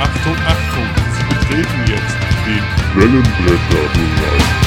Achtung, 0.00 0.36
Achtung, 0.46 0.86
Sie 1.10 1.24
betreten 1.34 1.80
jetzt 1.88 2.16
den 2.46 2.62
Wellenbrecherbereich. 2.94 4.58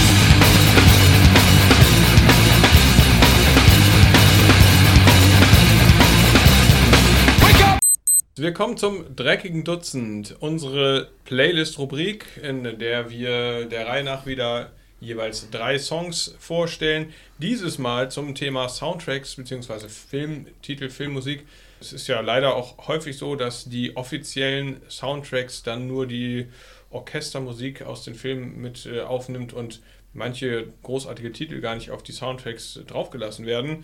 Wir 8.35 8.53
kommen 8.53 8.75
zum 8.75 9.15
dreckigen 9.15 9.63
Dutzend, 9.63 10.35
unsere 10.41 11.09
Playlist-Rubrik, 11.23 12.25
in 12.43 12.63
der 12.79 13.09
wir 13.09 13.67
der 13.67 13.87
Reihe 13.87 14.03
nach 14.03 14.25
wieder 14.25 14.73
jeweils 14.99 15.49
drei 15.49 15.79
Songs 15.79 16.35
vorstellen. 16.39 17.13
Dieses 17.37 17.77
Mal 17.77 18.11
zum 18.11 18.35
Thema 18.35 18.67
Soundtracks 18.67 19.37
bzw. 19.37 19.87
Filmtitel, 19.87 20.89
Filmmusik. 20.89 21.45
Es 21.81 21.93
ist 21.93 22.07
ja 22.07 22.21
leider 22.21 22.55
auch 22.55 22.87
häufig 22.87 23.17
so, 23.17 23.35
dass 23.35 23.65
die 23.65 23.97
offiziellen 23.97 24.81
Soundtracks 24.87 25.63
dann 25.63 25.87
nur 25.87 26.05
die 26.05 26.47
Orchestermusik 26.91 27.81
aus 27.81 28.03
den 28.03 28.13
Filmen 28.13 28.61
mit 28.61 28.85
äh, 28.85 29.01
aufnimmt 29.01 29.51
und 29.51 29.81
manche 30.13 30.67
großartige 30.83 31.31
Titel 31.31 31.59
gar 31.59 31.73
nicht 31.73 31.89
auf 31.89 32.03
die 32.03 32.11
Soundtracks 32.11 32.79
draufgelassen 32.85 33.47
werden. 33.47 33.83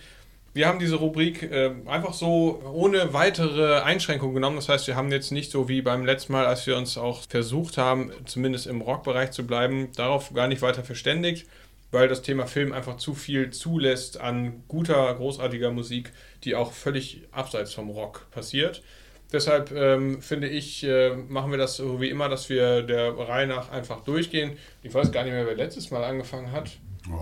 Wir 0.54 0.68
haben 0.68 0.78
diese 0.78 0.96
Rubrik 0.96 1.44
äh, 1.44 1.72
einfach 1.88 2.14
so 2.14 2.62
ohne 2.72 3.14
weitere 3.14 3.80
Einschränkungen 3.82 4.36
genommen. 4.36 4.58
Das 4.58 4.70
heißt, 4.70 4.86
wir 4.88 4.96
haben 4.96 5.12
jetzt 5.12 5.32
nicht 5.32 5.52
so 5.52 5.68
wie 5.68 5.82
beim 5.82 6.06
letzten 6.06 6.34
Mal, 6.34 6.46
als 6.46 6.68
wir 6.68 6.78
uns 6.78 6.98
auch 6.98 7.24
versucht 7.28 7.78
haben, 7.78 8.12
zumindest 8.26 8.68
im 8.68 8.82
Rockbereich 8.82 9.32
zu 9.32 9.46
bleiben, 9.46 9.90
darauf 9.96 10.34
gar 10.34 10.48
nicht 10.48 10.62
weiter 10.62 10.84
verständigt, 10.84 11.48
weil 11.92 12.08
das 12.08 12.22
Thema 12.22 12.48
Film 12.48 12.74
einfach 12.74 12.98
zu 12.98 13.14
viel 13.14 13.52
zulässt 13.52 14.20
an 14.20 14.64
guter, 14.68 15.14
großartiger 15.14 15.72
Musik, 15.72 16.12
die 16.44 16.56
auch 16.56 16.74
völlig 16.74 17.24
abseits 17.32 17.74
vom 17.74 17.90
Rock 17.90 18.28
passiert. 18.32 18.84
Deshalb 19.32 19.72
ähm, 19.72 20.22
finde 20.22 20.48
ich, 20.48 20.84
äh, 20.84 21.16
machen 21.16 21.52
wir 21.52 21.58
das 21.58 21.78
so 21.78 22.00
wie 22.00 22.10
immer, 22.10 22.30
dass 22.30 22.50
wir 22.50 22.82
der 22.82 23.18
Reihe 23.18 23.48
nach 23.48 23.72
einfach 23.72 24.04
durchgehen. 24.04 24.58
Ich 24.84 24.94
weiß 24.94 25.12
gar 25.12 25.24
nicht 25.24 25.34
mehr, 25.34 25.46
wer 25.46 25.56
letztes 25.56 25.92
Mal 25.92 26.04
angefangen 26.04 26.52
hat. 26.52 26.78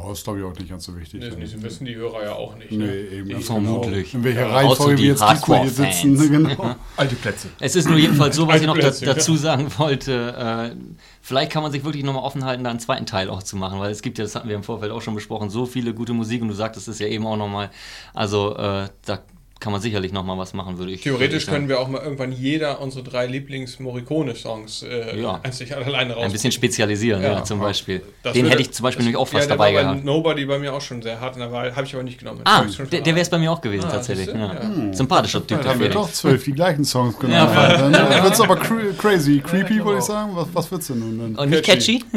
Das 0.08 0.18
ist, 0.20 0.23
glaube 0.23 0.40
ich, 0.40 0.45
auch 0.45 0.54
nicht 0.54 0.70
ganz 0.70 0.86
so 0.86 0.98
wichtig. 0.98 1.22
Das 1.22 1.36
nicht, 1.36 1.62
wissen 1.62 1.86
die 1.86 1.95
Hörer 1.95 2.23
ja 2.23 2.34
auch 2.34 2.56
nicht. 2.56 2.72
Nee, 2.72 2.78
ne? 2.78 2.95
eben. 2.95 3.30
Ganz 3.30 3.45
Vermutlich. 3.45 4.12
Genau. 4.12 4.23
In 4.23 4.23
welcher 4.23 4.48
Ja, 4.48 4.56
Reihenfolge 4.56 4.92
wir 4.92 4.98
die 4.98 5.08
jetzt 5.08 5.23
Disco 5.30 5.62
hier 5.62 5.70
sitzen. 5.70 6.16
Genau. 6.36 6.76
Alte 6.98 7.16
Plätze. 7.16 7.50
Es 7.59 7.76
ist 7.76 7.88
nur 7.88 7.98
jedenfalls 7.98 8.36
so, 8.36 8.48
was 8.48 8.62
ich 8.62 8.68
noch 8.68 8.78
da, 8.78 8.88
Altplätzchen, 8.88 9.08
dazu 9.08 9.36
sagen 9.36 9.72
wollte. 9.78 10.73
Äh, 10.73 10.76
vielleicht 11.22 11.52
kann 11.52 11.62
man 11.62 11.72
sich 11.72 11.84
wirklich 11.84 12.03
nochmal 12.03 12.23
offen 12.23 12.46
halten, 12.46 12.64
da 12.64 12.72
einen 12.72 12.80
zweiten 12.80 13.06
Teil 13.06 13.30
auch 13.30 13.44
zu 13.44 13.58
machen, 13.58 13.80
weil 13.80 13.92
es 13.92 14.02
gibt 14.02 14.18
ja, 14.18 14.23
das 14.23 14.36
hatten 14.36 14.50
wir 14.50 14.56
im 14.56 14.64
Vorfeld 14.64 14.92
auch 14.92 15.02
schon 15.02 15.16
besprochen, 15.16 15.50
so 15.50 15.66
viele 15.66 15.94
gute 15.94 16.14
Musik 16.14 16.42
und 16.42 16.48
du 16.48 16.53
sagtest 16.53 16.88
es 16.88 17.00
ja 17.00 17.08
eben 17.08 17.26
auch 17.28 17.38
nochmal. 17.38 17.70
Also 18.14 18.56
äh, 18.58 18.88
da 19.06 19.20
kann 19.66 19.71
man 19.71 19.81
sicherlich 19.81 20.13
nochmal 20.13 20.38
was 20.38 20.53
machen, 20.53 20.77
würde 20.77 20.91
ich 20.91 21.02
Theoretisch 21.02 21.47
würde 21.47 21.55
können 21.58 21.69
wir 21.69 21.80
auch 21.80 21.88
mal 21.88 21.99
irgendwann 22.03 22.31
jeder 22.31 22.80
unsere 22.81 23.03
drei 23.03 23.25
Lieblings-Morricone-Songs 23.25 24.83
äh, 24.83 25.19
Ja. 25.19 25.39
einzig 25.41 25.75
alleine 25.75 26.13
raus. 26.13 26.23
ein 26.25 26.31
bisschen 26.31 26.52
spezialisieren, 26.52 27.23
ja, 27.23 27.31
Ja, 27.33 27.44
zum. 27.44 27.59
Beispiel. 27.59 28.03
Das 28.22 28.33
Den 28.33 28.44
würde- 28.44 28.52
hätte 28.52 28.61
ich 28.61 28.72
zum 28.73 28.83
Beispiel 28.83 29.05
nämlich 29.05 29.17
auch 29.19 29.27
fast 29.27 29.49
ja, 29.49 29.55
dabei 29.55 29.73
war 29.73 29.81
bei 29.81 29.89
gehabt. 29.89 30.05
Nobody 30.05 30.45
bei 30.45 30.59
mir 30.59 30.72
auch 30.72 30.81
schon 30.81 31.02
sehr 31.02 31.19
hart 31.19 31.33
in 31.35 31.39
der 31.41 31.52
Wahl, 31.52 31.75
habe 31.75 31.83
ich 31.88 31.95
aber 31.95 32.03
nicht 32.03 32.19
genommen. 32.19 32.41
Ah, 32.44 32.63
der, 32.91 33.02
der 33.02 33.05
wäre 33.16 33.22
es 33.23 33.30
bei 33.31 33.39
mir 33.39 33.52
auch 33.52 33.59
gewesen 33.59 33.88
Ah, 33.88 33.94
tatsächlich. 33.94 34.27
Ja. 34.27 34.53
Sympathischer 34.91 35.39
Typ, 35.39 35.47
Dann 35.57 35.61
der 35.63 35.72
haben 35.72 35.79
wir 35.79 35.89
doch 35.89 36.11
zwölf 36.11 36.44
die 36.44 36.52
gleichen 36.53 36.85
Songs 36.85 37.17
genommen. 37.17 37.33
Ja, 37.52 37.89
dann 37.89 38.23
wird 38.23 38.33
es 38.33 38.41
aber 38.41 38.57
cra 38.57 38.75
crazy. 39.00 39.39
Creepy, 39.39 39.73
genau. 39.73 39.85
wollte 39.85 40.00
ich 40.02 40.05
sagen. 40.05 40.29
Was, 40.35 40.47
was 40.53 40.69
wird's 40.69 40.85
denn 40.88 41.00
nun? 41.00 41.17
Dann? 41.17 41.35
Und 41.44 41.50
nicht 41.50 41.63
catchy? 41.63 42.03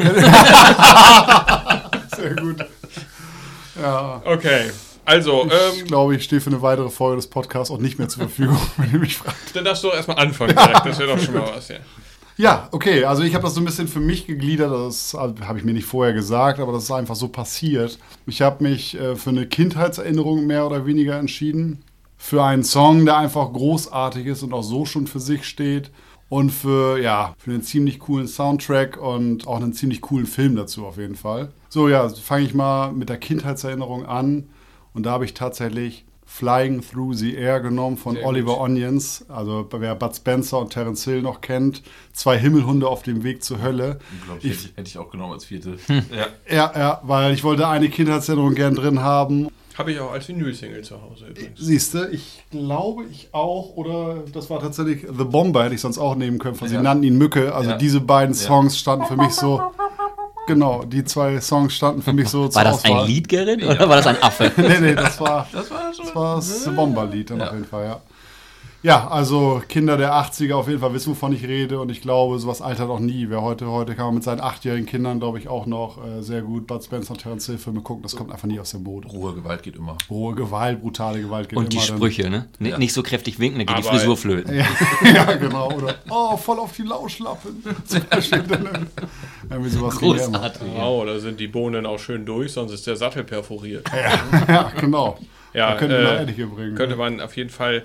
Sehr 2.15 2.35
gut. 2.35 2.57
Ja, 3.81 4.21
Okay, 4.25 4.69
also, 5.09 5.47
ich 5.47 5.81
ähm, 5.81 5.87
glaube, 5.87 6.15
ich 6.15 6.23
stehe 6.23 6.39
für 6.39 6.51
eine 6.51 6.61
weitere 6.61 6.89
Folge 6.89 7.15
des 7.15 7.27
Podcasts 7.27 7.71
auch 7.71 7.79
nicht 7.79 7.97
mehr 7.97 8.09
zur 8.09 8.23
Verfügung, 8.23 8.59
wenn 8.77 8.93
ihr 8.93 8.99
mich 8.99 9.17
fragt. 9.17 9.55
dann 9.55 9.65
darfst 9.65 9.83
du 9.83 9.89
erstmal 9.89 10.17
anfangen 10.17 10.55
direkt. 10.55 10.85
Das 10.85 10.99
wäre 10.99 11.15
doch 11.15 11.19
schon 11.19 11.33
mal 11.33 11.51
was, 11.55 11.69
ja. 11.69 11.77
Ja, 12.37 12.69
okay, 12.71 13.03
also 13.03 13.23
ich 13.23 13.33
habe 13.33 13.43
das 13.43 13.55
so 13.55 13.59
ein 13.59 13.65
bisschen 13.65 13.89
für 13.89 13.99
mich 13.99 14.25
gegliedert, 14.25 14.71
das 14.71 15.13
habe 15.13 15.57
ich 15.57 15.65
mir 15.65 15.73
nicht 15.73 15.87
vorher 15.87 16.13
gesagt, 16.13 16.59
aber 16.59 16.71
das 16.71 16.83
ist 16.83 16.91
einfach 16.91 17.15
so 17.15 17.27
passiert. 17.27 17.99
Ich 18.27 18.41
habe 18.41 18.63
mich 18.63 18.97
äh, 18.97 19.17
für 19.17 19.31
eine 19.31 19.45
Kindheitserinnerung 19.45 20.47
mehr 20.47 20.65
oder 20.65 20.85
weniger 20.85 21.17
entschieden, 21.19 21.83
für 22.17 22.43
einen 22.43 22.63
Song, 22.63 23.03
der 23.05 23.17
einfach 23.17 23.51
großartig 23.51 24.25
ist 24.25 24.43
und 24.43 24.53
auch 24.53 24.63
so 24.63 24.85
schon 24.85 25.07
für 25.07 25.19
sich 25.19 25.43
steht 25.43 25.91
und 26.29 26.51
für, 26.51 26.97
ja, 27.01 27.33
für 27.37 27.51
einen 27.51 27.63
ziemlich 27.63 27.99
coolen 27.99 28.27
Soundtrack 28.27 28.95
und 28.95 29.45
auch 29.45 29.57
einen 29.57 29.73
ziemlich 29.73 29.99
coolen 29.99 30.27
Film 30.27 30.55
dazu 30.55 30.85
auf 30.85 30.97
jeden 30.97 31.15
Fall. 31.15 31.51
So, 31.67 31.89
ja, 31.89 32.07
fange 32.07 32.45
ich 32.45 32.53
mal 32.53 32.93
mit 32.93 33.09
der 33.09 33.17
Kindheitserinnerung 33.17 34.05
an 34.05 34.47
und 34.99 35.03
da 35.03 35.11
habe 35.11 35.23
ich 35.25 35.33
tatsächlich 35.33 36.03
Flying 36.25 36.81
Through 36.81 37.13
the 37.15 37.33
Air 37.35 37.59
genommen 37.61 37.97
von 37.97 38.15
Sehr 38.15 38.25
Oliver 38.25 38.53
gut. 38.55 38.61
Onions. 38.63 39.25
Also 39.29 39.65
wer 39.71 39.95
Bud 39.95 40.13
Spencer 40.15 40.59
und 40.59 40.71
Terence 40.71 41.03
Hill 41.05 41.21
noch 41.21 41.41
kennt. 41.41 41.81
Zwei 42.13 42.37
Himmelhunde 42.37 42.87
auf 42.87 43.01
dem 43.01 43.23
Weg 43.23 43.43
zur 43.43 43.61
Hölle. 43.61 43.99
Glaube 44.25 44.39
ich, 44.43 44.51
hätte, 44.65 44.69
hätte 44.75 44.87
ich 44.89 44.97
auch 44.97 45.09
genommen 45.09 45.33
als 45.33 45.45
vierte. 45.45 45.77
Hm. 45.87 46.03
Ja. 46.15 46.27
Ja, 46.55 46.73
ja, 46.77 47.01
weil 47.03 47.33
ich 47.33 47.43
wollte 47.43 47.67
eine 47.67 47.89
Kindheitserinnerung 47.89 48.53
gern 48.55 48.75
drin 48.75 49.01
haben. 49.01 49.47
Habe 49.77 49.93
ich 49.93 49.99
auch 50.01 50.11
als 50.11 50.27
Vinyl-Single 50.27 50.83
zu 50.83 51.01
Hause 51.01 51.27
übrigens. 51.29 51.57
Siehst 51.57 51.93
du, 51.93 52.09
ich 52.11 52.43
glaube 52.51 53.05
ich 53.09 53.29
auch, 53.31 53.75
oder 53.77 54.23
das 54.33 54.49
war 54.49 54.59
tatsächlich 54.59 55.07
The 55.17 55.23
Bomber, 55.23 55.63
hätte 55.63 55.75
ich 55.75 55.81
sonst 55.81 55.97
auch 55.97 56.15
nehmen 56.15 56.37
können, 56.37 56.55
von 56.55 56.67
sie 56.67 56.75
Ja. 56.75 56.81
nannten 56.81 57.05
ihn 57.05 57.17
Mücke. 57.17 57.55
Also 57.55 57.71
Ja. 57.71 57.77
diese 57.77 58.01
beiden 58.01 58.35
Ja. 58.35 58.41
Songs 58.41 58.77
standen 58.77 59.05
für 59.05 59.15
mich 59.15 59.31
so. 59.31 59.61
Genau, 60.49 60.83
die 60.83 61.03
zwei 61.03 61.39
Songs 61.39 61.73
standen 61.75 62.01
für 62.01 62.11
mich 62.11 62.27
so 62.27 62.47
zur 62.47 62.55
War 62.55 62.63
das 62.63 62.83
Auswahl. 62.83 63.01
ein 63.01 63.07
Lied, 63.07 63.29
Gerrit, 63.29 63.63
oder 63.63 63.87
war 63.87 63.97
das 63.97 64.07
ein 64.07 64.21
Affe? 64.21 64.51
nee, 64.57 64.79
nee, 64.81 64.95
das 64.95 65.19
war 65.21 65.47
Das 65.53 65.69
war 65.69 65.93
schon. 65.93 66.05
Das 66.05 66.15
war 66.15 66.35
das 66.37 66.75
Bomberlied 66.75 67.29
dann 67.29 67.39
Ja. 67.39 67.47
auf 67.47 67.53
jeden 67.53 67.65
Fall, 67.65 67.85
ja. 67.85 68.01
Ja, 68.81 69.09
also 69.09 69.61
Kinder 69.67 69.97
der 69.97 70.13
80er 70.13 70.53
auf 70.53 70.69
jeden 70.69 70.79
Fall 70.79 70.93
wissen, 70.93 71.09
wovon 71.11 71.33
ich 71.33 71.43
rede 71.45 71.81
und 71.81 71.91
ich 71.91 71.99
glaube, 71.99 72.39
sowas 72.39 72.61
altert 72.61 72.89
auch 72.89 73.01
nie. 73.01 73.25
Wer 73.29 73.41
heute, 73.41 73.67
heute 73.69 73.93
kann 73.93 74.05
man 74.05 74.13
mit 74.15 74.23
seinen 74.23 74.39
achtjährigen 74.39 74.85
Kindern, 74.85 75.19
glaube 75.19 75.37
ich, 75.37 75.49
auch 75.49 75.65
noch 75.65 75.97
äh, 76.01 76.21
sehr 76.23 76.41
gut 76.43 76.65
Bud 76.65 76.81
Spencer 76.81 77.11
und 77.11 77.17
Terence 77.21 77.45
Hill 77.47 77.57
Filme 77.57 77.81
gucken. 77.81 78.03
Das 78.03 78.15
kommt 78.15 78.31
einfach 78.31 78.47
nie 78.47 78.57
aus 78.57 78.71
dem 78.71 78.85
Boden. 78.85 79.09
Ruhe, 79.09 79.33
Gewalt 79.35 79.63
geht 79.63 79.75
immer. 79.75 79.97
Rohe 80.09 80.33
Gewalt, 80.33 80.79
brutale 80.81 81.19
Gewalt 81.21 81.49
geht 81.49 81.59
Und 81.59 81.73
die 81.73 81.75
immer 81.77 81.87
dann- 81.87 81.97
Sprüche, 81.97 82.29
ne? 82.29 82.47
N 82.61 82.65
Ja. 82.67 82.77
Nicht 82.77 82.93
so 82.93 83.03
kräftig 83.03 83.37
winken, 83.37 83.59
dann 83.59 83.67
geht 83.67 83.83
die 83.83 83.89
Aber- 83.89 83.97
Frisur 83.99 84.15
flöten. 84.15 84.55
Ja, 84.55 84.65
ja, 85.13 85.33
genau. 85.35 85.73
Oder, 85.73 85.95
oh, 86.09 86.37
voll 86.37 86.59
auf 86.59 86.71
die 86.71 86.83
Lauschlappen. 86.83 87.61
Zum 87.85 88.01
Beispiel 88.09 88.43
dann 88.43 88.87
irgendwie 89.49 89.69
sowas 89.69 89.99
ging 89.99 90.15
ja. 90.15 90.25
Großartig. 90.25 90.67
Wow, 90.75 91.05
da 91.05 91.19
sind 91.19 91.39
die 91.39 91.47
Bohnen 91.47 91.85
auch 91.85 91.99
schön 91.99 92.25
durch, 92.25 92.51
sonst 92.53 92.71
ist 92.71 92.87
der 92.87 92.95
Sattel 92.95 93.23
perforiert. 93.23 93.89
Ja, 94.47 94.71
genau. 94.79 95.17
Ja, 95.53 95.71
da 95.71 95.77
könnte 95.77 96.03
man 96.03 96.15
äh, 96.15 96.19
einige 96.19 96.47
bringen. 96.47 96.75
Könnte 96.75 96.95
man 96.95 97.21
auf 97.21 97.35
jeden 97.35 97.49
Fall. 97.49 97.83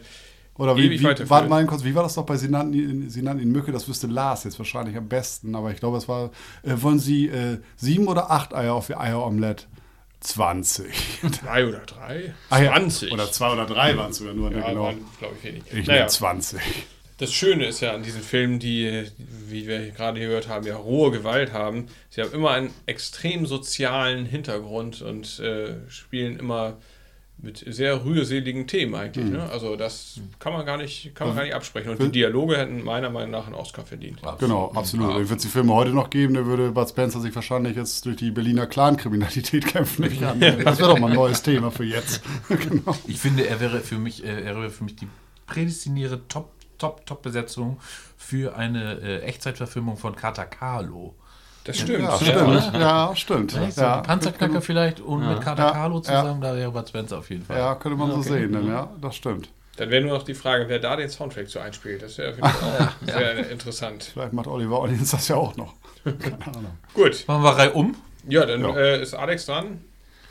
Oder 0.57 0.77
wie, 0.77 0.91
wie 0.91 1.03
warte 1.03 1.49
mal 1.49 1.67
kurz, 1.67 1.83
wie 1.83 1.95
war 1.95 2.05
das 2.05 2.15
doch 2.15 2.25
bei 2.25 2.37
Sie 2.37 2.49
nannten, 2.49 2.75
ihn- 2.75 3.51
Mücke, 3.53 3.73
das 3.73 3.89
wüsste 3.89 4.07
Lars 4.07 4.45
jetzt 4.45 4.59
wahrscheinlich 4.59 4.97
am 4.97 5.09
besten, 5.09 5.55
aber 5.57 5.73
ich 5.73 5.79
glaube, 5.79 5.97
es 5.97 6.07
war, 6.09 6.31
äh, 6.63 6.75
wollen 6.77 7.01
Sie 7.01 7.29
äh, 7.29 7.59
sieben 7.77 8.07
oder 8.07 8.31
acht 8.31 8.55
Eier 8.55 8.75
auf 8.75 8.89
Ihr 8.89 9.01
Eieromelett? 9.01 9.67
20. 10.21 11.21
Drei 11.43 11.67
oder 11.69 11.81
drei? 11.81 12.35
Ah, 12.49 12.59
ja. 12.63 12.73
20. 12.73 13.13
Oder 13.13 13.31
zwei 13.31 13.53
oder 13.53 13.67
drei 13.67 13.97
waren 13.97 14.11
es 14.11 14.17
sogar 14.17 14.33
nur, 14.33 14.49
ne, 14.51 14.59
ja, 14.61 14.69
genau. 14.69 14.95
glaube 15.19 15.35
ich, 15.39 15.45
wenig. 15.45 15.63
Ich 15.71 15.87
naja, 15.87 16.01
nehme 16.01 16.09
20. 16.09 16.61
das 17.25 17.33
Schöne 17.33 17.65
ist 17.67 17.81
ja 17.81 17.95
an 17.95 18.03
diesen 18.03 18.21
Filmen, 18.21 18.59
die, 18.59 19.05
wie 19.49 19.67
wir 19.67 19.91
gerade 19.91 20.21
gehört 20.21 20.49
haben, 20.49 20.67
ja 20.67 20.77
rohe 20.77 21.11
Gewalt 21.11 21.55
haben. 21.55 21.87
Sie 22.11 22.21
haben 22.21 22.33
immer 22.33 22.51
einen 22.51 22.71
extrem 22.85 23.47
sozialen 23.47 24.27
Hintergrund 24.27 25.01
und 25.01 25.41
äh, 25.41 25.75
spielen 25.89 26.39
immer 26.39 26.77
mit 27.39 27.65
sehr 27.67 28.05
rührseligen 28.05 28.67
Themen 28.67 28.95
eigentlich. 28.95 29.25
Mhm. 29.25 29.33
Ne? 29.33 29.51
Also 29.51 29.77
das 29.77 30.21
kann 30.39 30.53
man 30.53 30.67
gar 30.67 30.77
nicht, 30.77 31.15
kann 31.15 31.29
man 31.29 31.37
gar 31.37 31.45
nicht 31.45 31.55
absprechen. 31.55 31.93
Und 31.93 32.03
die 32.03 32.11
Dialoge 32.11 32.59
hätten 32.59 32.84
meiner 32.84 33.09
Meinung 33.09 33.31
nach 33.31 33.47
einen 33.47 33.55
Oscar 33.55 33.87
verdient. 33.87 34.21
Genau, 34.39 34.71
absolut. 34.75 35.29
Wenn 35.29 35.37
es 35.37 35.43
die 35.43 35.49
Filme 35.49 35.73
heute 35.73 35.93
noch 35.93 36.11
geben, 36.11 36.34
dann 36.34 36.45
würde 36.45 36.73
Bud 36.73 36.89
Spencer 36.89 37.21
sich 37.21 37.34
wahrscheinlich 37.34 37.75
jetzt 37.75 38.05
durch 38.05 38.17
die 38.17 38.31
Berliner 38.31 38.67
Clan-Kriminalität 38.67 39.67
kämpfen. 39.69 40.03
Das 40.63 40.79
wäre 40.79 40.91
doch 40.91 40.99
mal 40.99 41.09
ein 41.09 41.17
neues 41.17 41.43
Thema 41.43 41.71
für 41.71 41.84
jetzt. 41.84 42.23
genau. 42.49 42.95
Ich 43.07 43.19
finde, 43.19 43.47
er 43.47 43.61
wäre 43.61 43.81
für 43.81 43.99
mich, 43.99 44.25
äh, 44.25 44.43
er 44.43 44.57
wäre 44.57 44.71
für 44.71 44.84
mich 44.84 44.97
die 44.97 45.09
prädestinierte 45.47 46.21
Top, 46.29 46.51
Top, 46.84 47.06
Top-Besetzung 47.06 47.78
für 48.17 48.56
eine 48.56 49.01
äh, 49.01 49.21
Echtzeitverfilmung 49.22 49.97
von 49.97 50.15
Kata 50.16 50.45
Kahlo. 50.45 51.15
Das 51.65 51.78
stimmt. 51.78 52.03
Ja, 52.03 52.16
stimmt. 52.19 52.75
Ja, 52.75 53.16
stimmt. 53.16 53.53
Ja, 53.54 53.71
so 53.71 53.81
Ja, 53.81 53.97
Panzerknacker 54.03 54.60
vielleicht 54.60 55.01
und 55.01 55.27
mit 55.27 55.41
Kata 55.41 55.66
Ja, 55.69 55.72
Kahlo 55.72 55.97
ja. 55.97 56.03
zusammen, 56.03 56.41
da 56.42 56.54
wäre 56.54 56.71
Bud 56.71 56.86
Spencer 56.89 57.19
auf 57.19 57.31
jeden 57.31 57.45
Fall. 57.45 57.57
ja, 57.59 57.75
könnte 57.77 57.97
man 57.97 58.10
so 58.10 58.21
sehen, 58.21 58.53
dann, 58.53 58.66
ja, 58.69 58.91
das 59.01 59.16
stimmt. 59.16 59.48
Dann 59.77 59.91
wäre 59.91 60.04
nur 60.04 60.19
noch 60.19 60.22
die 60.25 60.34
Frage, 60.34 60.69
wer 60.69 60.78
da 60.78 60.95
den 60.95 61.09
Soundtrack 61.09 61.48
so 61.48 61.59
einspielt. 61.59 62.03
Das 62.03 62.19
wäre 62.19 62.34
auch 62.42 62.91
sehr 63.07 63.51
interessant. 63.51 64.04
Vielleicht 64.13 64.33
macht 64.34 64.47
Oliver 64.47 64.81
Onions 64.81 65.10
das 65.10 65.27
ja 65.28 65.36
auch 65.36 65.57
noch. 65.57 65.72
Keine 66.04 66.47
Ahnung. 66.47 66.78
Gut, 66.92 67.25
Machen 67.27 67.42
wir 67.42 67.51
Reihe 67.57 67.72
um. 67.72 67.97
ja, 68.28 68.45
dann 68.47 68.60
Ja. 68.60 68.77
Äh, 68.77 69.03
ist 69.03 69.15
Alex 69.15 69.47
dran. 69.47 69.81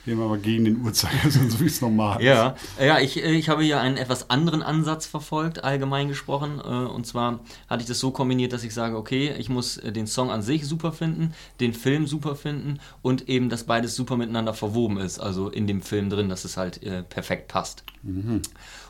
Gehen 0.05 0.19
wir 0.19 0.27
mal 0.27 0.37
gegen 0.37 0.65
den 0.65 0.81
Uhrzeigersinn, 0.81 1.49
so 1.49 1.61
wie 1.61 1.65
es 1.65 1.79
normal 1.79 2.19
ist. 2.19 2.25
Ja, 2.25 2.55
ja 2.79 2.99
ich, 2.99 3.17
ich 3.17 3.47
habe 3.47 3.63
hier 3.63 3.79
einen 3.79 3.95
etwas 3.95 4.29
anderen 4.29 4.61
Ansatz 4.61 5.05
verfolgt, 5.05 5.63
allgemein 5.63 6.09
gesprochen. 6.09 6.59
äh, 6.59 6.67
Und 6.67 7.07
zwar 7.07 7.39
hatte 7.69 7.81
ich 7.83 7.87
das 7.87 7.99
so 7.99 8.11
kombiniert, 8.11 8.51
dass 8.51 8.63
ich 8.65 8.73
sage, 8.73 8.97
okay, 8.97 9.33
ich 9.37 9.47
muss 9.49 9.77
äh, 9.77 9.93
den 9.93 10.07
Song 10.07 10.29
an 10.29 10.41
sich 10.41 10.67
super 10.67 10.91
finden, 10.91 11.33
den 11.61 11.73
Film 11.73 12.05
super 12.05 12.35
finden 12.35 12.79
und 13.01 13.29
eben, 13.29 13.47
dass 13.49 13.63
beides 13.63 13.95
super 13.95 14.17
miteinander 14.17 14.53
verwoben 14.53 14.97
ist, 14.97 15.19
also 15.19 15.49
in 15.49 15.67
dem 15.67 15.81
Film 15.81 16.09
drin, 16.09 16.27
dass 16.27 16.43
es 16.43 16.57
halt 16.57 16.83
äh, 16.83 17.03
perfekt 17.03 17.47
passt. 17.47 17.83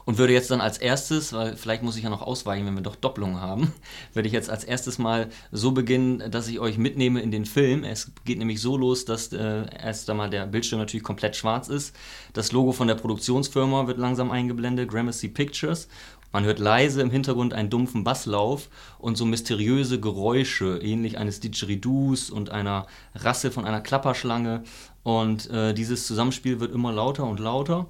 Und 0.06 0.18
würde 0.18 0.34
jetzt 0.34 0.52
dann 0.52 0.62
als 0.62 0.78
erstes, 0.78 1.32
weil 1.34 1.56
vielleicht 1.56 1.84
muss 1.84 1.96
ich 1.96 2.04
ja 2.04 2.10
noch 2.10 2.22
ausweichen, 2.22 2.66
wenn 2.66 2.76
wir 2.76 2.82
doch 2.82 2.96
Doppelungen 2.96 3.40
haben, 3.40 3.74
würde 4.14 4.28
ich 4.28 4.34
jetzt 4.34 4.50
als 4.50 4.64
erstes 4.64 4.98
mal 4.98 5.30
so 5.52 5.72
beginnen, 5.72 6.32
dass 6.32 6.48
ich 6.48 6.60
euch 6.60 6.78
mitnehme 6.78 7.22
in 7.22 7.32
den 7.32 7.46
Film. 7.46 7.84
Es 7.84 8.12
geht 8.26 8.38
nämlich 8.38 8.62
so 8.62 8.76
los, 8.78 9.06
dass 9.06 9.32
äh, 9.32 9.66
erst 9.82 10.10
einmal 10.10 10.30
der 10.30 10.46
Bildschirm 10.46 10.80
natürlich 10.80 11.04
komplett 11.04 11.36
schwarz 11.36 11.70
ist. 11.70 11.96
Das 12.34 12.52
Logo 12.52 12.72
von 12.72 12.88
der 12.88 12.96
Produktionsfirma 12.96 13.88
wird 13.88 13.98
langsam 13.98 14.32
eingeblendet, 14.32 14.90
Gramercy 14.90 15.30
Pictures. 15.30 15.88
Man 16.34 16.46
hört 16.46 16.58
leise 16.58 17.00
im 17.02 17.12
Hintergrund 17.12 17.54
einen 17.54 17.70
dumpfen 17.70 18.04
Basslauf 18.04 18.70
und 18.98 19.18
so 19.18 19.26
mysteriöse 19.26 20.00
Geräusche, 20.00 20.80
ähnlich 20.82 21.20
eines 21.20 21.40
Didgeridoos 21.40 22.32
und 22.32 22.50
einer 22.50 22.88
Rasse 23.14 23.52
von 23.52 23.66
einer 23.66 23.82
Klapperschlange. 23.82 24.64
Und 25.04 25.48
äh, 25.52 25.76
dieses 25.76 26.08
Zusammenspiel 26.08 26.60
wird 26.60 26.74
immer 26.74 26.92
lauter 26.92 27.26
und 27.26 27.40
lauter. 27.40 27.86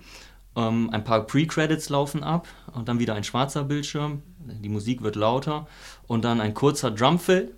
Ähm, 0.55 0.89
ein 0.91 1.03
paar 1.03 1.25
Pre-Credits 1.25 1.89
laufen 1.89 2.23
ab 2.23 2.47
und 2.73 2.87
dann 2.87 2.99
wieder 2.99 3.15
ein 3.15 3.23
schwarzer 3.23 3.63
Bildschirm. 3.63 4.21
Die 4.39 4.69
Musik 4.69 5.01
wird 5.01 5.15
lauter 5.15 5.67
und 6.07 6.25
dann 6.25 6.41
ein 6.41 6.53
kurzer 6.53 6.91
Drumfill. 6.91 7.55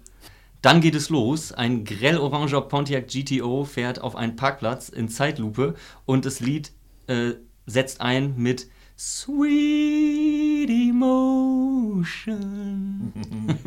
Dann 0.62 0.81
geht 0.81 0.95
es 0.95 1.09
los. 1.09 1.51
Ein 1.51 1.83
grell-oranger 1.83 2.62
Pontiac 2.62 3.07
GTO 3.07 3.65
fährt 3.65 4.01
auf 4.01 4.15
einen 4.15 4.36
Parkplatz 4.36 4.89
in 4.89 5.09
Zeitlupe 5.09 5.75
und 6.06 6.25
das 6.25 6.39
Lied 6.39 6.71
äh, 7.07 7.33
setzt 7.68 8.01
ein 8.01 8.36
mit 8.38 8.68
Sweet 8.98 10.69
Emotion. 10.69 11.91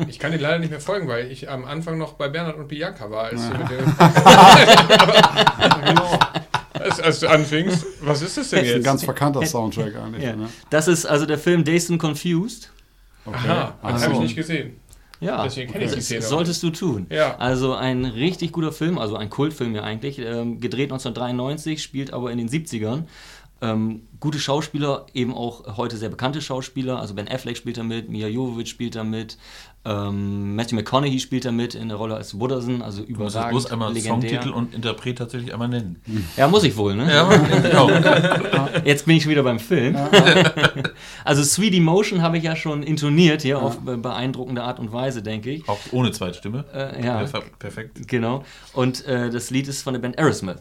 Ich 0.07 0.17
kann 0.17 0.31
dir 0.31 0.39
leider 0.39 0.57
nicht 0.57 0.71
mehr 0.71 0.81
folgen, 0.81 1.07
weil 1.07 1.31
ich 1.31 1.47
am 1.49 1.65
Anfang 1.65 1.99
noch 1.99 2.13
bei 2.13 2.29
Bernhard 2.29 2.57
und 2.57 2.67
Bianca 2.67 3.11
war, 3.11 3.25
als, 3.25 3.47
du, 3.47 3.55
mit 3.55 3.69
dem, 3.69 3.85
als, 6.89 6.99
als 6.99 7.19
du 7.19 7.29
anfingst. 7.29 7.85
Was 8.01 8.21
ist 8.21 8.37
das 8.37 8.49
denn 8.49 8.59
Das 8.59 8.67
ist 8.67 8.73
ein 8.73 8.77
jetzt? 8.77 8.85
ganz 8.85 9.03
verkannter 9.03 9.45
Soundtrack 9.45 9.95
eigentlich. 9.95 10.23
Ja. 10.23 10.35
Ne? 10.35 10.49
Das 10.69 10.87
ist 10.87 11.05
also 11.05 11.25
der 11.25 11.37
Film 11.37 11.63
Dazed 11.63 11.91
and 11.91 12.01
Confused. 12.01 12.71
Okay. 13.25 13.37
Aha, 13.47 13.75
das 13.81 13.93
Also, 13.93 14.05
habe 14.05 14.13
ich 14.15 14.19
nicht 14.21 14.35
gesehen. 14.35 14.77
Ja, 15.21 15.43
Deswegen 15.43 15.69
kenne 15.71 15.83
ich 15.83 15.89
die 15.91 15.97
das 15.97 16.05
Szene 16.05 16.21
solltest 16.21 16.63
du 16.63 16.69
tun. 16.69 17.05
Ja. 17.09 17.35
Also 17.37 17.73
ein 17.75 18.05
richtig 18.05 18.53
guter 18.53 18.71
Film, 18.71 18.97
also 18.97 19.17
ein 19.17 19.29
Kultfilm 19.29 19.75
ja 19.75 19.83
eigentlich, 19.83 20.17
ähm, 20.19 20.61
gedreht 20.61 20.91
1993, 20.93 21.83
spielt 21.83 22.13
aber 22.13 22.31
in 22.31 22.37
den 22.37 22.47
70ern. 22.49 23.03
Ähm, 23.61 24.03
gute 24.21 24.39
Schauspieler, 24.39 25.07
eben 25.13 25.33
auch 25.33 25.75
heute 25.75 25.97
sehr 25.97 26.07
bekannte 26.07 26.41
Schauspieler, 26.41 27.01
also 27.01 27.13
Ben 27.15 27.27
Affleck 27.27 27.57
spielt 27.57 27.77
da 27.77 27.83
mit, 27.83 28.07
Mia 28.09 28.29
Jovovich 28.29 28.69
spielt 28.69 28.95
da 28.95 29.03
mit, 29.03 29.37
ähm, 29.85 30.55
Matthew 30.55 30.75
McConaughey 30.75 31.19
spielt 31.19 31.45
da 31.45 31.51
mit 31.51 31.73
in 31.73 31.87
der 31.87 31.97
Rolle 31.97 32.15
als 32.15 32.37
Wooderson, 32.39 32.81
also 32.81 33.03
Du 33.03 33.13
musst 33.23 33.37
bloß 33.49 33.71
einmal 33.71 33.93
legendär. 33.93 34.29
Songtitel 34.29 34.49
und 34.49 34.73
Interpret 34.75 35.17
tatsächlich 35.17 35.53
einmal 35.53 35.69
nennen. 35.69 36.01
Ja, 36.35 36.47
muss 36.47 36.63
ich 36.65 36.75
wohl, 36.75 36.95
ne? 36.95 37.09
Ja, 37.11 37.23
genau. 37.29 37.89
Jetzt 38.85 39.05
bin 39.05 39.15
ich 39.15 39.23
schon 39.23 39.31
wieder 39.31 39.43
beim 39.43 39.59
Film. 39.59 39.95
also 41.23 41.43
Sweet 41.43 41.73
Emotion 41.75 42.21
habe 42.21 42.37
ich 42.37 42.43
ja 42.43 42.55
schon 42.55 42.83
intoniert 42.83 43.41
hier 43.41 43.59
auf 43.61 43.79
be- 43.79 43.97
beeindruckende 43.97 44.63
Art 44.63 44.79
und 44.79 44.91
Weise, 44.91 45.21
denke 45.21 45.51
ich. 45.51 45.67
Auch 45.69 45.79
ohne 45.91 46.11
Zweitstimme. 46.11 46.65
Äh, 46.73 47.05
ja. 47.05 47.21
Perfe- 47.21 47.43
Perfekt. 47.57 48.07
Genau. 48.07 48.43
Und 48.73 49.05
äh, 49.05 49.29
das 49.29 49.49
Lied 49.49 49.67
ist 49.67 49.81
von 49.81 49.93
der 49.93 50.01
Band 50.01 50.17
Aerosmith. 50.19 50.57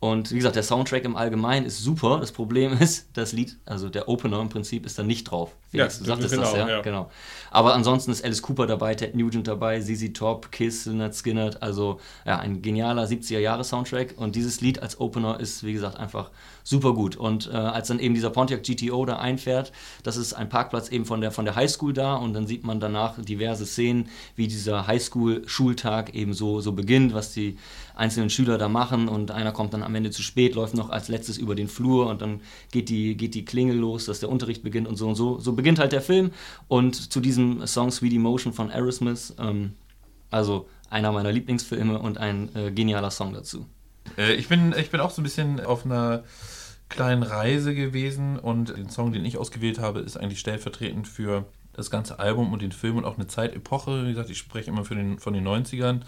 Und 0.00 0.30
wie 0.30 0.36
gesagt, 0.36 0.54
der 0.54 0.62
Soundtrack 0.62 1.04
im 1.04 1.16
Allgemeinen 1.16 1.66
ist 1.66 1.80
super. 1.80 2.18
Das 2.20 2.30
Problem 2.30 2.72
ist, 2.80 3.08
das 3.14 3.32
Lied, 3.32 3.56
also 3.66 3.88
der 3.88 4.08
Opener 4.08 4.40
im 4.40 4.48
Prinzip, 4.48 4.86
ist 4.86 4.98
da 4.98 5.02
nicht 5.02 5.24
drauf. 5.24 5.54
Felix, 5.70 5.96
Ja, 5.96 6.00
du 6.00 6.08
sagtest 6.08 6.34
genau, 6.34 6.44
das, 6.44 6.54
ja? 6.54 6.68
ja. 6.68 6.82
Genau. 6.82 7.10
Aber 7.50 7.74
ansonsten 7.74 8.12
ist 8.12 8.24
Alice 8.24 8.42
Cooper 8.42 8.66
dabei, 8.66 8.94
Ted 8.94 9.16
Nugent 9.16 9.48
dabei, 9.48 9.80
ZZ 9.80 10.12
Top, 10.12 10.52
Kiss, 10.52 10.86
Lynyrd 10.86 11.14
Skynyrd. 11.14 11.62
Also 11.62 11.98
ja, 12.24 12.38
ein 12.38 12.62
genialer 12.62 13.04
70er-Jahre-Soundtrack. 13.04 14.14
Und 14.16 14.36
dieses 14.36 14.60
Lied 14.60 14.82
als 14.82 15.00
Opener 15.00 15.40
ist, 15.40 15.64
wie 15.64 15.72
gesagt, 15.72 15.96
einfach 15.96 16.30
super 16.68 16.92
gut. 16.92 17.16
Und 17.16 17.46
äh, 17.46 17.56
als 17.56 17.88
dann 17.88 17.98
eben 17.98 18.14
dieser 18.14 18.28
Pontiac 18.30 18.62
GTO 18.62 19.06
da 19.06 19.16
einfährt, 19.16 19.72
das 20.02 20.16
ist 20.18 20.34
ein 20.34 20.50
Parkplatz 20.50 20.90
eben 20.90 21.06
von 21.06 21.20
der, 21.22 21.30
von 21.30 21.46
der 21.46 21.56
Highschool 21.56 21.94
da. 21.94 22.14
Und 22.16 22.34
dann 22.34 22.46
sieht 22.46 22.64
man 22.64 22.78
danach 22.78 23.18
diverse 23.18 23.64
Szenen, 23.64 24.08
wie 24.36 24.48
dieser 24.48 24.86
Highschool-Schultag 24.86 26.14
eben 26.14 26.34
so, 26.34 26.60
so 26.60 26.72
beginnt, 26.72 27.14
was 27.14 27.32
die 27.32 27.56
einzelnen 27.94 28.28
Schüler 28.28 28.58
da 28.58 28.68
machen. 28.68 29.08
Und 29.08 29.30
einer 29.30 29.52
kommt 29.52 29.72
dann 29.72 29.82
am 29.82 29.94
Ende 29.94 30.10
zu 30.10 30.22
spät, 30.22 30.54
läuft 30.54 30.74
noch 30.74 30.90
als 30.90 31.08
letztes 31.08 31.38
über 31.38 31.54
den 31.54 31.68
Flur 31.68 32.08
und 32.08 32.20
dann 32.20 32.42
geht 32.70 32.90
die, 32.90 33.16
geht 33.16 33.34
die 33.34 33.46
Klingel 33.46 33.76
los, 33.76 34.04
dass 34.04 34.20
der 34.20 34.28
Unterricht 34.28 34.62
beginnt 34.62 34.88
und 34.88 34.96
so 34.96 35.08
und 35.08 35.14
so. 35.14 35.38
So 35.38 35.54
beginnt 35.54 35.78
halt 35.78 35.92
der 35.92 36.02
Film. 36.02 36.32
Und 36.68 37.12
zu 37.12 37.20
diesem 37.20 37.66
Song 37.66 37.90
Sweet 37.90 38.12
Emotion 38.12 38.52
von 38.52 38.70
Aerosmith, 38.70 39.34
ähm, 39.38 39.72
also 40.30 40.68
einer 40.90 41.12
meiner 41.12 41.32
Lieblingsfilme 41.32 41.98
und 41.98 42.18
ein 42.18 42.54
äh, 42.54 42.70
genialer 42.70 43.10
Song 43.10 43.32
dazu. 43.32 43.66
Äh, 44.16 44.34
ich, 44.34 44.48
bin, 44.48 44.74
ich 44.78 44.90
bin 44.90 45.00
auch 45.00 45.10
so 45.10 45.20
ein 45.20 45.24
bisschen 45.24 45.60
auf 45.60 45.84
einer 45.84 46.24
kleinen 46.88 47.22
Reise 47.22 47.74
gewesen 47.74 48.38
und 48.38 48.76
den 48.76 48.90
Song, 48.90 49.12
den 49.12 49.24
ich 49.24 49.38
ausgewählt 49.38 49.78
habe, 49.78 50.00
ist 50.00 50.16
eigentlich 50.16 50.40
stellvertretend 50.40 51.06
für 51.06 51.44
das 51.78 51.90
ganze 51.90 52.18
Album 52.18 52.52
und 52.52 52.60
den 52.60 52.72
Film 52.72 52.96
und 52.96 53.04
auch 53.04 53.16
eine 53.16 53.28
Zeitepoche. 53.28 54.04
Wie 54.04 54.10
gesagt, 54.10 54.30
ich 54.30 54.38
spreche 54.38 54.70
immer 54.70 54.82
den, 54.82 55.18
von 55.18 55.32
den 55.32 55.46
90ern 55.46 56.00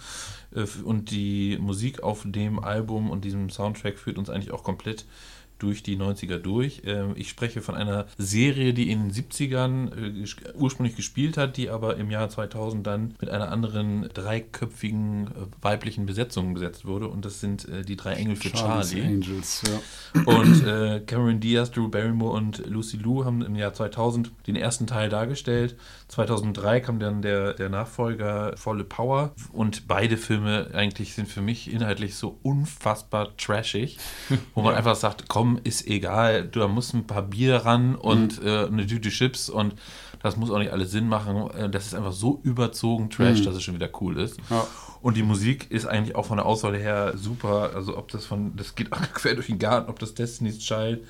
äh, 0.54 0.66
und 0.82 1.10
die 1.10 1.58
Musik 1.60 2.02
auf 2.02 2.22
dem 2.26 2.58
Album 2.58 3.10
und 3.10 3.24
diesem 3.24 3.50
Soundtrack 3.50 3.98
führt 3.98 4.18
uns 4.18 4.30
eigentlich 4.30 4.50
auch 4.50 4.64
komplett 4.64 5.06
durch 5.62 5.82
die 5.82 5.96
90er 5.96 6.38
durch. 6.38 6.82
Ähm, 6.84 7.12
Ich 7.16 7.28
spreche 7.28 7.60
von 7.62 7.74
einer 7.74 8.06
Serie, 8.18 8.74
die 8.74 8.90
in 8.90 9.08
den 9.08 9.12
70ern 9.12 10.24
äh, 10.24 10.24
ursprünglich 10.54 10.96
gespielt 10.96 11.36
hat, 11.36 11.56
die 11.56 11.70
aber 11.70 11.96
im 11.96 12.10
Jahr 12.10 12.28
2000 12.28 12.86
dann 12.86 13.14
mit 13.20 13.30
einer 13.30 13.50
anderen 13.52 14.08
dreiköpfigen 14.12 15.26
äh, 15.28 15.30
weiblichen 15.62 16.06
Besetzung 16.06 16.54
besetzt 16.54 16.84
wurde. 16.84 17.08
Und 17.08 17.24
das 17.24 17.40
sind 17.40 17.68
äh, 17.68 17.82
die 17.82 17.96
drei 17.96 18.14
Engel 18.14 18.36
für 18.36 18.50
Charlie's 18.50 18.90
Charlie. 18.90 19.06
Angels, 19.06 19.62
ja. 19.66 20.22
Und 20.24 21.06
Cameron 21.06 21.40
Diaz, 21.40 21.70
Drew 21.70 21.88
Barrymore 21.88 22.32
und 22.36 22.66
Lucy 22.66 22.96
Liu 22.96 23.24
haben 23.24 23.42
im 23.42 23.54
Jahr 23.54 23.72
2000 23.72 24.30
den 24.46 24.56
ersten 24.56 24.86
Teil 24.86 25.08
dargestellt. 25.08 25.76
2003 26.08 26.80
kam 26.80 26.98
dann 26.98 27.22
der, 27.22 27.54
der 27.54 27.68
Nachfolger 27.68 28.56
Volle 28.56 28.84
Power. 28.84 29.32
Und 29.52 29.86
beide 29.86 30.16
Filme 30.16 30.70
eigentlich 30.74 31.14
sind 31.14 31.28
für 31.28 31.42
mich 31.42 31.72
inhaltlich 31.72 32.14
so 32.16 32.38
unfassbar 32.42 33.36
trashig, 33.36 33.98
wo 34.54 34.62
man 34.62 34.74
einfach 34.74 34.96
sagt, 34.96 35.28
komm, 35.28 35.49
ist 35.58 35.86
egal, 35.86 36.48
du 36.48 36.60
da 36.60 36.68
musst 36.68 36.94
ein 36.94 37.06
paar 37.06 37.22
Bier 37.22 37.56
ran 37.56 37.94
und 37.96 38.42
äh, 38.42 38.66
eine 38.66 38.86
Tüte 38.86 39.10
Chips 39.10 39.48
und 39.48 39.74
das 40.22 40.36
muss 40.36 40.50
auch 40.50 40.58
nicht 40.58 40.72
alles 40.72 40.90
Sinn 40.90 41.08
machen. 41.08 41.50
Äh, 41.56 41.70
Das 41.70 41.86
ist 41.86 41.94
einfach 41.94 42.12
so 42.12 42.40
überzogen 42.42 43.10
Trash, 43.10 43.42
dass 43.42 43.54
es 43.54 43.62
schon 43.62 43.74
wieder 43.74 43.88
cool 44.00 44.18
ist. 44.18 44.38
Ja. 44.50 44.66
Und 45.02 45.16
die 45.16 45.22
Musik 45.22 45.70
ist 45.70 45.86
eigentlich 45.86 46.14
auch 46.14 46.26
von 46.26 46.36
der 46.36 46.46
Auswahl 46.46 46.76
her 46.76 47.14
super. 47.16 47.70
Also 47.74 47.96
ob 47.96 48.10
das 48.10 48.26
von, 48.26 48.54
das 48.56 48.74
geht 48.74 48.92
auch 48.92 49.00
quer 49.14 49.34
durch 49.34 49.46
den 49.46 49.58
Garten, 49.58 49.90
ob 49.90 49.98
das 49.98 50.14
Destiny's 50.14 50.58
Child, 50.58 51.04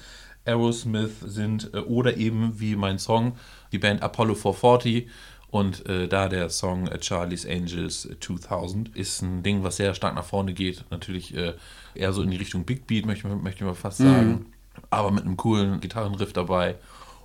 Aerosmith 0.45 1.21
sind 1.25 1.75
äh, 1.75 1.79
oder 1.79 2.17
eben 2.17 2.59
wie 2.61 2.77
mein 2.77 2.99
Song, 2.99 3.37
die 3.73 3.79
Band 3.79 4.03
Apollo 4.03 4.35
440. 4.35 5.09
Und 5.51 5.89
äh, 5.89 6.07
da 6.07 6.29
der 6.29 6.49
Song 6.49 6.89
Charlie's 7.01 7.45
Angels 7.47 8.09
2000 8.21 8.97
ist 8.97 9.21
ein 9.23 9.43
Ding, 9.43 9.65
was 9.65 9.77
sehr 9.77 9.95
stark 9.95 10.15
nach 10.15 10.25
vorne 10.25 10.53
geht. 10.53 10.85
Natürlich 10.91 11.37
äh, 11.37 11.55
eher 11.95 12.13
so 12.13 12.23
in 12.23 12.31
die 12.31 12.37
Richtung 12.37 12.65
Big 12.65 12.87
Beat, 12.87 13.05
möchte, 13.07 13.27
man- 13.27 13.43
möchte 13.43 13.65
man 13.65 13.75
fast 13.75 13.99
sagen. 13.99 14.47
Aber 14.91 15.11
mit 15.11 15.25
einem 15.25 15.37
coolen 15.37 15.81
Gitarrenriff 15.81 16.33
dabei. 16.33 16.77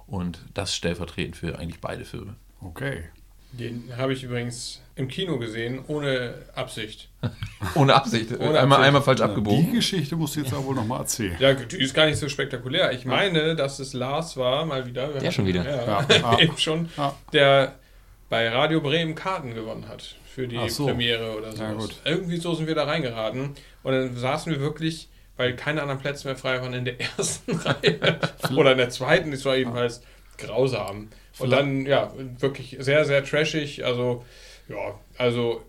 Und 0.07 0.39
das 0.53 0.75
stellvertretend 0.75 1.35
für 1.37 1.57
eigentlich 1.59 1.81
beide 1.81 2.03
Filme. 2.05 2.35
Okay. 2.61 3.03
Den 3.51 3.89
habe 3.95 4.11
ich 4.13 4.23
übrigens 4.23 4.81
im 4.95 5.07
Kino 5.07 5.37
gesehen, 5.39 5.79
ohne 5.87 6.33
Absicht. 6.55 7.09
Ohne 7.75 7.93
Absicht. 7.95 8.31
Ohne 8.33 8.59
einmal, 8.59 8.63
Absicht. 8.79 8.79
einmal 8.87 9.01
falsch 9.01 9.17
Die 9.19 9.23
abgebogen. 9.23 9.71
Geschichte 9.73 10.15
musst 10.15 10.35
du 10.35 10.41
jetzt 10.41 10.53
aber 10.53 10.65
wohl 10.65 10.75
nochmal 10.75 11.01
erzählen. 11.01 11.35
Ja, 11.39 11.53
die 11.53 11.77
ist 11.77 11.93
gar 11.93 12.05
nicht 12.05 12.17
so 12.19 12.27
spektakulär. 12.27 12.91
Ich 12.91 13.05
meine, 13.05 13.55
dass 13.55 13.79
es 13.79 13.93
Lars 13.93 14.35
war, 14.37 14.65
mal 14.65 14.85
wieder. 14.85 15.07
Der 15.19 15.31
schon 15.31 15.45
wieder. 15.45 15.63
Ja, 15.65 16.05
Ja, 16.09 16.15
ja. 16.15 16.39
eben 16.39 16.57
schon. 16.57 16.89
Ja. 16.97 17.15
Der 17.33 17.75
bei 18.29 18.49
Radio 18.49 18.81
Bremen 18.81 19.15
Karten 19.15 19.53
gewonnen 19.53 19.87
hat 19.87 20.15
für 20.25 20.47
die 20.47 20.69
so. 20.69 20.85
Premiere 20.87 21.37
oder 21.37 21.51
so. 21.53 21.63
Ja. 21.63 21.77
Irgendwie 22.05 22.37
so 22.37 22.53
sind 22.55 22.67
wir 22.67 22.75
da 22.75 22.83
reingeraten. 22.85 23.51
Und 23.83 23.91
dann 23.93 24.15
saßen 24.15 24.51
wir 24.51 24.59
wirklich, 24.59 25.09
weil 25.37 25.55
keine 25.55 25.81
anderen 25.81 26.01
Plätze 26.01 26.27
mehr 26.27 26.35
frei 26.35 26.61
waren, 26.61 26.73
in 26.73 26.85
der 26.85 26.99
ersten 27.17 27.55
Reihe. 27.55 28.19
oder 28.55 28.71
in 28.73 28.77
der 28.77 28.89
zweiten. 28.89 29.31
Das 29.31 29.45
war 29.45 29.55
jedenfalls 29.55 30.01
grausam. 30.37 31.09
Und 31.39 31.49
dann, 31.49 31.85
ja, 31.85 32.13
wirklich 32.39 32.77
sehr, 32.79 33.05
sehr 33.05 33.23
trashig. 33.23 33.83
Also, 33.85 34.25
ja, 34.67 34.99
also 35.17 35.61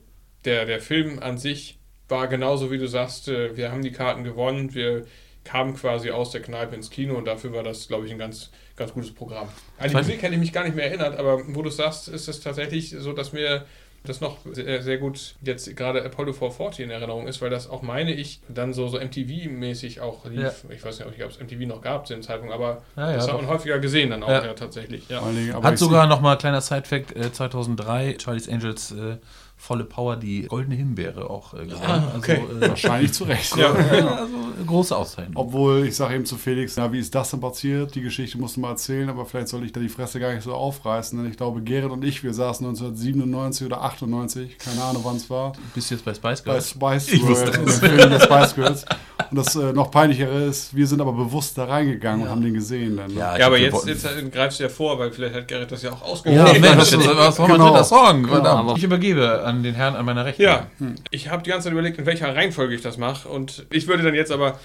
der, 0.44 0.64
der 0.64 0.80
Film 0.80 1.18
an 1.18 1.38
sich 1.38 1.78
war 2.08 2.28
genauso, 2.28 2.70
wie 2.70 2.78
du 2.78 2.86
sagst. 2.86 3.28
äh, 3.28 3.56
Wir 3.56 3.72
haben 3.72 3.82
die 3.82 3.92
Karten 3.92 4.24
gewonnen. 4.24 4.74
Wir 4.74 5.04
kamen 5.44 5.74
quasi 5.74 6.10
aus 6.10 6.30
der 6.30 6.42
Kneipe 6.42 6.74
ins 6.74 6.90
Kino 6.90 7.14
und 7.16 7.24
dafür 7.24 7.52
war 7.52 7.62
das, 7.62 7.88
glaube 7.88 8.06
ich, 8.06 8.12
ein 8.12 8.18
ganz, 8.18 8.50
ganz 8.76 8.92
gutes 8.92 9.12
Programm. 9.14 9.48
An 9.78 9.88
die 9.88 9.96
Musik 9.96 10.22
hätte 10.22 10.34
ich 10.34 10.40
mich 10.40 10.52
gar 10.52 10.64
nicht 10.64 10.76
mehr 10.76 10.86
erinnert, 10.86 11.18
aber 11.18 11.40
wo 11.54 11.62
du 11.62 11.70
sagst, 11.70 12.08
ist 12.08 12.28
es 12.28 12.40
tatsächlich 12.40 12.94
so, 12.98 13.12
dass 13.12 13.32
mir 13.32 13.64
das 14.04 14.20
noch 14.20 14.36
sehr, 14.52 14.82
sehr 14.82 14.98
gut 14.98 15.34
jetzt 15.42 15.74
gerade 15.76 16.04
Apollo 16.04 16.32
440 16.34 16.84
in 16.84 16.90
Erinnerung 16.90 17.26
ist, 17.26 17.42
weil 17.42 17.50
das 17.50 17.68
auch, 17.68 17.82
meine 17.82 18.12
ich, 18.14 18.38
dann 18.48 18.72
so, 18.72 18.86
so 18.86 18.98
MTV-mäßig 18.98 20.00
auch 20.00 20.24
lief. 20.26 20.40
Ja. 20.40 20.52
Ich 20.70 20.84
weiß 20.84 21.00
nicht, 21.00 21.24
ob 21.24 21.30
es 21.30 21.40
MTV 21.40 21.66
noch 21.66 21.80
gab 21.82 22.06
zu 22.06 22.14
dem 22.14 22.22
Zeitpunkt, 22.22 22.54
aber 22.54 22.82
Ja, 22.96 23.10
ja, 23.10 23.16
das 23.16 23.26
hat 23.26 23.34
doch. 23.34 23.40
man 23.42 23.50
häufiger 23.50 23.80
gesehen 23.80 24.10
dann 24.10 24.22
auch, 24.22 24.28
Ja. 24.28 24.44
ja, 24.44 24.54
tatsächlich. 24.54 25.08
Hat 25.10 25.78
sogar 25.78 26.06
nochmal 26.06 26.38
kleiner 26.38 26.60
Side-Fact: 26.60 27.16
äh, 27.16 27.32
2003, 27.32 28.16
Charlie's 28.22 28.48
Angels 28.48 28.92
äh, 28.92 29.16
volle 29.58 29.84
Power 29.84 30.16
die 30.16 30.42
Goldene 30.42 30.76
Himbeere 30.76 31.28
auch 31.30 31.54
äh, 31.54 31.66
gewonnen. 31.66 32.04
okay. 32.16 32.42
Also, 32.48 32.60
äh, 32.60 32.68
Wahrscheinlich 32.68 33.12
zu 33.12 33.24
Recht. 33.24 33.56
Ja. 33.56 33.74
ja, 33.94 34.06
also 34.16 34.34
große 34.66 34.96
Auszeichnung. 34.96 35.34
Obwohl, 35.36 35.86
ich 35.86 35.96
sage 35.96 36.14
eben 36.14 36.26
zu 36.26 36.36
Felix, 36.36 36.76
na, 36.76 36.92
wie 36.92 36.98
ist 36.98 37.14
das 37.14 37.30
denn 37.30 37.40
passiert? 37.40 37.94
Die 37.94 38.02
Geschichte 38.02 38.38
musst 38.38 38.56
du 38.56 38.60
mal 38.60 38.70
erzählen, 38.70 39.08
aber 39.08 39.24
vielleicht 39.24 39.48
soll 39.48 39.64
ich 39.64 39.72
da 39.72 39.80
die 39.80 39.88
Fresse 39.88 40.20
gar 40.20 40.32
nicht 40.34 40.42
so 40.44 40.52
aufreißen, 40.54 41.18
denn 41.18 41.30
ich 41.30 41.36
glaube, 41.36 41.62
Gerrit 41.62 41.90
und 41.90 42.04
ich, 42.04 42.22
wir 42.22 42.34
saßen 42.34 42.66
1997 42.66 43.66
oder 43.66 43.82
98, 43.82 44.58
keine 44.58 44.82
Ahnung 44.82 45.02
wann 45.04 45.16
es 45.16 45.28
war, 45.30 45.52
Bist 45.74 45.90
du 45.90 45.94
jetzt 45.94 46.04
bei 46.04 46.14
Spice 46.14 46.42
bei 46.42 46.52
Girls? 46.52 46.70
Spice 46.70 47.08
Ich 47.12 47.26
wusste 47.26 47.50
Girls, 47.50 47.76
es. 47.76 47.82
im 47.82 47.88
Film 47.90 48.10
der 48.10 48.20
Spice 48.20 48.54
Girls. 48.54 48.84
Und 49.30 49.36
das 49.38 49.54
äh, 49.56 49.72
noch 49.72 49.90
peinlichere 49.90 50.44
ist, 50.44 50.74
wir 50.74 50.86
sind 50.86 51.00
aber 51.00 51.12
bewusst 51.12 51.56
da 51.58 51.64
reingegangen 51.64 52.22
und 52.24 52.30
haben 52.30 52.42
den 52.42 52.54
gesehen. 52.54 52.96
Dann, 52.96 53.12
ne? 53.12 53.18
Ja, 53.20 53.36
Ja, 53.38 53.46
aber 53.46 53.58
jetzt, 53.58 53.86
jetzt 53.86 54.04
äh, 54.04 54.22
greifst 54.30 54.58
du 54.58 54.64
ja 54.64 54.68
vor, 54.68 54.98
weil 54.98 55.10
vielleicht 55.10 55.34
hat 55.34 55.48
Gerrit 55.48 55.70
das 55.72 55.82
ja 55.82 55.92
auch 55.92 56.00
Ja, 56.00 56.06
ausgewählt. 56.06 56.46
Ja, 56.54 56.58
Mensch, 56.60 56.90
das- 56.90 57.04
das 57.06 57.38
war 57.38 57.46
genau. 57.48 57.70
dritter 57.70 57.84
Song. 57.84 58.76
Ich 58.76 58.82
übergebe 58.84 59.42
an 59.44 59.62
den 59.62 59.74
Herrn 59.74 59.94
an 59.96 60.04
meiner 60.04 60.24
Rechten. 60.24 60.42
Ja, 60.42 60.66
ich 61.10 61.28
habe 61.30 61.42
die 61.42 61.50
ganze 61.50 61.64
Zeit 61.64 61.72
überlegt, 61.72 61.98
in 61.98 62.06
welcher 62.06 62.34
Reihenfolge 62.34 62.74
ich 62.74 62.82
das 62.82 62.98
mache. 62.98 63.28
Und 63.28 63.66
ich 63.70 63.86
würde 63.88 64.02
dann 64.02 64.14
jetzt 64.14 64.32
aber 64.32 64.58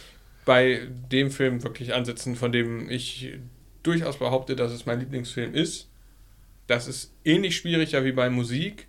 bei 0.46 0.82
dem 1.12 1.30
Film 1.32 1.64
wirklich 1.64 1.94
ansetzen, 1.94 2.36
von 2.36 2.52
dem 2.52 2.90
ich 2.90 3.34
durchaus 3.84 4.18
behaupte, 4.18 4.56
dass 4.56 4.72
es 4.72 4.86
mein 4.86 5.00
Lieblingsfilm 5.00 5.54
ist. 5.54 5.88
Das 6.68 6.88
ist 6.88 7.12
ähnlich 7.26 7.58
schwieriger 7.58 8.06
wie 8.06 8.12
bei 8.12 8.30
Musik, 8.30 8.88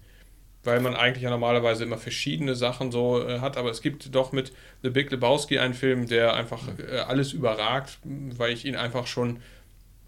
weil 0.65 0.81
man 0.81 0.95
eigentlich 0.95 1.25
ja 1.25 1.31
normalerweise 1.31 1.85
immer 1.85 1.99
verschiedene 1.99 2.55
Sachen 2.55 2.93
so 2.93 3.27
äh, 3.27 3.41
hat. 3.41 3.57
Aber 3.57 3.71
es 3.71 3.83
gibt 3.83 4.15
doch 4.15 4.33
mit 4.33 4.53
The 4.83 4.91
Big 4.91 5.11
Lebowski 5.11 5.59
einen 5.59 5.75
Film, 5.75 6.07
der 6.07 6.35
einfach 6.35 6.61
äh, 6.79 6.99
alles 6.99 7.33
überragt, 7.33 7.99
weil 8.05 8.53
ich 8.53 8.65
ihn 8.65 8.77
einfach 8.77 9.07
schon, 9.07 9.41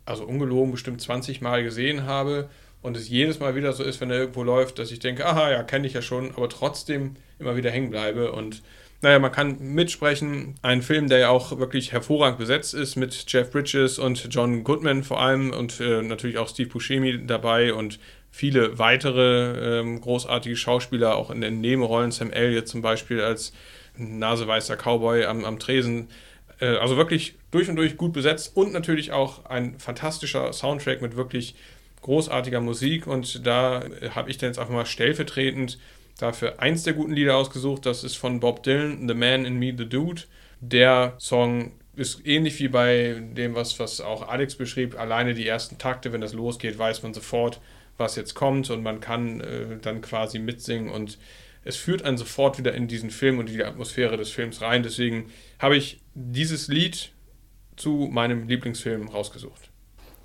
also 0.05 0.25
ungelogen, 0.25 0.73
bestimmt 0.73 1.01
20 1.01 1.41
Mal 1.41 1.65
gesehen 1.65 2.05
habe. 2.05 2.49
Und 2.83 2.97
es 2.97 3.09
jedes 3.09 3.41
Mal 3.41 3.55
wieder 3.57 3.73
so 3.73 3.83
ist, 3.83 4.01
wenn 4.01 4.11
er 4.11 4.19
irgendwo 4.19 4.43
läuft, 4.43 4.79
dass 4.79 4.91
ich 4.91 4.99
denke, 4.99 5.25
aha, 5.27 5.51
ja, 5.51 5.63
kenne 5.63 5.87
ich 5.87 5.95
ja 5.95 6.03
schon, 6.03 6.33
aber 6.37 6.49
trotzdem 6.49 7.17
immer 7.39 7.57
wieder 7.57 7.71
hängen 7.71 7.91
bleibe. 7.91 8.31
Und 8.33 8.63
naja, 9.05 9.19
man 9.19 9.33
kann 9.33 9.59
mitsprechen. 9.59 10.55
Ein 10.63 10.83
Film, 10.83 11.09
der 11.09 11.19
ja 11.19 11.29
auch 11.29 11.59
wirklich 11.59 11.93
hervorragend 11.93 12.39
besetzt 12.39 12.75
ist 12.75 12.97
mit 12.97 13.25
Jeff 13.29 13.51
Bridges 13.51 13.99
und 13.99 14.29
John 14.31 14.65
Goodman 14.65 15.03
vor 15.03 15.21
allem 15.21 15.51
und 15.51 15.81
äh, 15.81 16.03
natürlich 16.03 16.39
auch 16.39 16.49
Steve 16.49 16.71
Buscemi 16.71 17.27
dabei 17.27 17.75
und 17.75 17.99
viele 18.35 18.81
weitere 18.81 19.79
ähm, 19.79 20.01
großartige 20.01 20.57
Schauspieler, 20.57 21.15
auch 21.15 21.31
in 21.31 21.41
den 21.41 21.61
Nebenrollen. 21.61 22.11
Sam 22.11 22.33
Elliott 22.33 22.67
zum 22.67 22.83
Beispiel 22.83 23.21
als 23.21 23.53
naseweißer 23.97 24.77
Cowboy 24.77 25.25
am, 25.25 25.45
am 25.45 25.61
Tresen. 25.61 26.09
Äh, 26.59 26.79
also 26.79 26.97
wirklich 26.97 27.37
durch 27.53 27.69
und 27.69 27.77
durch 27.77 27.97
gut 27.97 28.13
besetzt 28.13 28.57
und 28.57 28.73
natürlich 28.73 29.13
auch 29.13 29.45
ein 29.45 29.79
fantastischer 29.79 30.53
Soundtrack 30.53 31.01
mit 31.01 31.15
wirklich 31.15 31.55
großartiger 32.03 32.61
Musik. 32.61 33.07
Und 33.07 33.47
da 33.47 33.85
habe 34.11 34.31
ich 34.31 34.39
dann 34.39 34.49
jetzt 34.49 34.59
einfach 34.59 34.75
mal 34.75 34.85
stellvertretend 34.85 35.79
dafür 36.19 36.59
eins 36.59 36.83
der 36.83 36.95
guten 36.95 37.13
Lieder 37.13 37.37
ausgesucht. 37.37 37.87
Das 37.87 38.03
ist 38.03 38.17
von 38.17 38.41
Bob 38.41 38.65
Dylan, 38.65 39.07
The 39.07 39.15
Man 39.15 39.45
in 39.45 39.61
Me, 39.61 39.73
The 39.79 39.89
Dude. 39.89 40.23
Der 40.61 41.15
Song 41.19 41.71
ist 41.95 42.27
ähnlich 42.27 42.59
wie 42.59 42.67
bei 42.67 43.23
dem, 43.37 43.55
was, 43.55 43.79
was 43.79 44.01
auch 44.01 44.27
Alex 44.27 44.57
beschrieb. 44.57 44.99
Alleine 44.99 45.35
die 45.35 45.47
ersten 45.47 45.79
Takte, 45.79 46.13
wenn 46.13 46.21
das 46.21 46.33
losgeht, 46.33 46.77
weiß 46.77 47.05
man 47.05 47.15
sofort, 47.15 47.61
was 47.97 48.17
jetzt 48.17 48.35
kommt 48.35 48.71
und 48.71 48.83
man 48.83 49.01
kann 49.01 49.41
äh, 49.41 49.79
dann 49.81 50.01
quasi 50.01 50.39
mitsingen 50.39 50.91
und 50.91 51.19
es 51.65 51.77
führt 51.77 52.03
einen 52.03 52.19
sofort 52.19 52.59
wieder 52.59 52.75
in 52.75 52.89
diesen 52.89 53.11
Film 53.11 53.39
und 53.39 53.49
die 53.49 53.65
Atmosphäre 53.65 54.17
des 54.17 54.31
Films 54.31 54.61
rein. 54.61 54.83
Deswegen 54.83 55.31
habe 55.59 55.77
ich 55.77 56.01
dieses 56.15 56.69
Lied 56.69 57.13
zu 57.77 58.09
meinem 58.13 58.47
Lieblingsfilm 58.47 59.09
rausgesucht. 59.09 59.71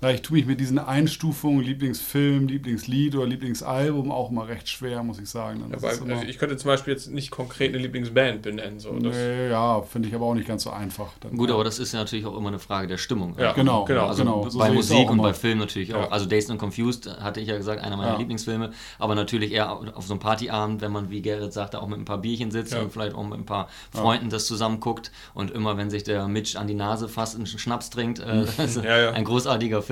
Ja, 0.02 0.10
ich 0.10 0.22
tue 0.22 0.38
mich 0.38 0.46
mit 0.46 0.58
diesen 0.60 0.78
Einstufungen, 0.78 1.60
Lieblingsfilm, 1.62 2.48
Lieblingslied 2.48 3.14
oder 3.16 3.26
Lieblingsalbum 3.26 4.10
auch 4.10 4.30
mal 4.30 4.46
recht 4.46 4.66
schwer, 4.68 5.02
muss 5.02 5.18
ich 5.18 5.28
sagen. 5.28 5.62
Das 5.70 5.84
Aber, 5.84 6.12
also 6.14 6.26
ich 6.26 6.38
könnte 6.38 6.56
zum 6.56 6.68
Beispiel 6.68 6.94
jetzt 6.94 7.10
nicht 7.10 7.30
konkret 7.30 7.74
eine 7.74 7.82
Lieblingsband 7.82 8.40
benennen. 8.40 8.80
So. 8.80 8.92
Das, 8.98 9.14
nee, 9.14 9.50
ja, 9.50 9.82
finde 9.82 10.08
ich 10.08 10.14
aber 10.14 10.24
auch 10.24 10.34
nicht 10.34 10.48
ganz 10.48 10.62
so 10.62 10.70
einfach. 10.70 11.08
Dann, 11.20 11.36
Gut, 11.36 11.50
aber 11.50 11.64
das 11.64 11.78
ist 11.78 11.92
ja 11.92 11.98
natürlich 11.98 12.24
auch 12.24 12.34
immer 12.34 12.48
eine 12.48 12.58
Frage 12.58 12.86
der 12.86 12.96
Stimmung. 12.96 13.36
Ja, 13.38 13.52
Genau, 13.52 13.84
genau. 13.84 14.06
Also 14.06 14.22
genau. 14.24 14.48
So 14.48 14.58
bei 14.58 14.70
Musik 14.70 15.10
und 15.10 15.18
bei 15.20 15.34
Film 15.34 15.58
natürlich 15.58 15.94
auch. 15.94 16.04
Ja. 16.04 16.08
Also 16.08 16.24
Dazed 16.24 16.50
and 16.50 16.58
Confused 16.58 17.06
hatte 17.20 17.40
ich 17.40 17.48
ja 17.48 17.58
gesagt, 17.58 17.82
einer 17.82 17.98
meiner 17.98 18.12
Ja. 18.12 18.18
Lieblingsfilme. 18.18 18.70
Aber 18.98 19.14
natürlich 19.14 19.52
eher 19.52 19.70
auf 19.70 20.06
so 20.06 20.14
einem 20.14 20.20
Partyabend, 20.20 20.80
wenn 20.80 20.92
man, 20.92 21.10
wie 21.10 21.20
Gerrit 21.20 21.52
sagte, 21.52 21.82
auch 21.82 21.88
mit 21.88 21.98
ein 21.98 22.06
paar 22.06 22.18
Bierchen 22.22 22.50
sitzt 22.50 22.72
Ja. 22.72 22.80
und 22.80 22.90
vielleicht 22.90 23.14
auch 23.14 23.24
mit 23.24 23.38
ein 23.38 23.44
paar 23.44 23.68
Freunden 23.92 24.30
das 24.30 24.46
zusammen 24.46 24.80
guckt. 24.80 25.10
Und 25.34 25.50
immer, 25.50 25.76
wenn 25.76 25.90
sich 25.90 26.04
der 26.04 26.26
Mitch 26.26 26.58
an 26.58 26.66
die 26.68 26.74
Nase 26.74 27.06
fasst 27.06 27.34
und 27.34 27.46
einen 27.46 27.58
Schnaps 27.58 27.90
trinkt, 27.90 28.20
äh, 28.20 28.46
Ja, 28.82 28.98
ja. 28.98 29.10
ein 29.10 29.24
großartiger 29.24 29.82
Film. 29.82 29.89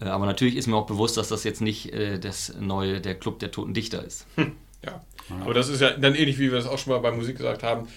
Äh, 0.00 0.04
aber 0.04 0.26
natürlich 0.26 0.56
ist 0.56 0.66
mir 0.66 0.76
auch 0.76 0.86
bewusst, 0.86 1.16
dass 1.16 1.28
das 1.28 1.44
jetzt 1.44 1.60
nicht 1.60 1.92
äh, 1.92 2.18
das 2.18 2.54
neue, 2.60 3.00
der 3.00 3.14
Club 3.14 3.38
der 3.38 3.50
Toten 3.50 3.74
Dichter 3.74 4.04
ist. 4.04 4.26
Ja. 4.84 5.02
Aber 5.40 5.54
das 5.54 5.68
ist 5.68 5.80
ja 5.80 5.90
dann 5.90 6.14
ähnlich, 6.14 6.38
wie 6.38 6.50
wir 6.50 6.58
es 6.58 6.66
auch 6.66 6.78
schon 6.78 6.92
mal 6.92 7.00
bei 7.00 7.10
Musik 7.10 7.36
gesagt 7.36 7.62
haben. 7.62 7.88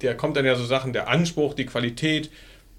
Der 0.00 0.16
kommt 0.16 0.36
dann 0.36 0.44
ja 0.44 0.54
so 0.54 0.64
Sachen, 0.64 0.92
der 0.92 1.08
Anspruch, 1.08 1.54
die 1.54 1.66
Qualität, 1.66 2.30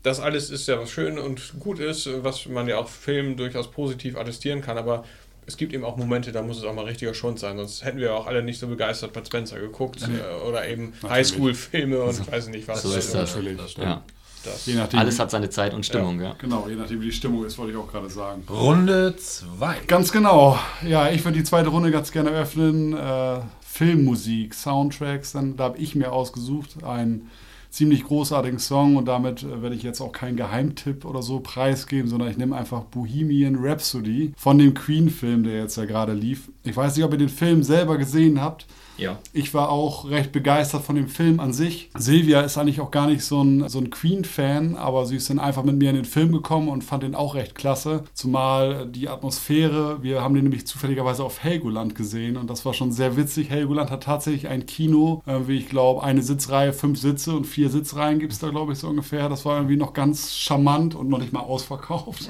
das 0.04 0.20
alles 0.20 0.50
ist 0.50 0.68
ja 0.68 0.80
was 0.80 0.92
schön 0.92 1.20
und 1.20 1.60
gut 1.60 1.80
ist, 1.80 2.10
was 2.24 2.46
man 2.46 2.68
ja 2.68 2.78
auch 2.78 2.88
Filmen 2.88 3.36
durchaus 3.38 3.70
positiv 3.70 4.16
attestieren 4.16 4.62
kann, 4.62 4.78
aber 4.78 5.04
es 5.46 5.58
gibt 5.58 5.74
eben 5.74 5.84
auch 5.84 5.98
Momente, 5.98 6.32
da 6.32 6.42
muss 6.42 6.58
es 6.60 6.64
auch 6.64 6.74
mal 6.74 6.86
richtiger 6.86 7.14
Schund 7.14 7.40
sein, 7.40 7.58
sonst 7.58 7.84
hätten 7.84 7.98
wir 7.98 8.08
ja 8.08 8.14
auch 8.14 8.28
alle 8.28 8.44
nicht 8.44 8.60
so 8.60 8.68
begeistert 8.68 9.14
Bud 9.14 9.26
Spencer 9.26 9.60
geguckt 9.60 10.02
äh, 10.04 10.48
oder 10.48 10.68
eben 10.68 10.94
Highschool-Filme 11.08 12.02
und 12.02 12.32
weiß 12.32 12.48
nicht 12.50 12.68
was. 12.68 12.84
So 12.84 12.96
ist 12.96 13.14
das. 13.14 13.36
Natürlich. 13.36 13.78
Ja. 13.78 14.04
Das. 14.44 14.66
Je 14.66 14.76
nachdem, 14.76 15.00
Alles 15.00 15.20
hat 15.20 15.32
seine 15.32 15.50
Zeit 15.50 15.74
und 15.74 15.86
Stimmung, 15.86 16.22
ja. 16.22 16.34
Genau, 16.38 16.66
je 16.68 16.76
nachdem, 16.76 17.02
wie 17.02 17.06
die 17.06 17.12
Stimmung 17.12 17.46
ist, 17.46 17.58
wollte 17.58 17.74
ich 17.74 17.78
auch 17.78 17.92
gerade 17.92 18.10
sagen. 18.10 18.44
Runde 18.50 19.16
2. 19.18 19.82
Ganz 19.88 20.12
genau. 20.12 20.58
Ja, 20.88 21.10
ich 21.10 21.24
würde 21.26 21.38
die 21.38 21.44
zweite 21.44 21.70
Runde 21.70 21.92
ganz 21.92 22.12
gerne 22.12 22.30
öffnen. 22.30 22.94
Äh, 22.94 23.42
Filmmusik, 23.62 24.54
Soundtracks, 24.54 25.32
dann, 25.32 25.56
da 25.56 25.66
habe 25.66 25.78
ich 25.78 25.96
mir 25.96 26.12
ausgesucht 26.12 26.84
einen 26.84 27.30
ziemlich 27.70 28.04
großartigen 28.04 28.60
Song 28.60 28.96
und 28.96 29.08
damit 29.08 29.44
äh, 29.44 29.62
werde 29.62 29.76
ich 29.76 29.84
jetzt 29.84 30.02
auch 30.02 30.12
keinen 30.12 30.38
Geheimtipp 30.38 31.06
oder 31.06 31.22
so 31.22 31.40
preisgeben, 31.40 32.10
sondern 32.10 32.30
ich 32.30 32.38
nehme 32.38 32.56
einfach 32.56 32.84
Bohemian 32.84 33.58
Rhapsody 33.60 34.34
von 34.38 34.58
dem 34.58 34.74
Queen-Film, 34.74 35.44
der 35.44 35.60
jetzt 35.60 35.78
ja 35.78 35.86
gerade 35.86 36.14
lief. 36.14 36.50
Ich 36.64 36.76
weiß 36.76 36.96
nicht, 36.96 37.06
ob 37.06 37.12
ihr 37.12 37.20
den 37.20 37.30
Film 37.30 37.64
selber 37.64 37.98
gesehen 37.98 38.42
habt. 38.42 38.66
Ja. 39.00 39.18
Ich 39.34 39.54
war 39.54 39.70
auch 39.70 40.10
recht 40.10 40.32
begeistert 40.32 40.84
von 40.84 40.96
dem 40.96 41.08
Film 41.08 41.40
an 41.40 41.54
sich. 41.54 41.90
Silvia 41.98 42.42
ist 42.42 42.58
eigentlich 42.58 42.82
auch 42.82 42.92
gar 42.92 43.08
nicht 43.08 43.24
so 43.24 43.42
ein, 43.42 43.68
so 43.70 43.80
ein 43.80 43.90
Queen-Fan, 43.90 44.76
aber 44.76 45.06
sie 45.06 45.16
ist 45.16 45.30
dann 45.30 45.40
einfach 45.40 45.64
mit 45.64 45.78
mir 45.78 45.90
in 45.90 45.96
den 45.96 46.06
Film 46.06 46.32
gekommen 46.32 46.70
und 46.70 46.84
fand 46.84 47.04
den 47.04 47.16
auch 47.16 47.36
recht 47.36 47.56
klasse. 47.56 48.04
Zumal 48.14 48.88
die 48.88 49.08
Atmosphäre, 49.08 50.04
wir 50.04 50.22
haben 50.22 50.34
den 50.34 50.44
nämlich 50.44 50.68
zufälligerweise 50.68 51.24
auf 51.24 51.44
Helgoland 51.44 51.96
gesehen 51.96 52.38
und 52.38 52.50
das 52.50 52.66
war 52.66 52.74
schon 52.74 52.92
sehr 52.92 53.16
witzig. 53.16 53.50
Helgoland 53.50 53.92
hat 53.92 54.04
tatsächlich 54.04 54.48
ein 54.48 54.66
Kino, 54.66 55.24
äh, 55.26 55.48
wie 55.48 55.58
ich 55.58 55.70
glaube, 55.70 56.04
eine 56.04 56.22
Sitzreihe, 56.22 56.74
fünf 56.74 57.00
Sitze 57.00 57.34
und 57.36 57.46
vier 57.46 57.70
Sitzreihen 57.70 58.20
gibt 58.20 58.34
es 58.34 58.40
da, 58.40 58.50
glaube 58.50 58.74
ich, 58.74 58.80
so 58.80 58.88
ungefähr. 58.88 59.30
Das 59.30 59.46
war 59.46 59.58
irgendwie 59.58 59.78
noch 59.78 59.94
ganz 59.94 60.36
charmant 60.36 60.96
und 60.96 61.10
noch 61.10 61.20
nicht 61.20 61.34
mal 61.34 61.42
ausverkauft. 61.42 62.30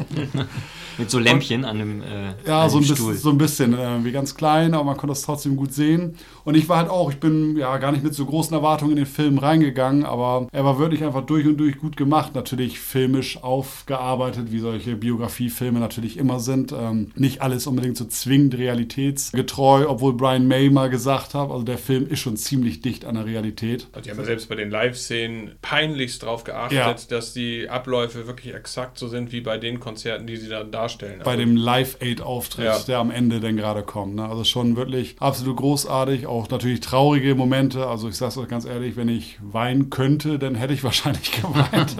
Mit 0.97 1.09
so 1.09 1.19
Lämpchen 1.19 1.65
an 1.65 1.79
dem, 1.79 2.01
äh, 2.01 2.33
Ja, 2.45 2.69
so 2.69 2.77
ein, 2.77 2.87
bisschen, 2.87 3.17
so 3.17 3.29
ein 3.29 3.37
bisschen, 3.37 3.73
äh, 3.73 4.03
wie 4.03 4.11
ganz 4.11 4.35
klein, 4.35 4.73
aber 4.73 4.83
man 4.83 4.97
konnte 4.97 5.11
das 5.11 5.21
trotzdem 5.21 5.55
gut 5.55 5.73
sehen. 5.73 6.15
Und 6.43 6.55
ich 6.55 6.58
war 6.67 6.77
halt 6.79 6.89
auch, 6.89 7.11
ich 7.11 7.19
bin 7.19 7.55
ja 7.57 7.77
gar 7.77 7.91
nicht 7.91 8.03
mit 8.03 8.13
so 8.13 8.25
großen 8.25 8.53
Erwartungen 8.53 8.91
in 8.91 8.97
den 8.97 9.05
Film 9.05 9.37
reingegangen, 9.37 10.03
aber 10.03 10.47
er 10.51 10.65
war 10.65 10.79
wirklich 10.79 11.03
einfach 11.05 11.25
durch 11.25 11.45
und 11.45 11.57
durch 11.57 11.77
gut 11.77 11.95
gemacht. 11.95 12.35
Natürlich 12.35 12.79
filmisch 12.79 13.41
aufgearbeitet, 13.43 14.51
wie 14.51 14.59
solche 14.59 14.95
Biografiefilme 14.95 15.79
natürlich 15.79 16.17
immer 16.17 16.39
sind. 16.39 16.71
Ähm, 16.73 17.11
nicht 17.15 17.41
alles 17.41 17.67
unbedingt 17.67 17.95
so 17.97 18.05
zwingend 18.05 18.57
realitätsgetreu, 18.57 19.85
obwohl 19.87 20.13
Brian 20.13 20.47
May 20.47 20.69
mal 20.69 20.89
gesagt 20.89 21.33
hat, 21.33 21.49
also 21.51 21.63
der 21.63 21.77
Film 21.77 22.07
ist 22.07 22.19
schon 22.19 22.37
ziemlich 22.37 22.81
dicht 22.81 23.05
an 23.05 23.15
der 23.15 23.25
Realität. 23.25 23.87
Also 23.93 24.03
die 24.05 24.11
haben 24.11 24.19
ja 24.19 24.25
selbst 24.25 24.49
bei 24.49 24.55
den 24.55 24.69
Live-Szenen 24.71 25.51
peinlichst 25.61 26.23
darauf 26.23 26.43
geachtet, 26.43 26.77
Ja. 26.77 26.93
dass 27.09 27.33
die 27.33 27.69
Abläufe 27.69 28.27
wirklich 28.27 28.53
exakt 28.55 28.97
so 28.97 29.07
sind 29.07 29.31
wie 29.31 29.41
bei 29.41 29.57
den 29.57 29.79
Konzerten, 29.79 30.27
die 30.27 30.37
sie 30.37 30.49
dann 30.49 30.71
darstellen. 30.71 31.21
bei 31.23 31.31
Also, 31.31 31.43
dem 31.43 31.55
Live-Aid-Auftritt, 31.55 32.65
Ja. 32.65 32.79
der 32.79 32.99
am 32.99 33.11
Ende 33.11 33.39
dann 33.39 33.55
gerade 33.57 33.83
kommt. 33.83 34.15
Ne? 34.15 34.27
Also 34.27 34.43
schon 34.43 34.75
wirklich 34.75 35.15
absolut 35.19 35.57
großartig. 35.57 36.27
Auch 36.27 36.47
natürlich 36.51 36.79
traurige 36.79 37.35
Momente. 37.35 37.87
Also 37.87 38.09
ich 38.09 38.15
sage 38.15 38.29
es 38.29 38.37
euch 38.37 38.47
ganz 38.47 38.65
ehrlich, 38.65 38.95
wenn 38.95 39.09
ich 39.09 39.37
weinen 39.41 39.89
könnte, 39.89 40.39
dann 40.39 40.55
hätte 40.55 40.73
ich 40.73 40.83
wahrscheinlich 40.89 41.31
geweint. 41.31 41.95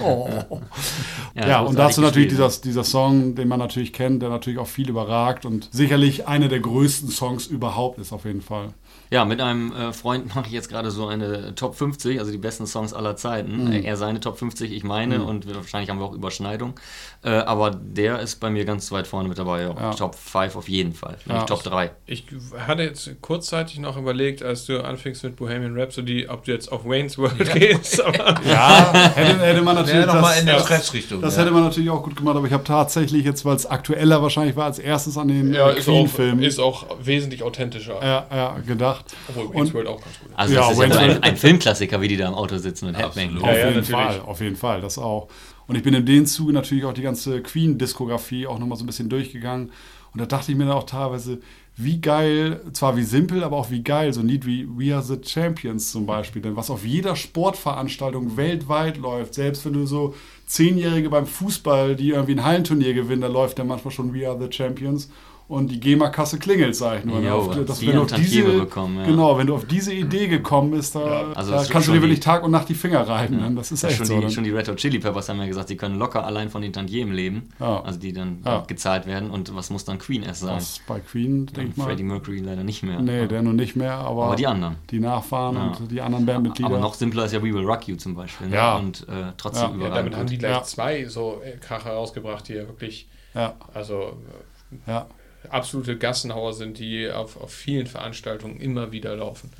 oh. 0.00 0.28
Ja, 1.34 1.60
und 1.60 1.76
großartig 1.76 1.76
dazu 1.76 2.00
natürlich 2.00 2.28
dieser, 2.28 2.48
dieser 2.48 2.82
Song, 2.82 3.34
den 3.34 3.46
man 3.46 3.58
natürlich 3.58 3.92
kennt, 3.92 4.22
der 4.22 4.30
natürlich 4.30 4.58
auch 4.58 4.66
viel 4.66 4.88
überragt 4.88 5.44
und 5.44 5.68
sicherlich 5.70 6.26
einer 6.26 6.48
der 6.48 6.60
größten 6.60 7.10
Songs 7.10 7.46
überhaupt 7.46 7.98
ist 7.98 8.12
auf 8.12 8.24
jeden 8.24 8.40
Fall. 8.40 8.72
Ja, 9.10 9.24
mit 9.24 9.40
einem 9.40 9.72
äh, 9.72 9.92
Freund 9.92 10.26
mache 10.34 10.46
ich 10.46 10.52
jetzt 10.52 10.68
gerade 10.68 10.90
so 10.90 11.06
eine 11.06 11.54
Top 11.54 11.74
50, 11.76 12.18
also 12.18 12.30
die 12.32 12.38
besten 12.38 12.66
Songs 12.66 12.92
aller 12.92 13.16
Zeiten. 13.16 13.66
Mhm. 13.66 13.72
Äh, 13.72 13.80
Er 13.82 13.96
seine 13.96 14.20
Top 14.20 14.38
50, 14.38 14.72
ich 14.72 14.84
meine 14.84 15.22
und 15.22 15.46
wir, 15.46 15.54
wahrscheinlich 15.56 15.90
haben 15.90 15.98
wir 15.98 16.06
auch 16.06 16.12
Überschneidung. 16.12 16.74
Äh, 17.22 17.30
aber 17.30 17.70
der 17.70 18.20
ist 18.20 18.36
bei 18.36 18.50
mir 18.50 18.64
ganz 18.64 18.90
weit 18.92 19.06
vorne 19.06 19.28
mit 19.28 19.38
dabei. 19.38 19.62
Ja. 19.62 19.74
Ja. 19.78 19.90
Top 19.94 20.14
5 20.14 20.56
auf 20.56 20.68
jeden 20.68 20.92
Fall. 20.92 21.16
Ja. 21.26 21.34
nicht 21.34 21.46
Top 21.46 21.62
3. 21.62 21.90
Ich 22.06 22.24
hatte 22.66 22.82
jetzt 22.82 23.10
kurzzeitig 23.20 23.78
noch 23.78 23.96
überlegt, 23.96 24.42
als 24.42 24.66
du 24.66 24.82
anfingst 24.84 25.22
mit 25.24 25.36
Bohemian 25.36 25.78
Rhapsody, 25.78 26.28
ob 26.28 26.44
du 26.44 26.52
jetzt 26.52 26.70
auf 26.72 26.84
Wayne's 26.84 27.16
World 27.18 27.52
gehst. 27.54 28.00
Aber 28.04 28.36
Ja, 28.46 28.92
hätte, 29.14 29.38
hätte 29.40 29.62
man 29.62 29.74
natürlich 29.76 30.00
Ja, 30.06 30.14
nochmal 30.14 30.38
in 30.40 30.46
der 30.46 30.56
das, 30.56 30.64
Stressrichtung. 30.64 31.20
Das 31.20 31.36
ja. 31.36 31.42
hätte 31.42 31.52
man 31.52 31.62
natürlich 31.64 31.90
auch 31.90 32.02
gut 32.02 32.16
gemacht, 32.16 32.36
aber 32.36 32.46
ich 32.46 32.52
habe 32.52 32.64
tatsächlich 32.64 33.24
jetzt, 33.24 33.44
weil 33.44 33.56
es 33.56 33.66
aktueller 33.66 34.22
wahrscheinlich 34.22 34.56
war, 34.56 34.64
als 34.66 34.78
erstes 34.78 35.16
an 35.18 35.28
den 35.28 35.52
Ja, 35.52 35.70
äh, 35.70 35.78
ist 35.78 35.88
auch, 35.88 35.92
Queen-Film 35.94 36.42
ist 36.42 36.58
auch 36.58 36.86
wesentlich 37.02 37.42
authentischer. 37.42 38.00
ja, 38.02 38.26
ja, 38.34 38.56
gedacht. 38.66 38.95
Obwohl 39.28 39.54
Wayne's 39.54 39.74
World 39.74 39.88
auch 39.88 40.00
ganz 40.02 40.18
gut 40.20 40.30
ist. 40.30 40.38
Also 40.38 40.54
Ja, 40.54 40.60
das 40.68 40.78
ist 40.78 40.94
ja 40.94 41.00
ein, 41.00 41.22
ein 41.22 41.36
Filmklassiker, 41.36 42.00
wie 42.00 42.08
die 42.08 42.16
da 42.16 42.28
im 42.28 42.34
Auto 42.34 42.58
sitzen 42.58 42.88
und 42.88 42.94
Headbang. 42.94 43.36
Ja, 43.36 43.40
auf 43.40 43.46
ja, 43.46 43.52
jeden 43.56 43.66
natürlich. 43.68 43.90
Fall, 43.90 44.20
auf 44.20 44.40
jeden 44.40 44.56
Fall, 44.56 44.80
das 44.80 44.98
auch. 44.98 45.28
Und 45.66 45.76
ich 45.76 45.82
bin 45.82 45.94
in 45.94 46.06
dem 46.06 46.26
Zuge 46.26 46.52
natürlich 46.52 46.84
auch 46.84 46.94
die 46.94 47.02
ganze 47.02 47.42
Queen-Diskografie 47.42 48.46
auch 48.46 48.58
nochmal 48.58 48.78
so 48.78 48.84
ein 48.84 48.86
bisschen 48.86 49.08
durchgegangen. 49.08 49.70
Und 50.12 50.20
da 50.20 50.26
dachte 50.26 50.52
ich 50.52 50.56
mir 50.56 50.64
dann 50.64 50.74
auch 50.74 50.84
teilweise, 50.84 51.40
wie 51.76 52.00
geil, 52.00 52.62
zwar 52.72 52.96
wie 52.96 53.02
simpel, 53.02 53.44
aber 53.44 53.58
auch 53.58 53.70
wie 53.70 53.82
geil, 53.82 54.12
so 54.14 54.20
ein 54.20 54.28
Lied 54.28 54.46
wie 54.46 54.66
We 54.66 54.94
Are 54.94 55.02
the 55.02 55.18
Champions 55.22 55.92
zum 55.92 56.06
Beispiel, 56.06 56.40
denn 56.40 56.56
was 56.56 56.70
auf 56.70 56.86
jeder 56.86 57.16
Sportveranstaltung 57.16 58.38
weltweit 58.38 58.96
läuft, 58.96 59.34
selbst 59.34 59.66
wenn 59.66 59.74
du 59.74 59.84
so 59.84 60.14
Zehnjährige 60.46 61.10
beim 61.10 61.26
Fußball, 61.26 61.94
die 61.96 62.10
irgendwie 62.10 62.32
ein 62.32 62.44
Hallenturnier 62.44 62.94
gewinnen, 62.94 63.20
da 63.20 63.26
läuft 63.26 63.58
ja 63.58 63.64
manchmal 63.64 63.92
schon 63.92 64.14
We 64.14 64.26
Are 64.26 64.40
the 64.40 64.50
Champions. 64.50 65.10
Und 65.48 65.70
die 65.70 65.78
GEMA-Kasse 65.78 66.40
klingelt, 66.40 66.74
sag 66.74 66.98
ich 66.98 67.04
nur. 67.04 67.20
ne? 67.20 67.28
Jo, 67.28 67.34
Auf- 67.36 67.64
dass, 67.64 67.78
die 67.78 67.86
wenn 67.86 67.98
auf 67.98 68.10
diese, 68.12 68.42
bekommen, 68.42 68.98
ja. 68.98 69.04
Genau, 69.06 69.38
wenn 69.38 69.46
du 69.46 69.54
auf 69.54 69.64
diese 69.64 69.92
Idee 69.94 70.26
gekommen 70.26 70.72
bist, 70.72 70.96
da, 70.96 71.30
also 71.36 71.52
da 71.52 71.64
kannst 71.70 71.86
du 71.86 71.92
dir 71.92 72.02
wirklich 72.02 72.18
die- 72.18 72.24
Tag 72.24 72.42
und 72.42 72.50
Nacht 72.50 72.68
die 72.68 72.74
Finger 72.74 73.06
reiben. 73.06 73.36
Ne? 73.36 73.52
Das 73.54 73.70
ist 73.70 73.82
Ja, 73.84 73.88
echt 73.90 73.98
schon, 73.98 74.06
so. 74.06 74.18
die, 74.18 74.24
ne? 74.24 74.30
schon 74.32 74.42
die 74.42 74.50
Red 74.50 74.66
Hot 74.68 74.76
Chili 74.78 74.98
Peppers 74.98 75.28
haben 75.28 75.38
ja 75.38 75.46
gesagt, 75.46 75.68
sie 75.68 75.76
können 75.76 76.00
locker 76.00 76.24
allein 76.26 76.50
von 76.50 76.62
den 76.62 76.72
Tantiemen 76.72 77.14
leben, 77.14 77.48
Ja. 77.60 77.80
also 77.80 77.96
die 77.96 78.12
dann 78.12 78.38
Ja. 78.44 78.64
gezahlt 78.66 79.06
werden. 79.06 79.30
Und 79.30 79.54
was 79.54 79.70
muss 79.70 79.84
dann 79.84 79.98
Queen 79.98 80.24
erst 80.24 80.40
sein? 80.40 80.56
Das 80.56 80.80
bei 80.88 80.98
Queen, 80.98 81.46
denke 81.46 81.70
ich 81.70 81.76
mal. 81.76 81.84
Freddie 81.84 82.02
Mercury 82.02 82.38
leider 82.40 82.64
nicht 82.64 82.82
mehr. 82.82 82.98
Nee, 83.00 83.28
der 83.28 83.42
nur 83.42 83.52
nicht 83.52 83.76
mehr, 83.76 83.94
aber, 83.98 84.24
aber 84.24 84.34
die 84.36 84.48
anderen. 84.48 84.74
die 84.90 84.98
Nachfahren 84.98 85.54
Ja. 85.54 85.66
und 85.78 85.92
die 85.92 86.00
anderen 86.00 86.26
Bandmitglieder. 86.26 86.70
Aber 86.70 86.80
noch 86.80 86.94
simpler 86.94 87.24
ist 87.26 87.32
ja 87.32 87.38
We 87.40 87.54
Will 87.54 87.64
Rock 87.64 87.86
You 87.86 87.94
zum 87.94 88.16
Beispiel. 88.16 88.48
Ne? 88.48 88.56
Ja. 88.56 88.78
Und 88.78 89.02
äh, 89.08 89.30
trotzdem 89.36 89.62
Ja. 89.62 89.68
Ja, 89.70 89.76
überall. 89.76 89.94
damit 89.94 90.16
haben 90.16 90.26
die 90.26 90.38
gleich 90.38 90.50
Ja. 90.56 90.62
zwei 90.64 91.04
so 91.04 91.40
äh, 91.44 91.56
Kracher 91.58 91.90
rausgebracht, 91.92 92.48
die 92.48 92.54
ja 92.54 92.66
wirklich, 92.66 93.06
ja, 93.32 93.54
also 93.72 94.16
ja. 94.88 95.06
Äh, 95.46 95.50
absolute 95.50 95.96
Gassenhauer 95.96 96.52
sind, 96.52 96.78
die 96.78 97.10
auf, 97.10 97.40
auf 97.40 97.52
vielen 97.52 97.86
Veranstaltungen 97.86 98.60
immer 98.60 98.92
wieder 98.92 99.16
laufen. 99.16 99.50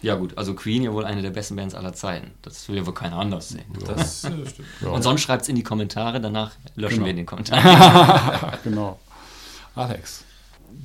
Ja 0.00 0.14
gut, 0.14 0.38
also 0.38 0.54
Queen 0.54 0.82
ja 0.84 0.92
wohl 0.92 1.04
eine 1.04 1.22
der 1.22 1.30
besten 1.30 1.56
Bands 1.56 1.74
aller 1.74 1.92
Zeiten. 1.92 2.30
Das 2.42 2.68
will 2.68 2.76
ja 2.76 2.86
wohl 2.86 2.94
keiner 2.94 3.16
anders 3.16 3.48
sehen. 3.48 3.64
Das 3.84 4.24
äh, 4.24 4.28
stimmt. 4.46 4.68
Ja. 4.80 4.90
Und 4.90 5.02
sonst 5.02 5.22
schreibt 5.22 5.42
es 5.42 5.48
in 5.48 5.56
die 5.56 5.64
Kommentare, 5.64 6.20
danach 6.20 6.52
löschen 6.76 6.96
Genau. 6.98 7.06
wir 7.06 7.14
den 7.14 7.26
Kommentar. 7.26 8.58
genau. 8.64 9.00
Alex. 9.74 10.24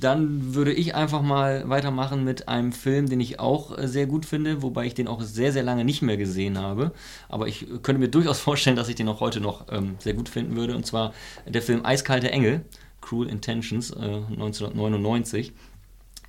Dann 0.00 0.54
würde 0.54 0.72
ich 0.72 0.94
einfach 0.96 1.22
mal 1.22 1.68
weitermachen 1.68 2.24
mit 2.24 2.48
einem 2.48 2.72
Film, 2.72 3.08
den 3.08 3.20
ich 3.20 3.38
auch 3.38 3.78
äh, 3.78 3.86
sehr 3.86 4.06
gut 4.06 4.26
finde, 4.26 4.62
wobei 4.62 4.86
ich 4.86 4.94
den 4.94 5.06
auch 5.06 5.20
sehr, 5.20 5.52
sehr 5.52 5.62
lange 5.62 5.84
nicht 5.84 6.02
mehr 6.02 6.16
gesehen 6.16 6.58
habe. 6.58 6.90
Aber 7.28 7.46
ich 7.46 7.62
äh, 7.62 7.78
könnte 7.82 8.00
mir 8.00 8.08
durchaus 8.08 8.40
vorstellen, 8.48 8.74
dass 8.76 8.88
ich 8.88 8.96
den 8.96 9.08
auch 9.08 9.20
heute 9.20 9.40
noch 9.40 9.66
ähm, 9.70 9.94
sehr 10.00 10.14
gut 10.14 10.28
finden 10.28 10.56
würde. 10.56 10.74
Und 10.74 10.86
zwar 10.86 11.12
der 11.46 11.62
Film 11.62 11.84
Eiskalte 11.84 12.32
Engel, 12.32 12.62
Cruel 13.04 13.28
Intentions, 13.28 13.90
äh, 13.90 13.94
1999. 13.98 15.52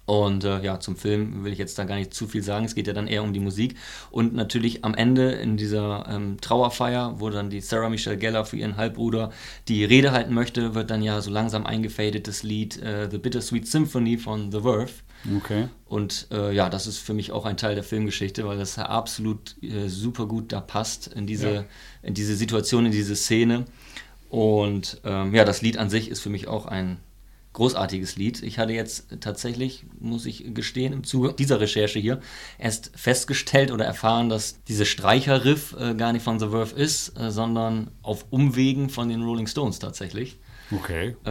Und 0.08 0.44
äh, 0.44 0.62
ja, 0.62 0.80
zum 0.80 0.96
Film 0.98 1.44
will 1.44 1.52
ich 1.52 1.58
jetzt 1.58 1.80
da 1.80 1.84
gar 1.84 1.96
nicht 1.96 2.14
zu 2.14 2.28
viel 2.28 2.44
sagen. 2.44 2.64
Es 2.66 2.76
geht 2.76 2.86
ja 2.86 2.94
dann 2.94 3.08
eher 3.08 3.24
um 3.24 3.34
die 3.34 3.40
Musik. 3.40 3.76
Und 4.12 4.36
natürlich 4.36 4.86
am 4.86 4.94
Ende 4.94 5.32
in 5.32 5.58
dieser 5.58 6.06
ähm, 6.08 6.38
Trauerfeier, 6.40 7.16
wo 7.20 7.32
dann 7.32 7.50
die 7.50 7.60
Sarah 7.60 7.90
Michelle 7.90 8.18
Gellar 8.18 8.46
für 8.46 8.58
ihren 8.58 8.78
Halbbruder 8.78 9.32
die 9.68 9.84
Rede 9.84 10.12
halten 10.12 10.36
möchte, 10.36 10.76
wird 10.76 10.92
dann 10.92 11.02
ja 11.02 11.20
so 11.22 11.32
langsam 11.32 11.66
eingefadet 11.66 12.28
das 12.28 12.44
Lied 12.44 12.80
äh, 12.84 13.10
The 13.10 13.18
Bittersweet 13.18 13.68
Symphony 13.68 14.20
von 14.20 14.52
The 14.52 14.62
Verve. 14.62 14.92
Okay. 15.38 15.70
Und 15.88 16.28
äh, 16.32 16.54
ja, 16.54 16.70
das 16.70 16.86
ist 16.86 17.00
für 17.00 17.16
mich 17.16 17.32
auch 17.32 17.46
ein 17.46 17.58
Teil 17.58 17.74
der 17.74 17.84
Filmgeschichte, 17.84 18.46
weil 18.46 18.60
das 18.60 18.78
absolut 18.78 19.56
äh, 19.64 19.88
super 19.88 20.28
gut 20.28 20.52
da 20.52 20.62
passt 20.62 21.08
in 21.08 21.26
diese, 21.26 21.52
Ja. 21.52 21.64
in 22.04 22.14
diese 22.14 22.36
Situation, 22.36 22.86
in 22.86 22.92
diese 22.92 23.16
Szene. 23.16 23.66
Und 24.36 25.00
ähm, 25.06 25.34
ja, 25.34 25.46
das 25.46 25.62
Lied 25.62 25.78
an 25.78 25.90
sich 25.90 26.10
ist 26.10 26.20
für 26.20 26.30
mich 26.30 26.50
auch 26.50 26.66
ein 26.66 26.98
großartiges 27.54 28.18
Lied. 28.18 28.44
Ich 28.44 28.60
hatte 28.60 28.74
jetzt 28.74 29.08
tatsächlich, 29.22 29.86
muss 29.98 30.26
ich 30.26 30.54
gestehen, 30.54 30.92
im 30.92 31.06
Zuge 31.06 31.32
dieser 31.32 31.62
Recherche 31.62 32.00
hier 32.00 32.20
erst 32.58 32.92
festgestellt 32.96 33.72
oder 33.72 33.86
erfahren, 33.86 34.28
dass 34.28 34.62
diese 34.66 34.86
Streicherriff 34.86 35.74
äh, 35.80 35.94
gar 35.96 36.12
nicht 36.12 36.24
von 36.24 36.38
The 36.38 36.50
Verve 36.50 36.76
ist, 36.76 37.18
äh, 37.18 37.32
sondern 37.32 37.92
auf 38.02 38.26
Umwegen 38.30 38.90
von 38.90 39.08
den 39.08 39.24
Rolling 39.24 39.48
Stones 39.48 39.80
tatsächlich. 39.80 40.38
Okay. 40.70 41.16
Äh, 41.26 41.30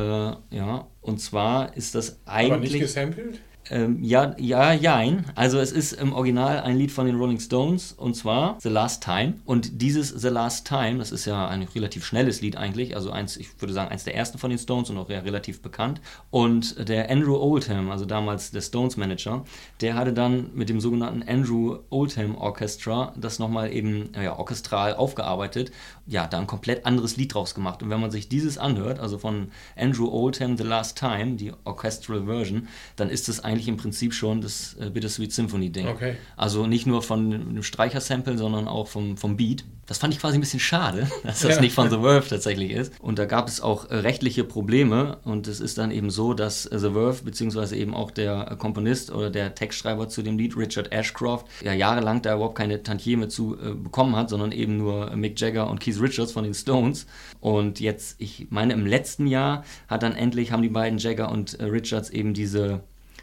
ja, 0.57 0.87
und 1.03 1.21
zwar 1.21 1.77
ist 1.77 1.95
das 1.95 2.21
Aber 2.25 2.41
nicht 2.41 2.53
eigentlich. 2.53 2.81
gesampelt? 2.81 3.41
Ähm, 3.71 4.03
ja, 4.03 4.35
ja, 4.39 4.73
jein. 4.73 5.25
Also 5.35 5.59
es 5.59 5.73
ist 5.73 5.93
im 5.93 6.13
Original 6.13 6.61
ein 6.61 6.77
Lied 6.77 6.93
von 6.93 7.07
den 7.07 7.17
Rolling 7.17 7.41
Stones 7.41 7.93
und 7.93 8.15
zwar 8.15 8.59
The 8.61 8.69
Last 8.69 9.03
Time. 9.03 9.35
Und 9.47 9.81
dieses 9.81 10.11
The 10.11 10.29
Last 10.29 10.67
Time, 10.67 10.99
das 10.99 11.13
ist 11.13 11.25
ja 11.25 11.49
ein 11.49 11.63
relativ 11.63 12.05
schnelles 12.05 12.43
Lied 12.43 12.57
eigentlich, 12.57 12.95
also 12.95 13.11
eins, 13.11 13.37
ich 13.37 13.61
würde 13.61 13.73
sagen, 13.73 13.91
eins 13.91 14.05
der 14.05 14.15
ersten 14.15 14.39
von 14.39 14.51
den 14.51 14.59
Stones 14.59 14.91
und 14.91 14.99
auch 14.99 15.09
ja 15.09 15.21
relativ 15.21 15.63
bekannt. 15.63 16.01
Und 16.31 16.89
der 16.89 17.11
Andrew 17.11 17.37
Oldham, 17.37 17.91
also 17.91 18.05
damals 18.05 18.51
der 18.51 18.61
Stones 18.61 18.97
Manager, 18.97 19.45
der 19.81 19.95
hatte 19.95 20.13
dann 20.13 20.51
mit 20.55 20.69
dem 20.69 20.81
sogenannten 20.81 21.23
Andrew 21.23 21.79
Oldham 21.89 22.37
Orchestra 22.37 23.15
das 23.17 23.39
nochmal 23.39 23.73
eben 23.73 24.11
ja, 24.15 24.39
orchestral 24.39 24.95
aufgearbeitet, 24.95 25.73
ja, 26.07 26.27
da 26.27 26.39
ein 26.39 26.47
komplett 26.47 26.85
anderes 26.85 27.17
Lied 27.17 27.35
draus 27.35 27.55
gemacht. 27.55 27.83
Und 27.83 27.91
wenn 27.91 28.01
man 28.01 28.11
sich 28.11 28.29
dieses 28.29 28.59
anhört, 28.59 29.01
also 29.01 29.19
von 29.19 29.49
Andrew 29.77 30.09
Oldham 30.09 30.57
The 30.57 30.65
Last 30.65 30.99
Time, 30.99 31.37
die 31.37 31.53
Orchestral 31.65 32.27
Version, 32.27 32.69
dann 32.97 33.09
ist 33.09 33.29
es 33.29 33.41
eigentlich 33.41 33.69
im 33.69 33.77
Prinzip 33.77 34.13
schon 34.13 34.41
das 34.41 34.77
äh, 34.81 34.91
Bittersweet 34.91 35.33
Symphony 35.33 35.71
Ding. 35.71 35.89
Okay. 35.89 36.17
Also 36.37 36.67
nicht 36.67 36.87
nur 36.87 37.03
von 37.03 37.31
dem 37.31 37.63
Streichersample, 37.63 38.37
sondern 38.37 38.69
auch 38.69 38.89
vom, 38.89 39.17
vom 39.17 39.37
Beat. 39.37 39.65
Das 39.87 39.99
fand 39.99 40.15
ich 40.15 40.21
quasi 40.21 40.39
ein 40.39 40.41
bisschen 40.41 40.61
schade, 40.61 41.11
dass 41.25 41.41
das 41.41 41.57
Ja. 41.57 41.61
nicht 41.61 41.75
von 41.75 41.91
The 41.91 41.99
Verve 41.99 42.27
tatsächlich 42.29 42.71
ist. 42.71 42.93
Und 43.01 43.19
da 43.19 43.25
gab 43.27 43.49
es 43.49 43.61
auch 43.61 43.91
äh, 43.91 43.97
rechtliche 43.97 44.45
Probleme. 44.45 45.19
Und 45.25 45.47
es 45.47 45.61
ist 45.61 45.77
dann 45.79 45.91
eben 45.91 46.11
so, 46.11 46.33
dass 46.35 46.67
äh, 46.67 46.79
The 46.79 46.91
Verve, 46.93 47.23
beziehungsweise 47.25 47.77
eben 47.77 47.95
auch 47.95 48.11
der 48.11 48.57
Komponist 48.59 49.11
oder 49.13 49.31
der 49.31 49.55
Textschreiber 49.55 50.09
zu 50.09 50.23
dem 50.23 50.39
Lied, 50.39 50.57
Richard 50.57 50.93
Ashcroft, 50.93 51.47
ja 51.63 51.73
jahrelang 51.73 52.23
da 52.23 52.35
überhaupt 52.35 52.57
keine 52.57 52.83
Tantieme 52.83 53.29
zu 53.29 53.57
äh, 53.61 53.75
bekommen 53.75 54.17
hat, 54.17 54.31
sondern 54.31 54.53
eben 54.53 54.77
nur 54.79 55.15
Mick 55.17 55.39
Jagger 55.41 55.69
und 55.69 55.81
Keith 55.81 56.01
Richards 56.01 56.33
von 56.33 56.45
den 56.45 56.55
Stones. 56.55 57.07
Und 57.41 57.81
jetzt, 57.81 58.17
ich 58.21 58.47
meine, 58.51 58.73
im 58.73 58.87
letzten 58.87 59.27
Jahr 59.27 59.65
hat 59.89 60.03
dann 60.03 60.15
endlich, 60.17 60.51
haben 60.53 60.63
die 60.63 60.69
beiden 60.69 60.99
Jagger 60.99 61.31
und 61.31 61.61
äh, 61.61 61.65
Richards 61.65 62.11
eben 62.11 62.33
diese 62.33 62.81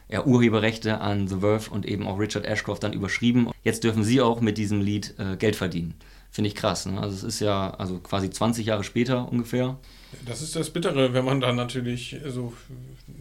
ja, 0.09 0.25
Urheberrechte 0.25 0.99
an 1.01 1.27
The 1.27 1.37
Verve 1.39 1.71
und 1.71 1.85
eben 1.85 2.05
auch 2.05 2.19
Richard 2.19 2.45
Ashcroft 2.45 2.79
dann 2.83 2.93
überschrieben. 2.93 3.49
Jetzt 3.63 3.83
dürfen 3.83 4.03
sie 4.03 4.21
auch 4.21 4.41
mit 4.41 4.57
diesem 4.57 4.81
Lied 4.81 5.15
äh, 5.17 5.37
Geld 5.37 5.55
verdienen. 5.55 5.93
Finde 6.31 6.47
ich 6.47 6.55
krass. 6.55 6.85
Ne? 6.85 6.99
Also 6.99 7.15
es 7.15 7.23
ist 7.23 7.39
ja 7.41 7.71
also 7.71 7.99
quasi 7.99 8.29
20 8.29 8.65
Jahre 8.65 8.83
später 8.85 9.29
ungefähr. 9.29 9.77
Das 10.25 10.41
ist 10.41 10.55
das 10.55 10.69
Bittere, 10.69 11.13
wenn 11.13 11.23
man 11.25 11.39
dann 11.39 11.55
natürlich 11.55 12.17
so 12.27 12.53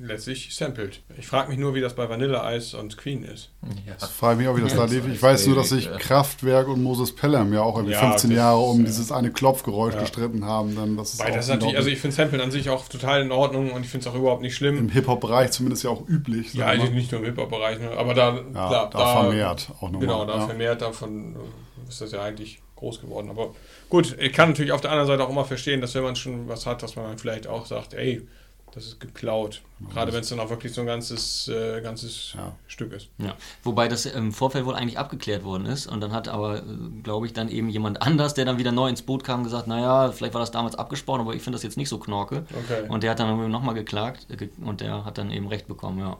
letztlich 0.00 0.54
samplet. 0.54 1.00
Ich 1.18 1.26
frage 1.26 1.48
mich 1.48 1.58
nur, 1.58 1.74
wie 1.74 1.80
das 1.80 1.94
bei 1.94 2.08
Vanilla 2.08 2.52
Ice 2.54 2.76
und 2.76 2.96
Queen 2.96 3.22
ist. 3.22 3.50
Ja. 3.86 3.94
Ich 3.98 4.04
frage 4.06 4.38
mich 4.38 4.48
auch, 4.48 4.56
wie 4.56 4.62
das 4.62 4.72
Ja, 4.72 4.78
da 4.78 4.84
lief. 4.86 5.04
weiß 5.04 5.12
Ich 5.14 5.22
weiß 5.22 5.46
nur, 5.46 5.56
dass 5.56 5.66
ich, 5.66 5.84
sich 5.84 5.86
ja. 5.86 5.96
Kraftwerk 5.98 6.68
und 6.68 6.82
Moses 6.82 7.14
Pelham 7.14 7.52
ja 7.52 7.62
auch 7.62 7.76
irgendwie 7.76 7.94
Ja, 7.94 8.00
15 8.00 8.30
das 8.30 8.36
Jahre 8.36 8.58
um 8.58 8.80
ja. 8.80 8.86
dieses 8.86 9.12
eine 9.12 9.30
Klopfgeräusch 9.30 9.94
Ja. 9.94 10.00
gestritten 10.00 10.44
haben. 10.44 10.74
Dann 10.74 10.96
das 10.96 11.14
ist 11.14 11.20
Weil 11.20 11.32
das 11.32 11.46
ist 11.46 11.50
natürlich, 11.50 11.76
also 11.76 11.88
ich 11.88 11.98
finde 11.98 12.16
Samplen 12.16 12.40
an 12.40 12.50
sich 12.50 12.70
auch 12.70 12.88
total 12.88 13.22
in 13.22 13.30
Ordnung 13.32 13.70
und 13.70 13.84
ich 13.84 13.90
finde 13.90 14.08
es 14.08 14.12
auch 14.12 14.18
überhaupt 14.18 14.42
nicht 14.42 14.56
schlimm. 14.56 14.78
im 14.78 14.88
Hip-Hop-Bereich 14.88 15.50
zumindest 15.52 15.84
ja 15.84 15.90
auch 15.90 16.08
üblich. 16.08 16.54
Ja, 16.54 16.66
eigentlich 16.66 16.90
nicht 16.92 17.12
nur 17.12 17.20
im 17.20 17.26
Hip-Hop-Bereich, 17.26 17.78
ne? 17.78 17.90
aber 17.90 18.14
da, 18.14 18.34
ja, 18.36 18.42
klar, 18.42 18.90
da, 18.90 19.22
vermehrt 19.22 19.70
auch 19.76 19.82
nochmal. 19.90 20.00
Genau, 20.00 20.24
da 20.24 20.36
ja. 20.38 20.46
vermehrt 20.46 20.82
davon 20.82 21.36
äh, 21.36 21.88
ist 21.88 22.00
das 22.00 22.12
ja 22.12 22.22
eigentlich 22.22 22.60
groß 22.80 23.00
geworden. 23.00 23.30
Aber 23.30 23.54
gut, 23.88 24.16
ich 24.18 24.32
kann 24.32 24.50
natürlich 24.50 24.72
auf 24.72 24.80
der 24.80 24.90
anderen 24.90 25.06
Seite 25.06 25.24
auch 25.24 25.30
immer 25.30 25.44
verstehen, 25.44 25.80
dass 25.80 25.94
wenn 25.94 26.02
man 26.02 26.16
schon 26.16 26.48
was 26.48 26.66
hat, 26.66 26.82
dass 26.82 26.96
man 26.96 27.06
dann 27.06 27.18
vielleicht 27.18 27.46
auch 27.46 27.66
sagt, 27.66 27.94
ey, 27.94 28.26
das 28.72 28.86
ist 28.86 29.00
geklaut. 29.00 29.62
Gerade 29.92 30.12
wenn 30.12 30.20
es 30.20 30.28
dann 30.28 30.38
auch 30.38 30.50
wirklich 30.50 30.72
so 30.72 30.82
ein 30.82 30.86
ganzes, 30.86 31.48
äh, 31.48 31.80
ganzes 31.80 32.34
Ja. 32.36 32.52
Stück 32.68 32.92
ist. 32.92 33.08
Ja. 33.18 33.34
Wobei 33.64 33.88
das 33.88 34.06
im 34.06 34.32
Vorfeld 34.32 34.64
wohl 34.64 34.74
eigentlich 34.74 34.98
abgeklärt 34.98 35.42
worden 35.42 35.66
ist. 35.66 35.86
Und 35.86 36.00
dann 36.00 36.12
hat 36.12 36.28
aber, 36.28 36.58
äh, 36.58 36.62
glaube 37.02 37.26
ich, 37.26 37.32
dann 37.32 37.48
eben 37.48 37.68
jemand 37.68 38.00
anders, 38.02 38.34
der 38.34 38.44
dann 38.44 38.58
wieder 38.58 38.70
neu 38.70 38.88
ins 38.88 39.02
Boot 39.02 39.24
kam, 39.24 39.42
gesagt, 39.42 39.66
naja, 39.66 40.12
vielleicht 40.12 40.34
war 40.34 40.40
das 40.40 40.52
damals 40.52 40.76
abgesprochen, 40.76 41.22
aber 41.22 41.34
ich 41.34 41.42
finde 41.42 41.56
das 41.56 41.64
jetzt 41.64 41.78
nicht 41.78 41.88
so 41.88 41.98
knorke. 41.98 42.44
Okay. 42.64 42.88
Und 42.88 43.02
der 43.02 43.10
hat 43.10 43.18
dann 43.18 43.50
nochmal 43.50 43.74
geklagt 43.74 44.28
äh, 44.30 44.48
und 44.64 44.80
der 44.80 45.04
hat 45.04 45.18
dann 45.18 45.32
eben 45.32 45.48
Recht 45.48 45.66
bekommen, 45.66 45.98
ja. 45.98 46.18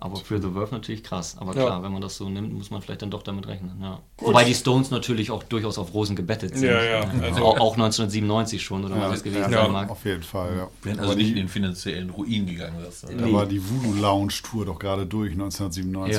Aber 0.00 0.14
für 0.14 0.40
The 0.40 0.50
Verve 0.52 0.72
natürlich 0.72 1.02
krass. 1.02 1.36
Aber 1.40 1.56
Ja. 1.56 1.64
klar, 1.66 1.82
wenn 1.82 1.90
man 1.92 2.00
das 2.00 2.16
so 2.16 2.28
nimmt, 2.28 2.52
muss 2.54 2.70
man 2.70 2.80
vielleicht 2.80 3.02
dann 3.02 3.10
doch 3.10 3.24
damit 3.24 3.48
rechnen. 3.48 3.72
Ja. 3.82 3.98
Wobei 4.18 4.44
die 4.44 4.54
Stones 4.54 4.92
natürlich 4.92 5.32
auch 5.32 5.42
durchaus 5.42 5.76
auf 5.76 5.92
Rosen 5.92 6.14
gebettet 6.14 6.54
sind. 6.56 6.68
Ja, 6.68 6.80
ja, 6.84 7.00
also- 7.20 7.44
auch, 7.44 7.58
auch 7.58 7.76
1997 7.76 8.62
schon, 8.62 8.84
oder 8.84 8.94
Ja, 8.96 9.08
was 9.08 9.16
es 9.16 9.22
gewesen 9.24 9.50
ja, 9.50 9.62
sein 9.64 9.72
mag. 9.72 9.90
auf 9.90 10.04
jeden 10.04 10.22
Fall, 10.22 10.56
ja. 10.56 10.92
Aber 10.92 11.00
also 11.02 11.14
nicht 11.14 11.30
in 11.30 11.34
den 11.34 11.48
finanziellen 11.48 12.10
Ruin 12.10 12.46
gegangen. 12.46 12.76
Das, 12.84 13.00
da 13.00 13.32
war 13.32 13.44
die 13.46 13.60
Voodoo 13.60 13.92
Lounge 14.00 14.34
Tour 14.44 14.66
doch 14.66 14.78
gerade 14.78 15.04
durch, 15.04 15.32
1997 15.32 16.14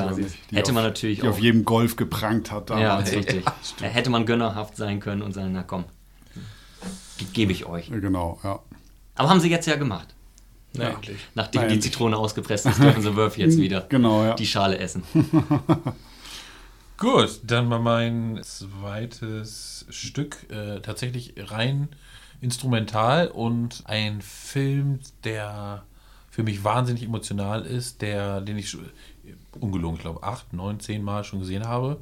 Ja, 0.52 0.58
hätte 0.58 0.72
auf, 0.72 0.76
man 0.76 0.84
natürlich 0.84 1.22
die 1.22 1.28
auf 1.30 1.36
auch- 1.38 1.40
jedem 1.40 1.64
Golf 1.64 1.96
geprangt 1.96 2.52
hat 2.52 2.70
Ja, 2.72 2.80
damals. 2.82 3.14
richtig. 3.14 3.46
Da 3.80 3.86
hätte 3.86 4.10
man 4.10 4.26
gönnerhaft 4.26 4.76
sein 4.76 5.00
können 5.00 5.22
und 5.22 5.32
sagen, 5.34 5.54
na 5.54 5.64
komm, 5.64 5.86
ge- 7.18 7.28
gebe 7.32 7.54
ich 7.54 7.66
euch. 7.66 7.90
Genau, 7.90 8.40
ja. 8.44 8.60
Aber 9.16 9.30
haben 9.30 9.40
sie 9.40 9.50
jetzt 9.50 9.68
ja 9.68 9.78
gemacht. 9.78 10.16
Na, 10.74 10.90
endlich. 10.90 11.18
Nachdem 11.36 11.62
Nein, 11.62 11.70
die. 11.72 11.80
Zitrone 11.80 12.16
ausgepresst 12.18 12.66
ist, 12.68 12.80
dürfen 12.80 13.02
sie 13.02 13.16
Wurf 13.16 13.38
jetzt 13.38 13.58
wieder 13.60 13.82
Genau, 13.90 14.24
ja. 14.24 14.34
die 14.36 14.46
Schale 14.48 14.78
essen. 14.78 15.04
Gut, 16.98 17.40
dann 17.44 17.68
mal 17.68 17.80
mein 17.80 18.40
zweites 18.44 19.86
Stück. 19.90 20.50
Äh, 20.52 20.82
tatsächlich 20.82 21.34
rein 21.38 21.88
instrumental 22.42 23.28
und 23.30 23.84
ein 23.86 24.22
Film, 24.22 25.00
der 25.24 25.84
für 26.30 26.44
mich 26.44 26.64
wahnsinnig 26.64 27.04
emotional 27.04 27.66
ist, 27.66 28.02
der, 28.02 28.42
den 28.42 28.58
ich 28.58 28.70
schon- 28.70 28.90
ungelogen, 29.60 29.96
ich 29.98 30.02
glaube, 30.02 30.24
acht, 30.24 30.54
neun, 30.54 30.80
zehn 30.80 31.04
Mal 31.04 31.24
schon 31.24 31.40
gesehen 31.40 31.68
habe. 31.68 32.02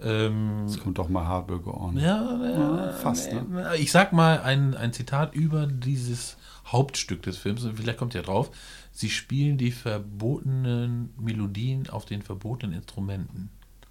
Ähm, 0.00 0.64
Jetzt 0.66 0.80
kommt 0.82 0.98
doch 0.98 1.08
mal 1.08 1.24
Hardburger 1.26 1.74
on. 1.80 1.96
ja, 1.98 2.36
ja, 2.44 2.92
fast, 2.92 3.32
ne? 3.32 3.76
Ich 3.78 3.90
sag 3.92 4.12
mal 4.12 4.40
ein, 4.40 4.74
ein 4.74 4.92
Zitat 4.92 5.34
über 5.34 5.66
dieses 5.66 6.36
Hauptstück 6.66 7.22
des 7.22 7.36
Films, 7.36 7.62
und 7.64 7.76
vielleicht 7.76 7.98
kommt 7.98 8.14
ihr 8.14 8.22
drauf. 8.22 8.50
Sie 8.92 9.10
spielen 9.10 9.58
die 9.58 9.72
verbotenen 9.72 11.12
Melodien 11.18 11.88
auf 11.90 12.04
den 12.04 12.22
verbotenen 12.22 12.76
Instrumenten. 12.76 13.50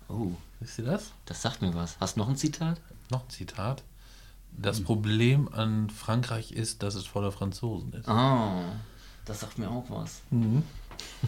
Oh, 0.09 0.31
Wisst 0.59 0.79
ihr 0.79 0.85
das? 0.85 1.11
das 1.25 1.41
sagt 1.41 1.61
mir 1.61 1.73
was. 1.73 1.97
Hast 1.99 2.15
du 2.15 2.21
noch 2.21 2.29
ein 2.29 2.37
Zitat? 2.37 2.79
Noch 3.09 3.23
ein 3.23 3.29
Zitat. 3.29 3.83
Das 4.55 4.81
Problem 4.81 5.49
an 5.51 5.89
Frankreich 5.89 6.51
ist, 6.51 6.83
dass 6.83 6.95
es 6.95 7.05
voller 7.05 7.31
Franzosen 7.31 7.91
ist. 7.93 8.07
Ah, 8.07 8.61
das 9.25 9.39
sagt 9.39 9.57
mir 9.57 9.69
auch 9.69 9.85
was. 9.89 10.21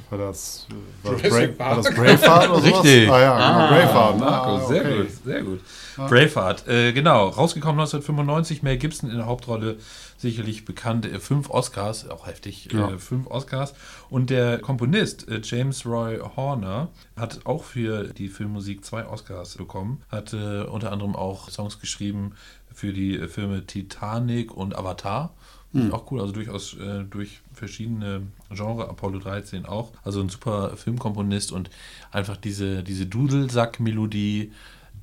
War 0.10 0.18
das, 0.20 0.68
äh, 0.70 1.08
war 1.08 1.16
das, 1.16 1.60
war 1.60 1.76
das. 1.78 1.96
Braveheart 1.96 2.50
oder 2.50 2.62
sowas? 2.62 2.84
Richtig. 2.84 3.10
Ah 3.10 3.22
ja, 3.22 3.34
genau, 3.36 3.60
Ah, 3.60 3.68
Braveheart. 3.70 4.20
Marco, 4.20 4.50
Ah, 4.56 4.68
sehr 4.68 4.82
okay. 4.82 4.98
gut, 4.98 5.08
sehr 5.24 5.44
gut. 5.44 5.60
Braveheart, 5.98 6.68
äh, 6.68 6.92
genau, 6.94 7.30
rausgekommen 7.30 7.80
1995, 7.80 8.62
Mel 8.64 8.78
Gibson 8.78 9.10
in 9.10 9.18
der 9.18 9.26
Hauptrolle, 9.26 9.78
sicherlich 10.18 10.66
bekannt, 10.66 11.06
äh, 11.06 11.20
fünf 11.20 11.50
Oscars, 11.50 12.10
auch 12.10 12.28
heftig, 12.28 12.68
Ja. 12.74 12.92
äh, 12.92 12.98
fünf 12.98 13.28
Oscars. 13.28 13.74
Und 14.10 14.30
der 14.30 14.60
Komponist 14.60 15.28
äh, 15.30 15.40
James 15.44 15.86
Roy 15.86 16.20
Horner 16.36 16.90
hat 17.16 17.46
auch 17.46 17.64
für 17.64 18.06
die 18.10 18.28
Filmmusik 18.28 18.84
zwei 18.84 19.08
Oscars 19.08 19.56
bekommen, 19.56 20.02
hat 20.12 20.34
äh, 20.34 20.64
unter 20.64 20.92
anderem 20.92 21.16
auch 21.16 21.50
Songs 21.50 21.80
geschrieben 21.80 22.34
für 22.74 22.92
die 22.92 23.16
äh, 23.18 23.28
Filme 23.30 23.66
Titanic 23.66 24.52
und 24.54 24.78
Avatar. 24.78 25.34
Hm. 25.76 25.94
Auch 25.94 26.10
cool, 26.10 26.22
also 26.22 26.32
durchaus 26.32 26.74
äh, 26.76 27.04
durch 27.04 27.42
verschiedene 27.52 28.22
Genre, 28.50 28.88
Apollo 28.88 29.20
13 29.20 29.66
auch. 29.66 29.92
Also 30.06 30.22
ein 30.22 30.30
super 30.30 30.78
Filmkomponist 30.78 31.52
und 31.52 31.70
einfach 32.12 32.38
diese, 32.38 32.82
diese 32.82 33.06
Dudelsack-Melodie, 33.06 34.54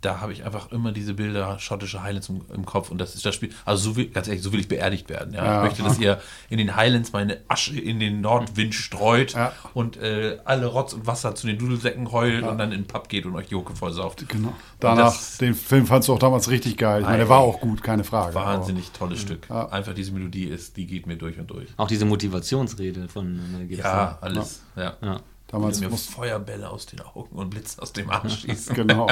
da 0.03 0.21
habe 0.21 0.33
ich 0.33 0.45
einfach 0.45 0.71
immer 0.73 0.93
diese 0.93 1.15
Bilder 1.15 1.59
schottische 1.59 2.03
Highlands 2.03 2.29
im, 2.29 2.43
im 2.53 2.67
Kopf 2.67 2.91
und 2.91 2.99
das 2.99 3.15
ist 3.15 3.25
das 3.25 3.35
Spiel. 3.35 3.51
Also 3.65 3.91
so 3.91 3.97
will, 3.97 4.09
ganz 4.09 4.29
ehrlich, 4.29 4.43
so 4.43 4.53
will 4.53 4.61
ich 4.61 4.69
beerdigt 4.69 5.09
werden. 5.09 5.33
Ja? 5.33 5.45
Ja. 5.45 5.57
Ich 5.63 5.71
möchte, 5.71 5.83
dass 5.85 5.99
ihr 5.99 6.21
in 6.51 6.59
den 6.59 6.77
Highlands 6.77 7.13
meine 7.13 7.39
Asche 7.49 7.79
in 7.81 8.01
den 8.01 8.21
Nordwind 8.21 8.75
streut 8.75 9.33
Ja. 9.33 9.53
und 9.75 9.97
äh, 9.97 10.39
alle 10.45 10.67
Rotz 10.67 10.93
und 10.93 11.07
Wasser 11.07 11.35
zu 11.35 11.47
den 11.47 11.57
Dudelsäcken 11.57 12.13
heult 12.13 12.43
und 12.45 12.59
dann 12.59 12.73
in 12.73 12.83
den 12.83 12.87
Pub 12.87 13.09
geht 13.09 13.25
und 13.27 13.35
euch 13.37 13.47
die 13.49 13.55
Hucke 13.55 13.75
voll 13.77 13.93
sauft. 13.93 14.29
Genau. 14.29 14.53
Danach, 14.81 15.13
das- 15.15 15.39
den 15.39 15.55
Film 15.55 15.87
fandst 15.87 16.09
du 16.09 16.15
auch 16.15 16.19
damals 16.19 16.51
richtig 16.51 16.77
geil. 16.77 17.01
Ich 17.01 17.07
meine, 17.07 17.19
der 17.19 17.29
war 17.29 17.39
auch 17.39 17.61
gut, 17.61 17.83
keine 17.83 18.05
Frage. 18.05 18.35
Wahnsinnig 18.35 18.91
tolles 18.91 19.21
Stück. 19.21 19.47
Ja. 19.49 19.69
Einfach 19.69 19.95
diese 19.95 20.13
Melodie 20.13 20.45
ist, 20.45 20.77
die 20.77 20.87
geht 20.87 21.07
mir 21.07 21.17
durch 21.17 21.39
und 21.39 21.49
durch. 21.51 21.69
Auch 21.77 21.87
diese 21.89 22.05
Motivationsrede 22.05 23.09
von 23.09 23.41
Gibson. 23.69 23.85
Ja, 23.91 24.19
alles. 24.21 24.63
Ja. 24.77 24.95
Ja. 25.01 25.21
Damals 25.49 25.81
mir 25.81 25.91
muss, 25.91 26.07
Feuerbälle 26.07 26.71
aus 26.71 26.87
den 26.87 27.01
Augen 27.03 27.37
und 27.37 27.51
Blitz 27.51 27.79
aus 27.79 27.93
dem 27.93 28.09
Arsch 28.11 28.41
schießen. 28.41 28.75
genau. 28.75 29.07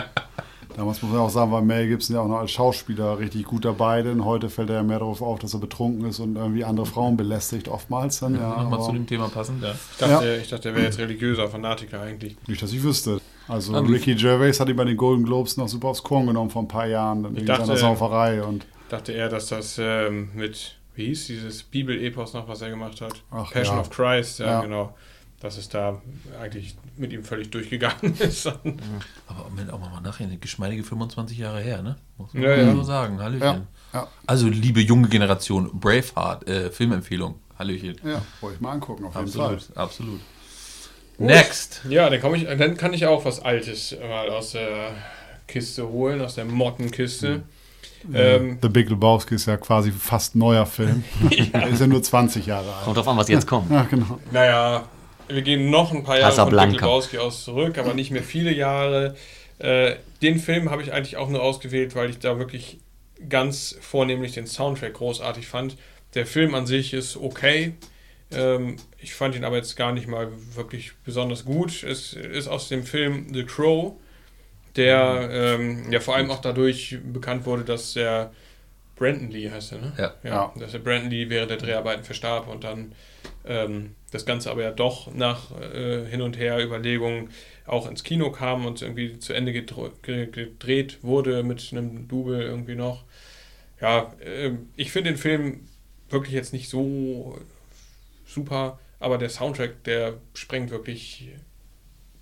Damals 0.81 1.03
muss 1.03 1.12
man 1.12 1.21
auch 1.21 1.29
sagen, 1.29 1.53
war 1.53 1.61
Mel 1.61 1.88
Gibson 1.88 2.16
ja 2.16 2.23
auch 2.23 2.27
noch 2.29 2.38
als 2.38 2.53
Schauspieler 2.53 3.19
richtig 3.19 3.45
gut 3.45 3.66
dabei, 3.66 4.01
denn 4.01 4.25
heute 4.25 4.49
fällt 4.49 4.71
er 4.71 4.77
ja 4.77 4.83
mehr 4.83 4.99
darauf 4.99 5.21
auf, 5.21 5.38
dass 5.38 5.53
er 5.53 5.61
betrunken 5.61 6.07
ist 6.09 6.21
und 6.21 6.37
irgendwie 6.37 6.64
andere 6.64 6.87
Frauen 6.87 7.19
belästigt, 7.19 7.69
oftmals 7.69 8.21
dann. 8.21 8.35
Ja, 8.37 8.62
Nochmal 8.62 8.81
zu 8.81 8.93
dem 8.93 9.07
Thema 9.07 9.29
passend, 9.29 9.62
ja. 9.62 9.73
Ich 9.73 9.99
dachte, 9.99 10.38
ich 10.43 10.49
dachte, 10.49 10.69
er 10.71 10.75
wäre 10.77 10.87
jetzt 10.87 10.99
religiöser 10.99 11.49
Fanatiker 11.49 12.01
eigentlich. 12.01 12.35
nicht, 12.49 12.62
dass 12.62 12.73
ich 12.73 12.83
wüsste. 12.83 13.21
Also 13.47 13.75
wie- 13.87 13.93
Ricky 13.93 14.14
Gervais 14.14 14.59
hat 14.59 14.71
ihn 14.71 14.77
bei 14.77 14.85
den 14.87 14.97
Golden 14.97 15.25
Globes 15.25 15.59
noch 15.59 15.69
super 15.69 15.88
aufs 15.88 16.03
Korn 16.03 16.27
genommen 16.27 16.49
vor 16.49 16.62
ein 16.62 16.69
paar 16.69 16.87
Jahren, 16.87 17.25
dann 17.25 17.37
wegen 17.37 17.45
dachte, 17.45 17.66
seiner 17.66 17.77
Sauferei 17.79 18.43
und 18.43 18.64
Ich 18.64 18.88
dachte 18.88 19.12
eher, 19.12 19.29
dass 19.29 19.49
das 19.49 19.77
ähm, 19.79 20.31
mit, 20.35 20.77
wie 20.95 21.09
hieß 21.09 21.27
dieses 21.27 21.62
Bibel-Epos 21.62 22.33
noch, 22.33 22.49
was 22.49 22.62
er 22.62 22.71
gemacht 22.71 23.03
hat? 23.03 23.23
Ach, 23.31 23.53
Passion 23.53 23.77
ja. 23.77 23.83
of 23.83 23.90
Christ, 23.90 24.38
ja, 24.38 24.47
Ja. 24.47 24.61
genau. 24.62 24.95
Dass 25.40 25.57
es 25.57 25.68
da 25.70 26.00
eigentlich 26.40 26.76
mit 26.96 27.12
ihm 27.12 27.24
völlig 27.24 27.50
durchgegangen 27.50 28.14
ist. 28.18 28.46
Aber 28.46 29.48
Moment, 29.48 29.72
auch 29.72 29.81
mal 29.81 30.00
nachher, 30.03 30.26
eine 30.26 30.37
geschmeidige 30.37 30.85
25 30.85 31.38
Jahre 31.38 31.61
her, 31.61 31.83
ne? 31.83 31.96
Muss 32.18 32.35
man 32.35 32.42
Ja, 32.42 32.50
ja, 32.57 32.62
ja. 32.64 32.72
so 32.74 32.83
sagen. 32.83 33.18
Hallöchen. 33.20 33.40
Ja, 33.42 33.62
ja. 34.00 34.09
Also, 34.26 34.48
liebe 34.48 34.81
junge 34.81 35.09
Generation, 35.09 35.70
Braveheart, 35.81 36.46
äh, 36.46 36.70
Filmempfehlung. 36.70 37.37
Hallöchen. 37.59 37.96
ja, 38.05 38.22
wollte 38.40 38.57
ich 38.57 38.61
mal 38.61 38.72
angucken, 38.72 39.05
auf 39.05 39.14
jeden 39.16 39.29
Fall. 39.29 39.55
Absolut, 39.55 39.76
absolut. 39.76 40.20
Next. 41.18 41.83
Ja, 41.88 42.09
dann, 42.09 42.20
komm 42.20 42.35
ich, 42.35 42.44
dann 42.44 42.76
kann 42.76 42.94
ich 42.94 43.07
auch 43.07 43.24
was 43.24 43.40
Altes 43.40 43.94
mal 44.00 44.31
aus 44.31 44.53
der 44.53 44.92
Kiste 45.46 45.87
holen, 45.88 46.20
aus 46.22 46.37
der 46.37 46.46
Mottenkiste. 46.46 47.42
Ähm, 48.14 48.59
The 48.62 48.68
Big 48.70 48.88
Lebowski 48.88 49.35
ist 49.35 49.44
ja 49.46 49.59
quasi 49.59 49.92
fast 49.92 50.35
ein 50.35 50.38
neuer 50.38 50.64
Film. 50.64 51.05
Er 51.53 51.68
ist 51.68 51.81
ja 51.81 51.87
nur 51.87 52.03
20 52.03 52.46
Jahre 52.46 52.72
alt. 52.74 52.85
Kommt 52.85 52.96
drauf 52.96 53.09
an, 53.09 53.16
was 53.18 53.29
jetzt 53.29 53.46
kommt. 53.46 53.70
Ja, 53.70 53.83
genau. 53.83 54.18
Naja, 54.33 54.85
wir 55.33 55.43
gehen 55.43 55.71
noch 55.71 55.93
ein 55.93 56.05
paar 56.05 56.19
Jahre 56.19 56.35
von. 56.35 56.51
Big 56.51 56.81
Lebowski 56.81 57.19
aus 57.19 57.45
zurück, 57.45 57.79
aber 57.79 57.95
nicht 57.95 58.11
mehr 58.11 58.23
viele 58.23 58.53
Jahre. 58.53 59.16
Äh, 59.59 59.97
den 60.23 60.38
Film 60.38 60.71
habe 60.71 60.83
ich 60.83 60.93
eigentlich 60.93 61.16
auch 61.16 61.29
nur 61.29 61.43
ausgewählt, 61.43 61.95
weil 61.95 62.11
ich 62.11 62.19
da 62.19 62.38
wirklich 62.38 62.79
ganz 63.29 63.77
vornehmlich 63.81 64.33
den 64.33 64.47
Soundtrack 64.47 64.95
großartig 64.95 65.47
fand. 65.47 65.77
Der 66.14 66.27
Film 66.27 66.55
an 66.55 66.66
sich 66.66 66.95
ist 66.95 67.16
okay. 67.16 67.75
Ähm, 68.33 68.77
ich 68.99 69.14
fand 69.14 69.35
ihn 69.35 69.45
aber 69.45 69.57
jetzt 69.57 69.77
gar 69.77 69.93
nicht 69.93 70.07
mal 70.07 70.29
wirklich 70.55 70.93
besonders 71.05 71.45
gut. 71.45 71.83
Es 71.83 72.12
ist 72.12 72.49
aus 72.49 72.69
dem 72.69 72.85
Film 72.85 73.33
The 73.33 73.45
Crow, 73.45 73.95
der 74.77 75.29
ähm, 75.33 75.90
ja 75.90 76.01
vor 76.01 76.16
allem 76.16 76.31
auch 76.31 76.40
dadurch 76.40 76.99
bekannt 77.12 77.45
wurde, 77.45 77.64
dass 77.64 77.93
der 77.93 78.33
Brandon 78.97 79.31
Lee 79.31 79.51
heißt 79.51 79.73
er, 79.73 79.79
ne? 79.79 79.93
Ja. 79.99 80.14
ja. 80.23 80.53
Dass 80.59 80.73
der 80.73 80.79
Brandon 80.79 81.11
Lee 81.11 81.29
während 81.29 81.51
der 81.51 81.59
Dreharbeiten 81.59 82.05
verstarb 82.05 82.49
und 82.49 82.64
dann 82.64 82.93
ähm, 83.45 83.95
das 84.11 84.27
Ganze 84.27 84.51
aber 84.51 84.62
ja 84.62 84.70
doch 84.73 85.12
nach 85.14 85.51
äh, 85.61 86.05
hin 86.07 86.23
und 86.23 86.38
her 86.38 86.62
Überlegungen 86.64 87.31
auch 87.66 87.88
ins 87.88 88.05
Kino 88.05 88.31
kam 88.33 88.66
und 88.66 88.83
irgendwie 88.83 89.18
zu 89.18 89.33
Ende 89.33 89.53
gedr- 89.53 89.92
ge- 90.03 90.27
gedreht 90.27 90.99
wurde 91.03 91.42
mit 91.42 91.68
einem 91.73 92.09
Double 92.09 92.40
irgendwie 92.42 92.75
noch. 92.75 93.05
Ja, 93.81 94.14
ähm, 94.25 94.70
ich 94.77 94.92
finde 94.92 95.11
den 95.11 95.18
Film 95.18 95.68
wirklich 96.11 96.35
jetzt 96.35 96.53
nicht 96.53 96.68
so 96.68 97.38
super, 98.27 98.79
aber 98.99 99.18
der 99.18 99.31
Soundtrack, 99.31 99.85
der 99.85 100.14
sprengt 100.35 100.70
wirklich 100.70 101.31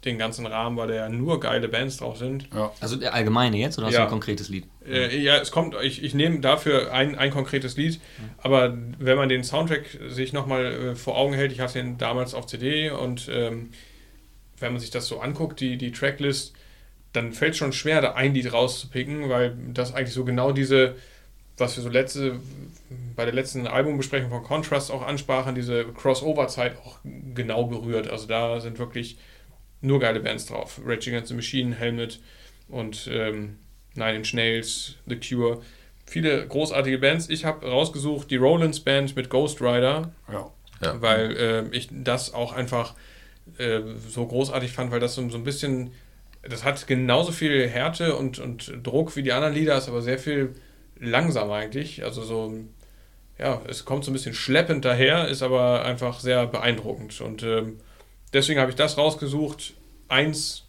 den 0.04 0.16
ganzen 0.16 0.46
Rahmen, 0.46 0.76
weil 0.76 0.88
da 0.88 0.94
ja 0.94 1.08
nur 1.08 1.40
geile 1.40 1.68
Bands 1.68 1.96
drauf 1.96 2.18
sind. 2.18 2.48
Ja. 2.54 2.72
Also 2.80 2.96
der 2.96 3.14
allgemeine 3.14 3.56
jetzt 3.56 3.78
oder 3.78 3.88
hast 3.88 3.94
Ja. 3.94 4.00
du 4.00 4.06
ein 4.06 4.10
konkretes 4.10 4.48
Lied? 4.48 4.66
Äh, 4.86 5.16
ja, 5.18 5.36
es 5.38 5.50
kommt, 5.50 5.74
ich, 5.82 6.04
ich 6.04 6.14
nehme 6.14 6.38
dafür 6.40 6.92
ein, 6.92 7.16
ein 7.16 7.30
konkretes 7.30 7.76
Lied, 7.76 8.00
aber 8.38 8.76
wenn 8.98 9.16
man 9.16 9.28
den 9.28 9.42
Soundtrack 9.42 9.84
sich 10.08 10.32
nochmal 10.32 10.64
äh, 10.66 10.94
vor 10.94 11.16
Augen 11.18 11.34
hält, 11.34 11.50
ich 11.52 11.60
hatte 11.60 11.74
den 11.74 11.98
damals 11.98 12.34
auf 12.34 12.46
CD 12.46 12.90
und 12.90 13.28
ähm, 13.32 13.70
wenn 14.60 14.72
man 14.72 14.80
sich 14.80 14.90
das 14.90 15.06
so 15.06 15.20
anguckt, 15.20 15.60
die, 15.60 15.76
die 15.78 15.90
Tracklist, 15.92 16.54
dann 17.12 17.32
fällt 17.32 17.52
es 17.52 17.58
schon 17.58 17.72
schwer, 17.72 18.00
da 18.00 18.12
ein 18.14 18.34
Lied 18.34 18.52
rauszupicken, 18.52 19.28
weil 19.28 19.56
das 19.72 19.94
eigentlich 19.94 20.14
so 20.14 20.24
genau 20.24 20.52
diese, 20.52 20.94
was 21.56 21.76
wir 21.76 21.82
so 21.82 21.88
letzte, 21.88 22.38
bei 23.16 23.24
der 23.24 23.34
letzten 23.34 23.66
Albumbesprechung 23.66 24.30
von 24.30 24.44
Contrast 24.44 24.92
auch 24.92 25.02
ansprachen, 25.04 25.54
diese 25.56 25.84
Crossover-Zeit 25.86 26.76
auch 26.84 26.98
genau 27.34 27.64
berührt. 27.64 28.08
Also 28.08 28.26
da 28.28 28.60
sind 28.60 28.78
wirklich 28.78 29.18
nur 29.80 30.00
geile 30.00 30.20
Bands 30.20 30.46
drauf. 30.46 30.80
Rage 30.84 31.10
Against 31.10 31.28
the 31.28 31.34
Machine, 31.34 31.74
Helmet 31.74 32.20
und 32.68 33.08
ähm, 33.12 33.58
Nine 33.94 34.16
Inch 34.16 34.34
Nails, 34.34 34.96
The 35.06 35.16
Cure. 35.16 35.60
Viele 36.06 36.46
großartige 36.46 36.98
Bands. 36.98 37.28
Ich 37.28 37.44
habe 37.44 37.66
rausgesucht 37.66 38.30
die 38.30 38.36
Rollins 38.36 38.80
Band 38.80 39.14
mit 39.16 39.28
Ghost 39.30 39.60
Rider, 39.60 40.12
Ja. 40.32 40.50
Ja. 40.80 41.02
weil 41.02 41.36
äh, 41.36 41.76
ich 41.76 41.88
das 41.90 42.32
auch 42.32 42.52
einfach 42.52 42.94
äh, 43.58 43.80
so 44.08 44.26
großartig 44.26 44.72
fand, 44.72 44.90
weil 44.92 45.00
das 45.00 45.14
so, 45.16 45.28
so 45.28 45.36
ein 45.36 45.44
bisschen, 45.44 45.90
das 46.42 46.64
hat 46.64 46.86
genauso 46.86 47.32
viel 47.32 47.68
Härte 47.68 48.14
und, 48.16 48.38
und 48.38 48.72
Druck 48.84 49.16
wie 49.16 49.22
die 49.22 49.32
anderen 49.32 49.54
Lieder, 49.54 49.76
ist 49.76 49.88
aber 49.88 50.02
sehr 50.02 50.18
viel 50.18 50.54
langsamer 51.00 51.54
eigentlich. 51.54 52.04
Also 52.04 52.22
so, 52.22 52.54
ja, 53.38 53.60
es 53.68 53.84
kommt 53.84 54.04
so 54.04 54.10
ein 54.10 54.14
bisschen 54.14 54.34
schleppend 54.34 54.84
daher, 54.84 55.28
ist 55.28 55.42
aber 55.42 55.84
einfach 55.84 56.20
sehr 56.20 56.46
beeindruckend. 56.46 57.20
Und 57.20 57.42
ähm, 57.42 57.78
deswegen 58.32 58.60
habe 58.60 58.70
ich 58.70 58.76
das 58.76 58.96
rausgesucht. 58.98 59.74
Eins 60.08 60.64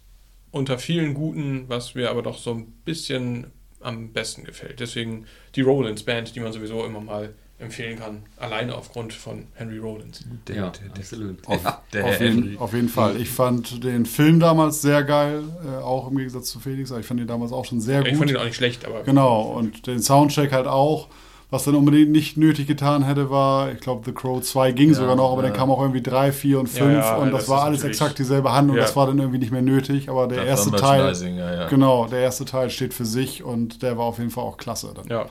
unter 0.52 0.80
vielen 0.80 1.14
guten, 1.14 1.66
was 1.68 1.96
mir 1.96 2.10
aber 2.10 2.22
doch 2.24 2.38
so 2.38 2.52
ein 2.54 2.66
bisschen 2.86 3.48
am 3.82 4.12
besten 4.12 4.44
gefällt. 4.44 4.80
Deswegen 4.80 5.26
die 5.56 5.62
Rollins 5.62 6.04
Band, 6.04 6.36
die 6.36 6.40
man 6.40 6.52
sowieso 6.52 6.86
immer 6.86 7.00
mal 7.00 7.34
empfehlen 7.60 8.00
kann. 8.00 8.24
Alleine 8.38 8.76
aufgrund 8.76 9.14
von 9.14 9.48
Henry 9.54 9.78
Rollins. 9.78 10.24
Der, 10.48 10.56
ja, 10.56 10.70
der, 10.70 10.90
der, 10.90 10.98
absolut. 10.98 11.48
Auf, 11.48 11.62
der 11.94 12.06
auf, 12.06 12.22
jeden, 12.22 12.58
auf 12.58 12.74
jeden 12.74 12.90
Fall. 12.90 13.20
Ich 13.20 13.30
fand 13.30 13.84
den 13.84 14.06
Film 14.06 14.40
damals 14.40 14.82
sehr 14.82 15.04
geil, 15.04 15.44
äh, 15.66 15.78
auch 15.82 16.10
im 16.10 16.18
Gegensatz 16.18 16.50
zu 16.50 16.60
Felix. 16.60 16.90
Ich 16.92 17.06
fand 17.06 17.20
ihn 17.20 17.28
damals 17.28 17.52
auch 17.52 17.66
schon 17.66 17.82
sehr 17.82 18.02
Ich 18.02 18.10
fand 18.10 18.22
gut. 18.22 18.30
ihn 18.32 18.38
auch 18.38 18.46
nicht 18.46 18.56
schlecht, 18.56 18.86
aber 18.86 19.04
Genau, 19.04 19.42
und 19.42 19.88
den 19.88 20.02
Soundtrack 20.02 20.52
halt 20.54 20.68
auch. 20.68 21.10
Was 21.52 21.64
dann 21.64 21.74
unbedingt 21.74 22.12
nicht 22.12 22.38
nötig 22.38 22.68
getan 22.68 23.04
hätte, 23.04 23.32
war, 23.32 23.72
ich 23.72 23.80
glaube, 23.80 24.04
The 24.06 24.12
Crow 24.12 24.40
2 24.40 24.72
ging 24.72 24.90
Ja, 24.90 24.96
sogar 24.96 25.16
noch, 25.16 25.32
aber 25.32 25.42
ja. 25.42 25.50
dann 25.50 25.58
kam 25.58 25.72
auch 25.72 25.82
irgendwie 25.82 26.02
3, 26.04 26.32
4 26.32 26.60
und 26.60 26.68
5 26.68 26.94
Ja, 26.94 27.16
und 27.18 27.32
das 27.32 27.42
das 27.42 27.50
war 27.50 27.64
alles 27.64 27.84
exakt 27.84 28.20
dieselbe 28.20 28.52
Handlung. 28.52 28.78
Das 28.78 28.96
war 28.96 29.08
dann 29.08 29.18
irgendwie 29.18 29.40
nicht 29.40 29.52
mehr 29.52 29.64
nötig, 29.64 30.10
aber 30.10 30.28
der 30.28 30.46
Das 30.46 30.48
erste 30.48 30.72
Teil, 30.78 31.68
genau, 31.70 32.06
der 32.06 32.20
erste 32.20 32.46
Teil 32.46 32.70
steht 32.70 32.94
für 32.94 33.06
sich 33.06 33.44
und 33.44 33.82
der 33.82 33.98
war 33.98 34.06
auf 34.06 34.20
jeden 34.20 34.30
Fall 34.30 34.44
auch 34.44 34.58
klasse. 34.58 34.94
Dann. 34.96 35.08
ja. 35.08 35.26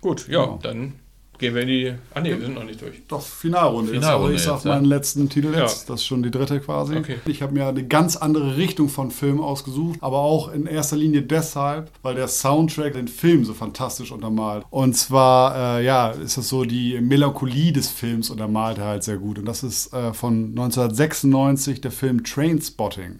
Gut, 0.00 0.26
ja, 0.28 0.44
Genau. 0.44 0.58
dann 0.62 0.94
gehen 1.42 1.54
wir 1.54 1.62
in 1.62 1.68
die. 1.68 1.92
Ah, 2.14 2.20
nee, 2.20 2.30
wir 2.30 2.40
sind 2.40 2.54
noch 2.54 2.64
nicht 2.64 2.80
durch. 2.80 3.02
Doch, 3.08 3.20
Finalrunde. 3.20 3.92
Finalrunde 3.92 4.34
jetzt, 4.34 4.46
aber 4.46 4.54
ich 4.54 4.56
jetzt, 4.56 4.62
sag 4.62 4.64
ja. 4.64 4.74
meinen 4.74 4.86
letzten 4.86 5.28
Titel 5.28 5.48
jetzt. 5.48 5.82
Ja. 5.82 5.92
Das 5.92 6.00
ist 6.00 6.06
schon 6.06 6.22
die 6.22 6.30
dritte 6.30 6.60
quasi. 6.60 6.96
Okay. 6.96 7.16
Ich 7.26 7.42
habe 7.42 7.52
mir 7.52 7.66
eine 7.66 7.84
ganz 7.84 8.16
andere 8.16 8.56
Richtung 8.56 8.88
von 8.88 9.10
Film 9.10 9.40
ausgesucht, 9.40 9.98
aber 10.00 10.18
auch 10.18 10.52
in 10.52 10.66
erster 10.66 10.96
Linie 10.96 11.22
deshalb, 11.22 11.90
weil 12.02 12.14
der 12.14 12.28
Soundtrack 12.28 12.94
den 12.94 13.08
Film 13.08 13.44
so 13.44 13.54
fantastisch 13.54 14.12
untermalt. 14.12 14.64
Und 14.70 14.96
zwar, 14.96 15.78
äh, 15.78 15.84
ja, 15.84 16.10
ist 16.10 16.38
das 16.38 16.48
so, 16.48 16.64
die 16.64 17.00
Melancholie 17.00 17.72
des 17.72 17.88
Films 17.88 18.30
untermalt 18.30 18.78
er 18.78 18.86
halt 18.86 19.02
sehr 19.02 19.16
gut. 19.16 19.38
Und 19.38 19.44
das 19.44 19.64
ist 19.64 19.92
äh, 19.92 20.14
von 20.14 20.50
1996 20.50 21.80
der 21.80 21.90
Film 21.90 22.22
Trainspotting. 22.22 23.18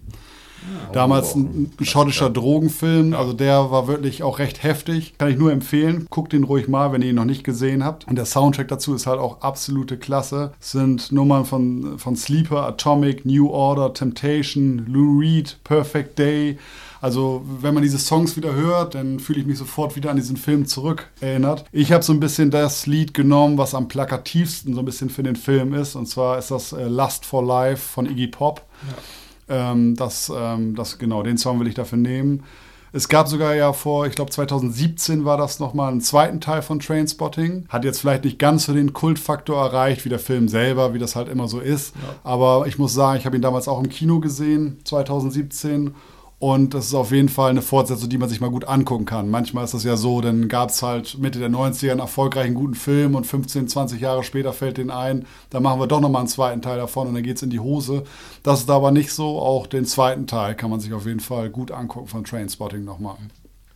Damals 0.91 1.35
ein, 1.35 1.71
ein 1.79 1.85
schottischer 1.85 2.29
Drogenfilm, 2.29 3.13
also 3.13 3.33
der 3.33 3.71
war 3.71 3.87
wirklich 3.87 4.23
auch 4.23 4.39
recht 4.39 4.63
heftig. 4.63 5.13
Kann 5.17 5.29
ich 5.29 5.37
nur 5.37 5.51
empfehlen. 5.51 6.07
Guckt 6.09 6.33
den 6.33 6.43
ruhig 6.43 6.67
mal, 6.67 6.91
wenn 6.91 7.01
ihr 7.01 7.09
ihn 7.09 7.15
noch 7.15 7.25
nicht 7.25 7.43
gesehen 7.43 7.83
habt. 7.83 8.07
Und 8.07 8.15
der 8.15 8.25
Soundtrack 8.25 8.67
dazu 8.67 8.93
ist 8.93 9.07
halt 9.07 9.19
auch 9.19 9.41
absolute 9.41 9.97
Klasse. 9.97 10.53
Es 10.59 10.71
sind 10.71 11.11
Nummern 11.11 11.45
von, 11.45 11.97
von 11.97 12.15
Sleeper, 12.15 12.67
Atomic, 12.67 13.25
New 13.25 13.49
Order, 13.49 13.93
Temptation, 13.93 14.85
Lou 14.87 15.19
Reed, 15.19 15.57
Perfect 15.63 16.19
Day. 16.19 16.57
Also, 17.03 17.43
wenn 17.59 17.73
man 17.73 17.83
diese 17.83 17.97
Songs 17.97 18.37
wieder 18.37 18.53
hört, 18.53 18.95
dann 18.95 19.19
fühle 19.19 19.41
ich 19.41 19.45
mich 19.45 19.57
sofort 19.57 19.97
wieder 19.97 20.09
an 20.09 20.15
diesen 20.15 20.37
Film 20.37 20.65
zurück 20.65 21.09
erinnert. 21.19 21.65
Ich 21.73 21.91
habe 21.91 22.01
so 22.01 22.13
ein 22.13 22.21
bisschen 22.21 22.49
das 22.49 22.87
Lied 22.87 23.13
genommen, 23.13 23.57
was 23.57 23.75
am 23.75 23.89
plakativsten 23.89 24.73
so 24.73 24.79
ein 24.79 24.85
bisschen 24.85 25.09
für 25.09 25.21
den 25.21 25.35
Film 25.35 25.73
ist. 25.73 25.95
Und 25.95 26.05
zwar 26.07 26.37
ist 26.37 26.49
das 26.49 26.71
äh, 26.71 26.85
Lust 26.85 27.25
for 27.25 27.43
Life 27.43 27.89
von 27.89 28.05
Iggy 28.05 28.27
Pop. 28.27 28.61
Ähm, 29.53 29.95
das, 29.95 30.31
ähm, 30.35 30.75
das, 30.75 30.97
genau, 30.97 31.23
den 31.23 31.37
Song 31.37 31.59
will 31.59 31.67
ich 31.67 31.75
dafür 31.75 31.97
nehmen. 31.97 32.43
Es 32.95 33.07
gab 33.07 33.27
sogar 33.27 33.55
ja 33.55 33.73
vor, 33.73 34.05
ich 34.05 34.13
glaube 34.13 34.29
2017 34.29 35.25
war 35.25 35.35
das 35.35 35.59
nochmal 35.59 35.91
einen 35.91 36.01
zweiten 36.01 36.39
Teil 36.39 36.61
von 36.61 36.79
Trainspotting. 36.79 37.65
Hat 37.69 37.85
jetzt 37.85 37.99
vielleicht 37.99 38.23
nicht 38.23 38.37
ganz 38.37 38.65
so 38.65 38.73
den 38.73 38.93
Kultfaktor 38.93 39.59
erreicht 39.59 40.05
wie 40.05 40.09
der 40.09 40.19
Film 40.19 40.47
selber, 40.47 40.93
wie 40.93 40.99
das 40.99 41.15
halt 41.15 41.27
immer 41.27 41.47
so 41.47 41.59
ist. 41.59 41.95
Aber 42.23 42.67
ich 42.67 42.77
muss 42.77 42.93
sagen, 42.93 43.17
ich 43.17 43.25
habe 43.25 43.35
ihn 43.35 43.41
damals 43.41 43.67
auch 43.67 43.79
im 43.79 43.89
Kino 43.89 44.19
gesehen, 44.19 44.77
2017. 44.83 45.95
Und 46.39 46.73
das 46.73 46.87
ist 46.87 46.93
auf 46.93 47.11
jeden 47.11 47.29
Fall 47.29 47.51
eine 47.51 47.61
Fortsetzung, 47.61 48.09
die 48.09 48.17
man 48.17 48.27
sich 48.27 48.41
mal 48.41 48.49
gut 48.49 48.65
angucken 48.65 49.05
kann. 49.05 49.29
Manchmal 49.29 49.63
ist 49.63 49.73
das 49.73 49.85
ja 49.85 49.95
so, 49.95 50.19
dann 50.19 50.49
gab 50.49 50.69
es 50.69 50.83
halt 50.83 51.17
Mitte 51.17 51.39
der 51.39 51.49
90er 51.49 51.91
einen 51.91 51.99
erfolgreichen 52.01 52.53
guten 52.53 52.75
Film 52.75 53.15
und 53.15 53.25
15, 53.25 53.69
20 53.69 54.01
Jahre 54.01 54.23
später 54.23 54.51
fällt 54.51 54.77
den 54.77 54.91
ein, 54.91 55.25
dann 55.49 55.63
machen 55.63 55.79
wir 55.79 55.87
doch 55.87 56.01
nochmal 56.01 56.21
einen 56.21 56.27
zweiten 56.27 56.61
Teil 56.61 56.77
davon 56.77 57.07
und 57.07 57.13
dann 57.13 57.23
geht 57.23 57.37
es 57.37 57.43
in 57.43 57.49
die 57.49 57.61
Hose. 57.61 58.03
Das 58.43 58.59
ist 58.61 58.69
aber 58.69 58.91
nicht 58.91 59.13
so. 59.13 59.39
Auch 59.39 59.67
den 59.67 59.85
zweiten 59.85 60.27
Teil 60.27 60.55
kann 60.55 60.69
man 60.69 60.81
sich 60.81 60.93
auf 60.93 61.05
jeden 61.05 61.21
Fall 61.21 61.49
gut 61.49 61.71
angucken 61.71 62.07
von 62.07 62.23
Trainspotting 62.25 62.83
nochmal. 62.83 63.15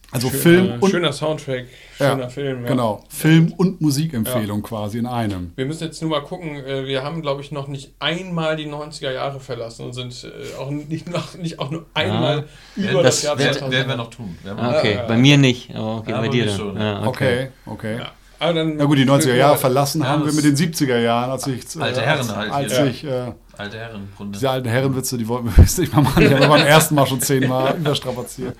Also 0.09 0.29
Film 0.29 0.65
Schöner, 0.67 0.81
und 0.83 0.89
schöner 0.89 1.11
Soundtrack, 1.13 1.65
ja, 1.99 2.11
schöner 2.11 2.29
Film. 2.29 2.61
Ja. 2.63 2.69
Genau, 2.69 3.03
Film 3.09 3.51
und 3.57 3.81
Musikempfehlung 3.81 4.61
quasi 4.61 4.99
in 4.99 5.05
einem. 5.05 5.51
Wir 5.57 5.65
müssen 5.65 5.83
jetzt 5.83 6.01
nur 6.01 6.11
mal 6.11 6.21
gucken, 6.21 6.55
äh, 6.65 6.85
wir 6.85 7.03
haben, 7.03 7.21
glaube 7.21 7.41
ich, 7.41 7.51
noch 7.51 7.67
nicht 7.67 7.91
einmal 7.99 8.55
die 8.55 8.67
90er 8.67 9.11
Jahre 9.11 9.41
verlassen 9.41 9.85
und 9.85 9.91
sind 9.93 10.13
äh, 10.23 10.55
auch 10.57 10.69
nicht, 10.71 11.09
noch, 11.09 11.35
nicht 11.35 11.59
auch 11.59 11.71
nur 11.71 11.85
einmal 11.93 12.45
über 12.77 13.03
das, 13.03 13.15
das 13.17 13.23
Jahr 13.23 13.37
wär- 13.37 13.51
2000. 13.51 13.71
Werden 13.73 13.89
wir 13.89 13.97
noch 13.97 14.09
tun. 14.09 14.37
Ah, 14.45 14.77
Okay, 14.79 14.93
Ja, 14.93 15.01
ja. 15.01 15.07
bei 15.07 15.17
mir 15.17 15.37
nicht, 15.37 15.75
aber 15.75 15.97
okay, 15.97 16.11
Ja, 16.11 16.17
bei 16.17 16.27
bei 16.27 16.31
dir 16.31 16.49
schon. 16.49 16.77
Ja, 16.79 17.05
Okay, 17.05 17.49
okay. 17.65 17.99
Ja. 18.39 18.45
Aber 18.45 18.53
dann 18.53 18.75
Na 18.77 18.85
gut, 18.85 18.97
die 18.97 19.05
90er 19.05 19.33
Jahre 19.35 19.57
verlassen 19.57 20.01
Ja, 20.01 20.07
haben 20.09 20.25
wir 20.25 20.33
mit 20.33 20.43
den 20.43 20.55
70er 20.55 20.99
Jahren, 20.99 21.31
als 21.31 21.47
ich 21.47 21.75
äh, 21.75 21.81
Alte 21.81 22.01
Herren 22.01 22.19
als, 22.29 22.35
halt 22.35 22.51
als 22.51 22.77
hier. 22.77 22.85
ich 22.85 23.03
äh, 23.03 23.31
Alte 23.57 23.77
Herrenrunde. 23.79 24.33
diese 24.37 24.49
alten 24.49 24.69
Herrenwitze, 24.69 25.17
die 25.17 25.27
wollten 25.27 25.47
wir 25.47 25.53
jetzt 25.63 25.79
nicht 25.79 25.93
mal 25.93 26.03
machen. 26.03 26.21
Die 26.23 26.29
haben 26.29 26.41
wir 26.41 26.47
beim 26.47 26.65
ersten 26.65 26.93
Mal 26.95 27.07
schon 27.07 27.19
zehnmal 27.21 27.75
überstrapaziert. 27.77 28.55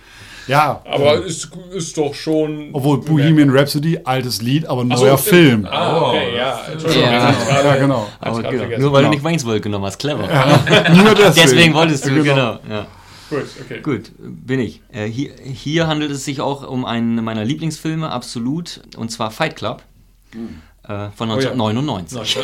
Ja, 0.48 0.82
Aber 0.90 1.18
äh, 1.24 1.28
ist, 1.28 1.52
ist 1.76 1.98
doch 1.98 2.14
schon. 2.16 2.70
obwohl 2.72 3.00
Bohemian 3.02 3.50
Rhapsody, 3.50 4.00
altes 4.06 4.42
Lied, 4.42 4.66
aber 4.66 4.82
so, 4.82 4.88
neuer 5.04 5.18
stimmt. 5.18 5.36
Film. 5.36 5.68
Ah, 5.70 6.02
okay, 6.08 6.36
ja. 6.38 6.62
Entschuldigung. 6.72 7.04
Ja. 7.12 7.34
Ja, 7.64 7.76
genau. 7.76 8.08
Aber 8.22 8.42
genau. 8.44 8.52
Nur 8.54 8.64
weil 8.64 8.78
Genau. 8.80 9.02
du 9.02 9.10
nicht 9.10 9.24
Waynesville 9.26 9.60
genommen 9.60 9.86
hast, 9.86 10.00
clever. 10.00 10.22
Nur 10.96 11.14
deswegen. 11.16 11.34
Deswegen 11.36 11.74
wolltest 11.74 12.06
du, 12.08 12.24
genau. 12.24 12.60
Ja. 12.70 12.86
Gut, 13.30 13.46
okay. 13.62 13.82
Gut, 13.82 14.12
bin 14.18 14.60
ich. 14.60 14.82
Äh, 14.92 15.06
hier, 15.06 15.34
hier 15.44 15.88
handelt 15.88 16.12
es 16.12 16.26
sich 16.26 16.42
auch 16.42 16.68
um 16.68 16.86
einen 16.86 17.24
meiner 17.24 17.44
Lieblingsfilme, 17.44 18.10
absolut, 18.10 18.82
und 18.96 19.10
zwar 19.10 19.32
Fight 19.32 19.56
Club 19.56 19.84
äh, 20.88 21.10
von 21.16 21.30
Oh 21.32 21.40
ja. 21.40 21.52
1999. 21.52 22.38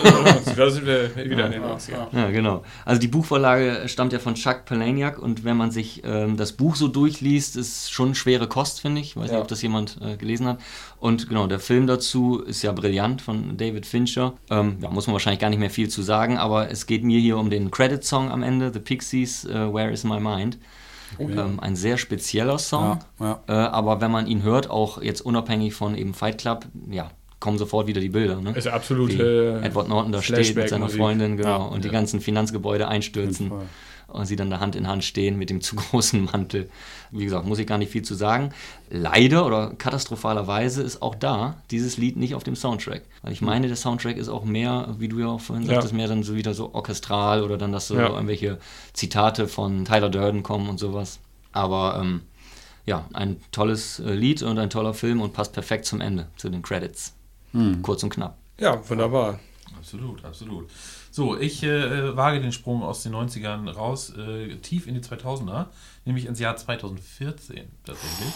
Da 0.56 0.70
sind 0.70 0.86
wir 0.86 1.16
wieder 1.16 1.46
in 1.48 1.52
den 1.54 1.64
90ern. 1.64 2.08
Ja, 2.12 2.30
genau. 2.32 2.64
Also 2.86 3.00
die 3.00 3.08
Buchvorlage 3.08 3.84
stammt 3.88 4.14
ja 4.14 4.20
von 4.20 4.36
Chuck 4.36 4.66
Palahniuk 4.66 5.18
und 5.20 5.44
wenn 5.44 5.58
man 5.58 5.72
sich 5.72 6.02
ähm, 6.06 6.38
das 6.38 6.54
Buch 6.54 6.76
so 6.76 6.88
durchliest, 6.88 7.56
ist 7.56 7.92
schon 7.92 8.16
schwere 8.16 8.48
Kost, 8.48 8.82
finde 8.82 9.02
ich. 9.02 9.08
Ich 9.12 9.18
weiß 9.18 9.28
Ja. 9.28 9.34
nicht, 9.36 9.42
ob 9.42 9.48
das 9.48 9.62
jemand 9.62 9.98
äh, 10.02 10.18
gelesen 10.18 10.48
hat. 10.48 10.60
Und 11.00 11.28
genau, 11.30 11.48
der 11.48 11.60
Film 11.60 11.88
dazu 11.88 12.40
ist 12.40 12.62
ja 12.62 12.72
brillant 12.72 13.22
von 13.22 13.58
David 13.58 13.86
Fincher. 13.86 14.34
Ähm, 14.50 14.78
ja, 14.82 14.90
muss 14.90 15.08
man 15.08 15.14
wahrscheinlich 15.14 15.40
gar 15.42 15.50
nicht 15.50 15.60
mehr 15.60 15.70
viel 15.70 15.90
zu 15.90 16.02
sagen, 16.02 16.38
aber 16.38 16.70
es 16.72 16.86
geht 16.86 17.04
mir 17.04 17.20
hier 17.20 17.38
um 17.38 17.50
den 17.50 17.72
Credit-Song 17.72 18.32
am 18.32 18.44
Ende, 18.44 18.72
The 18.74 18.80
Pixies, 18.80 19.46
äh, 19.46 19.74
Where 19.74 19.92
is 19.92 20.04
My 20.04 20.20
Mind. 20.20 20.58
Ähm, 21.20 21.60
ein 21.60 21.76
sehr 21.76 21.98
spezieller 22.00 22.58
Song. 22.58 23.00
Ja, 23.20 23.40
Äh, 23.48 23.52
aber 23.52 24.02
wenn 24.02 24.10
man 24.10 24.26
ihn 24.26 24.42
hört, 24.42 24.70
auch 24.72 25.00
jetzt 25.00 25.22
unabhängig 25.22 25.76
von 25.76 25.96
eben 25.96 26.16
Fight 26.16 26.40
Club, 26.40 26.66
ja, 26.90 27.12
kommen 27.44 27.58
sofort 27.58 27.88
wieder 27.88 28.00
die 28.02 28.10
Bilder. 28.10 28.40
Ne? 28.40 28.52
Ist 28.56 28.68
absolut, 28.68 29.12
Edward 29.14 29.90
Norton 29.90 30.14
da 30.14 30.22
steht 30.22 30.38
mit 30.56 30.70
seiner 30.70 30.88
Flashback-Musik. 30.88 30.98
Freundin, 31.00 31.38
genau, 31.38 31.50
Ja, 31.50 31.56
und 31.66 31.84
die 31.84 31.90
ja. 31.90 31.94
ganzen 31.94 32.22
Finanzgebäude 32.22 32.88
einstürzen 32.88 33.52
und 34.08 34.26
sie 34.28 34.36
dann 34.36 34.50
da 34.50 34.60
Hand 34.62 34.76
in 34.76 34.88
Hand 34.88 35.04
stehen 35.04 35.38
mit 35.38 35.50
dem 35.50 35.60
zu 35.68 35.76
großen 35.76 36.24
Mantel. 36.26 36.70
Wie 37.12 37.24
gesagt, 37.26 37.46
muss 37.46 37.60
ich 37.60 37.68
gar 37.68 37.78
nicht 37.78 37.92
viel 37.92 38.02
zu 38.04 38.16
sagen. 38.16 38.54
Leider 38.90 39.46
oder 39.46 39.72
katastrophalerweise 39.78 40.82
ist 40.84 41.02
auch 41.02 41.16
da 41.16 41.58
dieses 41.70 41.98
Lied 41.98 42.16
nicht 42.16 42.34
auf 42.34 42.44
dem 42.44 42.56
Soundtrack. 42.56 43.02
Weil 43.24 43.34
ich 43.34 43.42
meine, 43.42 43.68
der 43.68 43.76
Soundtrack 43.76 44.16
ist 44.18 44.30
auch 44.30 44.46
mehr, 44.46 44.96
wie 45.00 45.10
du 45.10 45.20
ja 45.20 45.28
auch 45.28 45.42
vorhin 45.42 45.66
Ja. 45.66 45.74
sagtest, 45.76 45.94
mehr 45.94 46.08
dann 46.08 46.24
so 46.24 46.36
wieder 46.36 46.54
so 46.54 46.74
orchestral 46.74 47.44
oder 47.44 47.58
dann, 47.58 47.72
dass 47.74 47.88
so 47.88 47.96
Ja. 47.96 48.10
irgendwelche 48.10 48.58
Zitate 48.94 49.48
von 49.48 49.84
Tyler 49.86 50.10
Durden 50.10 50.44
kommen 50.44 50.70
und 50.70 50.80
sowas. 50.80 51.20
Aber 51.52 52.00
ähm, 52.02 52.22
ja, 52.86 53.06
ein 53.14 53.38
tolles 53.52 54.00
äh, 54.00 54.14
Lied 54.14 54.44
und 54.44 54.60
ein 54.60 54.70
toller 54.70 54.94
Film 54.94 55.22
und 55.22 55.34
passt 55.34 55.54
perfekt 55.54 55.86
zum 55.86 56.02
Ende, 56.02 56.28
zu 56.38 56.50
den 56.50 56.62
Credits. 56.62 57.14
Kurz 57.82 58.04
und 58.04 58.10
knapp. 58.10 58.38
Ja, 58.60 58.82
wunderbar. 58.90 59.40
Absolut, 59.78 60.24
absolut. 60.24 60.70
So, 61.12 61.38
ich 61.38 61.62
äh, 61.64 62.16
wage 62.16 62.40
den 62.42 62.52
Sprung 62.52 62.84
aus 62.84 63.04
den 63.04 63.14
90ern 63.14 63.70
raus, 63.70 64.14
äh, 64.18 64.56
tief 64.58 64.88
in 64.88 64.94
die 64.96 65.02
2000er, 65.02 65.66
nämlich 66.06 66.26
ins 66.26 66.40
Jahr 66.40 66.56
2014 66.56 67.64
tatsächlich. 67.86 68.34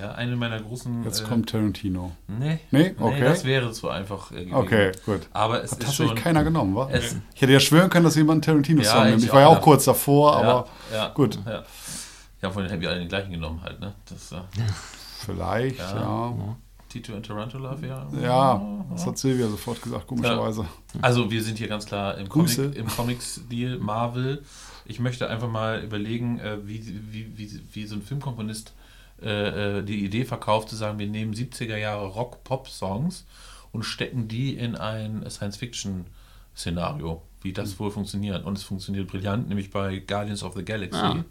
Ja, 0.00 0.10
eine 0.12 0.34
meiner 0.34 0.60
großen. 0.60 1.04
Jetzt 1.04 1.20
äh, 1.20 1.24
kommt 1.24 1.48
Tarantino. 1.50 2.12
Nee, 2.26 2.58
Nee? 2.72 2.94
Okay. 2.98 3.20
das 3.20 3.44
wäre 3.44 3.70
zu 3.70 3.88
einfach 3.88 4.32
äh. 4.32 4.52
Okay, 4.52 4.90
gut. 5.06 5.20
Aber 5.32 5.62
es 5.62 5.70
Hat 5.70 5.78
ist 5.78 5.84
tatsächlich 5.86 6.08
schon. 6.08 6.16
keiner 6.18 6.42
genommen, 6.42 6.74
wa? 6.74 6.88
Es, 6.90 7.16
Ich 7.34 7.40
hätte 7.40 7.52
ja 7.52 7.60
schwören 7.60 7.88
können, 7.90 8.04
dass 8.04 8.16
jemand 8.16 8.44
Tarantino-Song 8.44 8.98
Ja, 8.98 9.04
nimmt. 9.04 9.18
ich 9.20 9.26
Ich 9.26 9.32
war 9.32 9.42
ja 9.42 9.46
auch, 9.46 9.60
kurz 9.60 9.84
davor, 9.84 10.36
aber 10.36 10.66
ja, 10.90 10.96
ja, 10.96 11.08
gut. 11.14 11.38
Ja. 11.46 11.62
ja, 12.42 12.50
vorhin 12.50 12.68
hätten 12.70 12.82
wir 12.82 12.90
alle 12.90 12.98
den 12.98 13.08
gleichen 13.08 13.30
genommen 13.30 13.62
halt, 13.62 13.78
ne? 13.78 13.94
Das, 14.10 14.32
äh, 14.32 14.40
vielleicht, 15.24 15.78
ja. 15.78 16.34
Ja. 16.94 17.00
Tito 17.00 17.14
und 17.14 17.26
Tarantula 17.26 17.80
wäre. 17.80 18.06
Ja, 18.22 18.84
das 18.90 19.06
hat 19.06 19.18
Silvia 19.18 19.48
sofort 19.48 19.82
gesagt, 19.82 20.06
komischerweise. 20.06 20.66
Also 21.02 21.30
wir 21.30 21.42
sind 21.42 21.58
hier 21.58 21.68
ganz 21.68 21.86
klar 21.86 22.16
im, 22.18 22.28
Grüße. 22.28 22.62
Comic, 22.62 22.78
im 22.78 22.86
Comics-Deal 22.86 23.78
Marvel. 23.78 24.42
Ich 24.84 25.00
möchte 25.00 25.28
einfach 25.28 25.50
mal 25.50 25.82
überlegen, 25.82 26.38
äh, 26.38 26.58
wie, 26.64 26.86
wie, 27.10 27.36
wie, 27.36 27.60
wie 27.72 27.86
so 27.86 27.96
ein 27.96 28.02
Filmkomponist 28.02 28.74
äh, 29.22 29.78
äh, 29.78 29.82
die 29.82 30.04
Idee 30.04 30.24
verkauft, 30.24 30.68
zu 30.68 30.76
sagen, 30.76 30.98
wir 30.98 31.06
nehmen 31.06 31.34
70er 31.34 31.76
Jahre 31.76 32.06
Rock-Pop-Songs 32.06 33.24
und 33.72 33.82
stecken 33.82 34.28
die 34.28 34.54
in 34.54 34.76
ein 34.76 35.28
Science-Fiction-Szenario, 35.28 37.22
wie 37.42 37.52
das 37.52 37.78
wohl 37.80 37.90
funktioniert. 37.90 38.44
Und 38.44 38.58
es 38.58 38.64
funktioniert 38.64 39.08
brillant, 39.08 39.48
nämlich 39.48 39.70
bei 39.70 39.98
Guardians 39.98 40.42
of 40.42 40.54
the 40.54 40.64
Galaxy. 40.64 41.24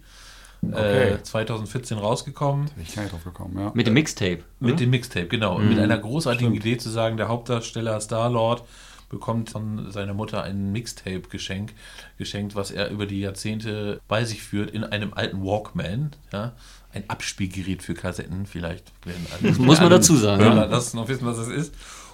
Äh, 0.72 1.22
2014 1.22 1.98
rausgekommen. 1.98 2.70
Bin 2.76 2.84
ich 2.84 2.96
gar 2.96 3.04
nicht 3.04 3.14
drauf 3.14 3.24
gekommen, 3.24 3.58
ja. 3.60 3.72
Mit 3.74 3.88
dem 3.88 3.94
Mixtape. 3.94 4.40
Mit 4.60 4.80
dem 4.80 4.90
Mixtape, 4.92 5.28
genau. 5.28 5.58
Und 5.58 5.70
mit 5.70 5.80
einer 5.80 5.98
großartigen 5.98 6.54
Idee 6.54 6.78
zu 6.78 6.90
sagen, 6.90 7.18
der 7.18 7.28
Hauptdarsteller 7.28 8.00
Star-Lord 8.00 8.64
bekommt 9.10 9.52
von 9.52 9.92
seiner 9.92 10.14
Mutter 10.14 10.44
ein 10.44 10.72
Mixtape 10.72 11.22
geschenk, 11.30 11.74
geschenkt, 12.18 12.56
was 12.56 12.72
er 12.72 12.90
über 12.90 13.06
die 13.06 13.20
Jahrzehnte 13.20 14.02
bei 14.08 14.26
sich 14.26 14.42
führt, 14.42 14.72
in 14.72 14.84
einem 14.84 15.14
alten 15.14 15.44
Walkman. 15.44 16.12
Ja? 16.32 16.54
Ein 16.92 17.10
Abspielgerät 17.10 17.82
für 17.84 17.94
Kassetten, 17.94 18.46
vielleicht 18.46 18.92
werden 19.06 19.26
alle. 19.32 19.50
Das 19.50 19.60
muss 19.60 19.80
man 19.80 19.90
dazu 19.90 20.16
sagen, 20.16 20.44
Hörer 20.44 20.56
ja. 20.56 20.68
das 20.68 20.94
noch 20.94 21.08
wissen, 21.08 21.26
was 21.26 21.38
das 21.38 21.48
ist. 21.48 21.74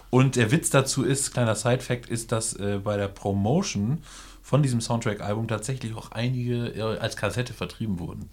Und 0.09 0.35
der 0.35 0.51
Witz 0.51 0.69
dazu 0.69 1.03
ist, 1.03 1.33
kleiner 1.33 1.55
Side-Fact, 1.55 2.09
ist, 2.09 2.31
dass 2.31 2.53
äh, 2.53 2.79
bei 2.83 2.97
der 2.97 3.07
Promotion 3.07 3.99
von 4.49 4.63
diesem 4.63 4.81
Soundtrack-Album 4.81 5.47
tatsächlich 5.47 5.93
auch 5.95 6.12
einige 6.12 6.69
äh, 6.69 6.81
als 6.81 7.15
Kassette 7.15 7.53
vertrieben 7.53 7.99
wurden. 7.99 8.29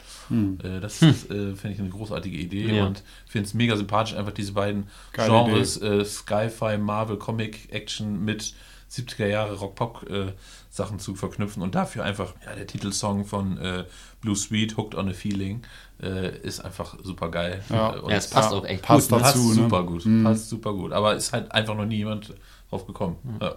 Äh, 0.64 0.80
das 0.80 1.02
ist, 1.02 1.30
äh, 1.30 1.54
finde 1.54 1.72
ich, 1.74 1.78
eine 1.78 1.90
großartige 1.90 2.38
Idee 2.38 2.74
Ja. 2.78 2.86
und 2.86 3.02
finde 3.26 3.46
es 3.46 3.52
mega 3.52 3.76
sympathisch, 3.76 4.16
einfach 4.16 4.32
diese 4.32 4.52
beiden 4.52 4.86
Geile 5.12 5.30
Genres, 5.44 5.76
äh, 5.82 6.02
Sci-Fi, 6.06 6.78
Marvel, 6.78 7.18
Comic, 7.18 7.70
Action 7.70 8.24
mit 8.24 8.54
70er 8.90 9.26
Jahre 9.26 9.56
Rock-Pop-Sachen 9.56 10.98
zu 11.00 11.14
verknüpfen 11.16 11.62
und 11.62 11.74
dafür 11.74 12.02
einfach, 12.04 12.32
ja, 12.46 12.54
der 12.54 12.66
Titelsong 12.66 13.26
von 13.26 13.58
äh, 13.58 13.84
Blue 14.22 14.36
Sweet, 14.36 14.78
Hooked 14.78 14.94
on 14.94 15.10
a 15.10 15.12
Feeling, 15.12 15.60
äh, 16.02 16.34
ist 16.38 16.60
einfach 16.64 16.96
super 17.02 17.30
geil. 17.30 17.62
Ja. 17.68 17.90
Und 17.90 18.10
Ja, 18.10 18.16
es 18.16 18.30
passt 18.30 18.54
auch 18.54 18.64
echt 18.64 18.80
passt 18.82 19.10
gut. 19.10 19.20
dazu. 19.20 19.32
passt 19.38 19.48
ne? 19.48 19.54
super 19.64 19.82
gut. 19.82 20.06
Passt 20.22 20.48
super 20.48 20.72
gut. 20.72 20.92
Aber 20.92 21.14
ist 21.14 21.34
halt 21.34 21.52
einfach 21.52 21.74
noch 21.74 21.84
nie 21.84 21.96
jemand 21.96 22.32
drauf 22.70 22.86
gekommen. 22.86 23.16
Ja. 23.38 23.56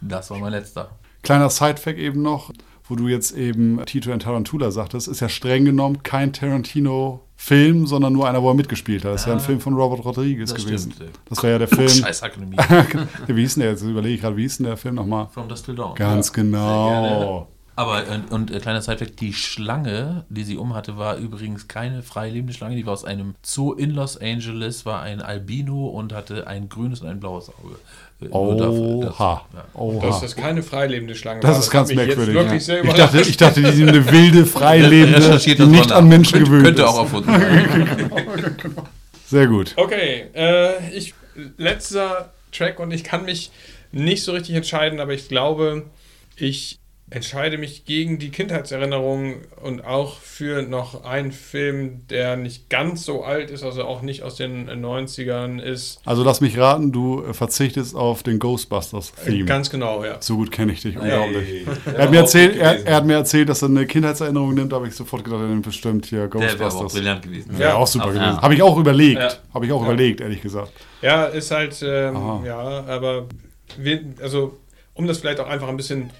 Das 0.00 0.28
war 0.30 0.38
mein 0.38 0.50
letzter. 0.50 0.90
Kleiner 1.22 1.50
Sidefact 1.50 1.98
eben 1.98 2.22
noch, 2.22 2.50
wo 2.84 2.96
du 2.96 3.08
jetzt 3.08 3.36
eben 3.36 3.80
Tito 3.86 4.12
and 4.12 4.22
Tarantula 4.22 4.70
sagtest, 4.70 5.08
ist 5.08 5.20
ja 5.20 5.28
streng 5.28 5.64
genommen 5.64 6.02
kein 6.02 6.32
Tarantino-Film, 6.32 7.86
sondern 7.86 8.12
nur 8.12 8.28
einer, 8.28 8.42
wo 8.42 8.48
er 8.48 8.54
mitgespielt 8.54 9.04
hat. 9.04 9.12
Das 9.12 9.22
ist 9.22 9.26
ja 9.28 9.34
ein 9.34 9.40
Film 9.40 9.60
von 9.60 9.74
Robert 9.74 10.04
Rodriguez 10.04 10.50
das 10.52 10.64
gewesen. 10.64 10.92
stimmt. 10.92 11.12
Das 11.28 11.42
war 11.42 11.50
ja 11.50 11.58
der 11.58 11.68
Film. 11.68 11.88
Scheiß 11.88 12.22
Akademie. 12.22 12.56
wie 13.26 13.40
hieß 13.40 13.54
denn 13.54 13.62
der 13.62 13.70
jetzt? 13.70 13.82
Überlege 13.82 14.14
ich 14.14 14.20
gerade, 14.20 14.36
wie 14.36 14.42
hieß 14.42 14.58
denn 14.58 14.66
der 14.66 14.76
Film 14.76 14.96
nochmal? 14.96 15.28
From 15.32 15.48
Dust 15.48 15.66
Till 15.66 15.74
Dawn. 15.74 15.94
Ganz 15.94 16.32
gerne. 16.32 16.50
genau. 16.50 17.48
Aber, 17.80 18.02
und, 18.12 18.30
und 18.30 18.50
äh, 18.50 18.58
kleiner 18.60 18.82
Sidefact, 18.82 19.20
die 19.20 19.32
Schlange, 19.32 20.24
die 20.28 20.44
sie 20.44 20.56
umhatte, 20.58 20.98
war 20.98 21.16
übrigens 21.16 21.66
keine 21.66 22.02
freilebende 22.02 22.52
Schlange, 22.52 22.76
die 22.76 22.84
war 22.84 22.92
aus 22.92 23.04
einem 23.04 23.34
Zoo 23.42 23.72
in 23.72 23.90
Los 23.92 24.16
Angeles, 24.18 24.84
war 24.84 25.00
ein 25.02 25.22
Albino 25.22 25.86
und 25.86 26.12
hatte 26.12 26.46
ein 26.46 26.68
grünes 26.68 27.00
und 27.00 27.08
ein 27.08 27.20
blaues 27.20 27.48
Auge. 27.48 27.76
Äh, 28.20 28.28
nur 28.28 28.56
dafür, 28.56 29.00
das- 29.06 29.14
Oha. 29.20 29.44
ja. 29.54 29.64
Oha. 29.72 30.06
Dass 30.06 30.20
das 30.20 30.36
keine 30.36 30.62
freilebende 30.62 31.14
Schlange 31.14 31.40
Das 31.40 31.52
war. 31.52 31.58
ist 31.60 31.66
hat 31.68 31.72
ganz 31.72 31.94
merkwürdig. 31.94 32.34
ja. 32.34 32.52
ich, 32.84 32.92
dachte, 32.94 33.20
ich 33.22 33.36
dachte, 33.38 33.62
die 33.62 33.72
sind 33.72 33.88
eine 33.88 34.10
wilde, 34.12 34.44
freilebende, 34.44 35.38
die 35.38 35.54
das 35.56 35.68
nicht 35.68 35.90
an. 35.92 36.06
Menschen 36.08 36.32
Könnte- 36.44 36.50
gewöhnt 36.50 36.64
Könnte 36.66 36.82
ist. 36.82 36.88
auch 36.88 36.98
erfunden 36.98 37.30
sein. 37.30 38.10
Sehr 39.26 39.46
gut. 39.46 39.72
Okay, 39.76 40.24
äh, 40.34 40.90
ich 40.94 41.14
letzter 41.56 42.32
Track 42.52 42.78
und 42.80 42.90
ich 42.90 43.04
kann 43.04 43.24
mich 43.24 43.50
nicht 43.92 44.22
so 44.24 44.32
richtig 44.32 44.54
entscheiden, 44.56 45.00
aber 45.00 45.14
ich 45.14 45.28
glaube, 45.28 45.84
ich 46.36 46.79
entscheide 47.12 47.58
mich 47.58 47.84
gegen 47.84 48.18
die 48.20 48.30
Kindheitserinnerungen 48.30 49.38
und 49.60 49.84
auch 49.84 50.18
für 50.20 50.62
noch 50.62 51.04
einen 51.04 51.32
Film, 51.32 52.06
der 52.08 52.36
nicht 52.36 52.70
ganz 52.70 53.04
so 53.04 53.24
alt 53.24 53.50
ist, 53.50 53.64
also 53.64 53.82
auch 53.84 54.00
nicht 54.02 54.22
aus 54.22 54.36
den 54.36 54.70
90ern 54.70 55.60
ist. 55.60 56.00
Also 56.04 56.22
lass 56.22 56.40
mich 56.40 56.56
raten, 56.56 56.92
du 56.92 57.24
äh, 57.24 57.34
verzichtest 57.34 57.96
auf 57.96 58.22
den 58.22 58.38
Ghostbusters-Theme. 58.38 59.44
Ganz 59.44 59.70
genau, 59.70 60.04
ja. 60.04 60.18
So 60.20 60.36
gut 60.36 60.52
kenne 60.52 60.72
ich 60.72 60.82
dich, 60.82 60.96
unglaublich. 60.96 61.48
Hey, 61.48 61.94
Er 61.96 62.02
hat, 62.04 62.10
mir 62.12 62.18
erzählt, 62.18 62.56
er, 62.56 62.86
er 62.86 62.94
hat 62.96 63.06
mir 63.06 63.14
erzählt, 63.14 63.48
dass 63.48 63.62
er 63.62 63.68
eine 63.68 63.86
Kindheitserinnerung 63.86 64.54
nimmt, 64.54 64.70
da 64.70 64.76
habe 64.76 64.86
ich 64.86 64.94
sofort 64.94 65.24
gedacht, 65.24 65.40
er 65.42 65.48
nimmt 65.48 65.64
bestimmt 65.66 66.06
hier 66.06 66.28
Der 66.28 66.32
wäre 66.42 66.52
auch 66.52 66.58
Ghostbusters. 66.58 66.92
brillant 66.92 67.22
gewesen. 67.22 67.58
Wäre 67.58 67.70
Ja. 67.70 67.76
auch 67.76 67.86
super 67.88 68.06
gewesen. 68.06 68.22
ja. 68.22 68.42
Habe 68.42 68.54
ich 68.54 68.62
auch 68.62 68.78
überlegt. 68.78 69.20
Ja. 69.20 69.32
Habe 69.52 69.66
ich 69.66 69.72
auch 69.72 69.80
Ja. 69.80 69.86
überlegt, 69.86 70.20
ehrlich 70.20 70.42
gesagt. 70.42 70.70
Ja, 71.02 71.24
ist 71.24 71.50
halt, 71.50 71.82
ähm, 71.84 72.16
ja, 72.44 72.58
aber 72.86 73.26
wir, 73.76 74.00
also 74.22 74.58
um 74.94 75.06
das 75.08 75.18
vielleicht 75.18 75.40
auch 75.40 75.48
einfach 75.48 75.68
ein 75.68 75.76
bisschen 75.76 76.10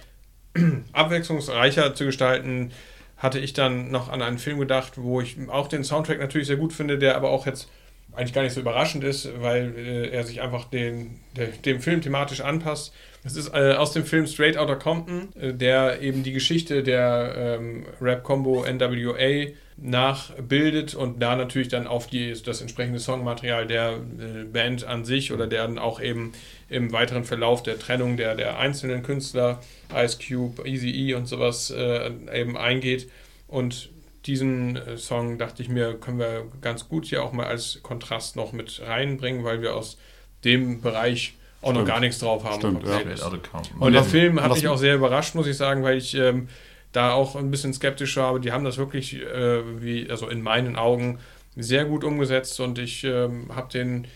abwechslungsreicher 0.92 1.94
zu 1.94 2.04
gestalten, 2.04 2.72
hatte 3.16 3.38
ich 3.38 3.52
dann 3.52 3.90
noch 3.90 4.08
an 4.08 4.22
einen 4.22 4.38
Film 4.38 4.58
gedacht, 4.58 4.94
wo 4.96 5.20
ich 5.20 5.36
auch 5.48 5.68
den 5.68 5.84
Soundtrack 5.84 6.18
natürlich 6.18 6.46
sehr 6.46 6.56
gut 6.56 6.72
finde, 6.72 6.98
der 6.98 7.16
aber 7.16 7.30
auch 7.30 7.46
jetzt 7.46 7.68
eigentlich 8.12 8.32
gar 8.32 8.42
nicht 8.42 8.54
so 8.54 8.60
überraschend 8.60 9.04
ist, 9.04 9.28
weil 9.40 9.74
äh, 9.76 10.08
er 10.08 10.24
sich 10.24 10.40
einfach 10.40 10.64
den, 10.64 11.20
der, 11.36 11.48
dem 11.48 11.80
Film 11.80 12.00
thematisch 12.00 12.40
anpasst. 12.40 12.92
Es 13.24 13.36
ist 13.36 13.54
äh, 13.54 13.74
aus 13.74 13.92
dem 13.92 14.04
Film 14.04 14.26
Straight 14.26 14.56
Outta 14.56 14.74
Compton, 14.74 15.28
äh, 15.40 15.52
der 15.52 16.00
eben 16.00 16.22
die 16.22 16.32
Geschichte 16.32 16.82
der 16.82 17.34
ähm, 17.36 17.86
Rap-Combo 18.00 18.64
NWA 18.64 19.52
nachbildet 19.82 20.94
und 20.94 21.20
da 21.20 21.36
natürlich 21.36 21.68
dann 21.68 21.86
auf 21.86 22.06
die, 22.06 22.34
das 22.42 22.60
entsprechende 22.60 22.98
Songmaterial 22.98 23.66
der 23.66 23.92
äh, 23.92 24.44
Band 24.44 24.84
an 24.84 25.04
sich 25.04 25.32
oder 25.32 25.46
der 25.46 25.66
dann 25.66 25.78
auch 25.78 26.00
eben 26.00 26.32
im 26.68 26.92
weiteren 26.92 27.24
Verlauf 27.24 27.62
der 27.62 27.78
Trennung 27.78 28.16
der, 28.16 28.34
der 28.34 28.58
einzelnen 28.58 29.02
Künstler, 29.02 29.60
Ice 29.94 30.18
Cube, 30.18 30.66
Easy 30.68 30.90
E 30.90 31.14
und 31.14 31.26
sowas 31.26 31.70
äh, 31.70 32.10
eben 32.32 32.56
eingeht. 32.56 33.10
Und 33.48 33.88
diesen 34.26 34.76
äh, 34.76 34.96
Song 34.98 35.38
dachte 35.38 35.62
ich 35.62 35.68
mir, 35.68 35.94
können 35.94 36.18
wir 36.18 36.46
ganz 36.60 36.88
gut 36.88 37.06
hier 37.06 37.24
auch 37.24 37.32
mal 37.32 37.46
als 37.46 37.80
Kontrast 37.82 38.36
noch 38.36 38.52
mit 38.52 38.82
reinbringen, 38.86 39.44
weil 39.44 39.62
wir 39.62 39.74
aus 39.74 39.96
dem 40.44 40.82
Bereich 40.82 41.34
auch 41.62 41.68
noch 41.68 41.80
Stimmt. 41.80 41.88
gar 41.88 42.00
nichts 42.00 42.18
drauf 42.18 42.44
haben. 42.44 42.60
Stimmt, 42.60 42.86
ja. 42.86 43.30
Und, 43.78 43.92
der 43.92 44.04
Film 44.04 44.40
hat 44.40 44.52
mich 44.52 44.68
auch 44.68 44.78
sehr 44.78 44.94
überrascht, 44.94 45.34
muss 45.34 45.46
ich 45.46 45.56
sagen, 45.56 45.82
weil 45.82 45.98
ich 45.98 46.14
ähm, 46.14 46.48
da 46.92 47.12
auch 47.12 47.36
ein 47.36 47.50
bisschen 47.50 47.72
skeptisch 47.72 48.16
war, 48.16 48.28
aber 48.28 48.40
die 48.40 48.52
haben 48.52 48.64
das 48.64 48.78
wirklich, 48.78 49.14
äh, 49.14 49.82
wie, 49.82 50.10
also 50.10 50.28
in 50.28 50.42
meinen 50.42 50.76
Augen, 50.76 51.18
sehr 51.56 51.84
gut 51.84 52.04
umgesetzt 52.04 52.60
und 52.60 52.78
ich 52.78 53.04
ähm, 53.04 53.54
habe 53.54 53.70
den 53.72 54.06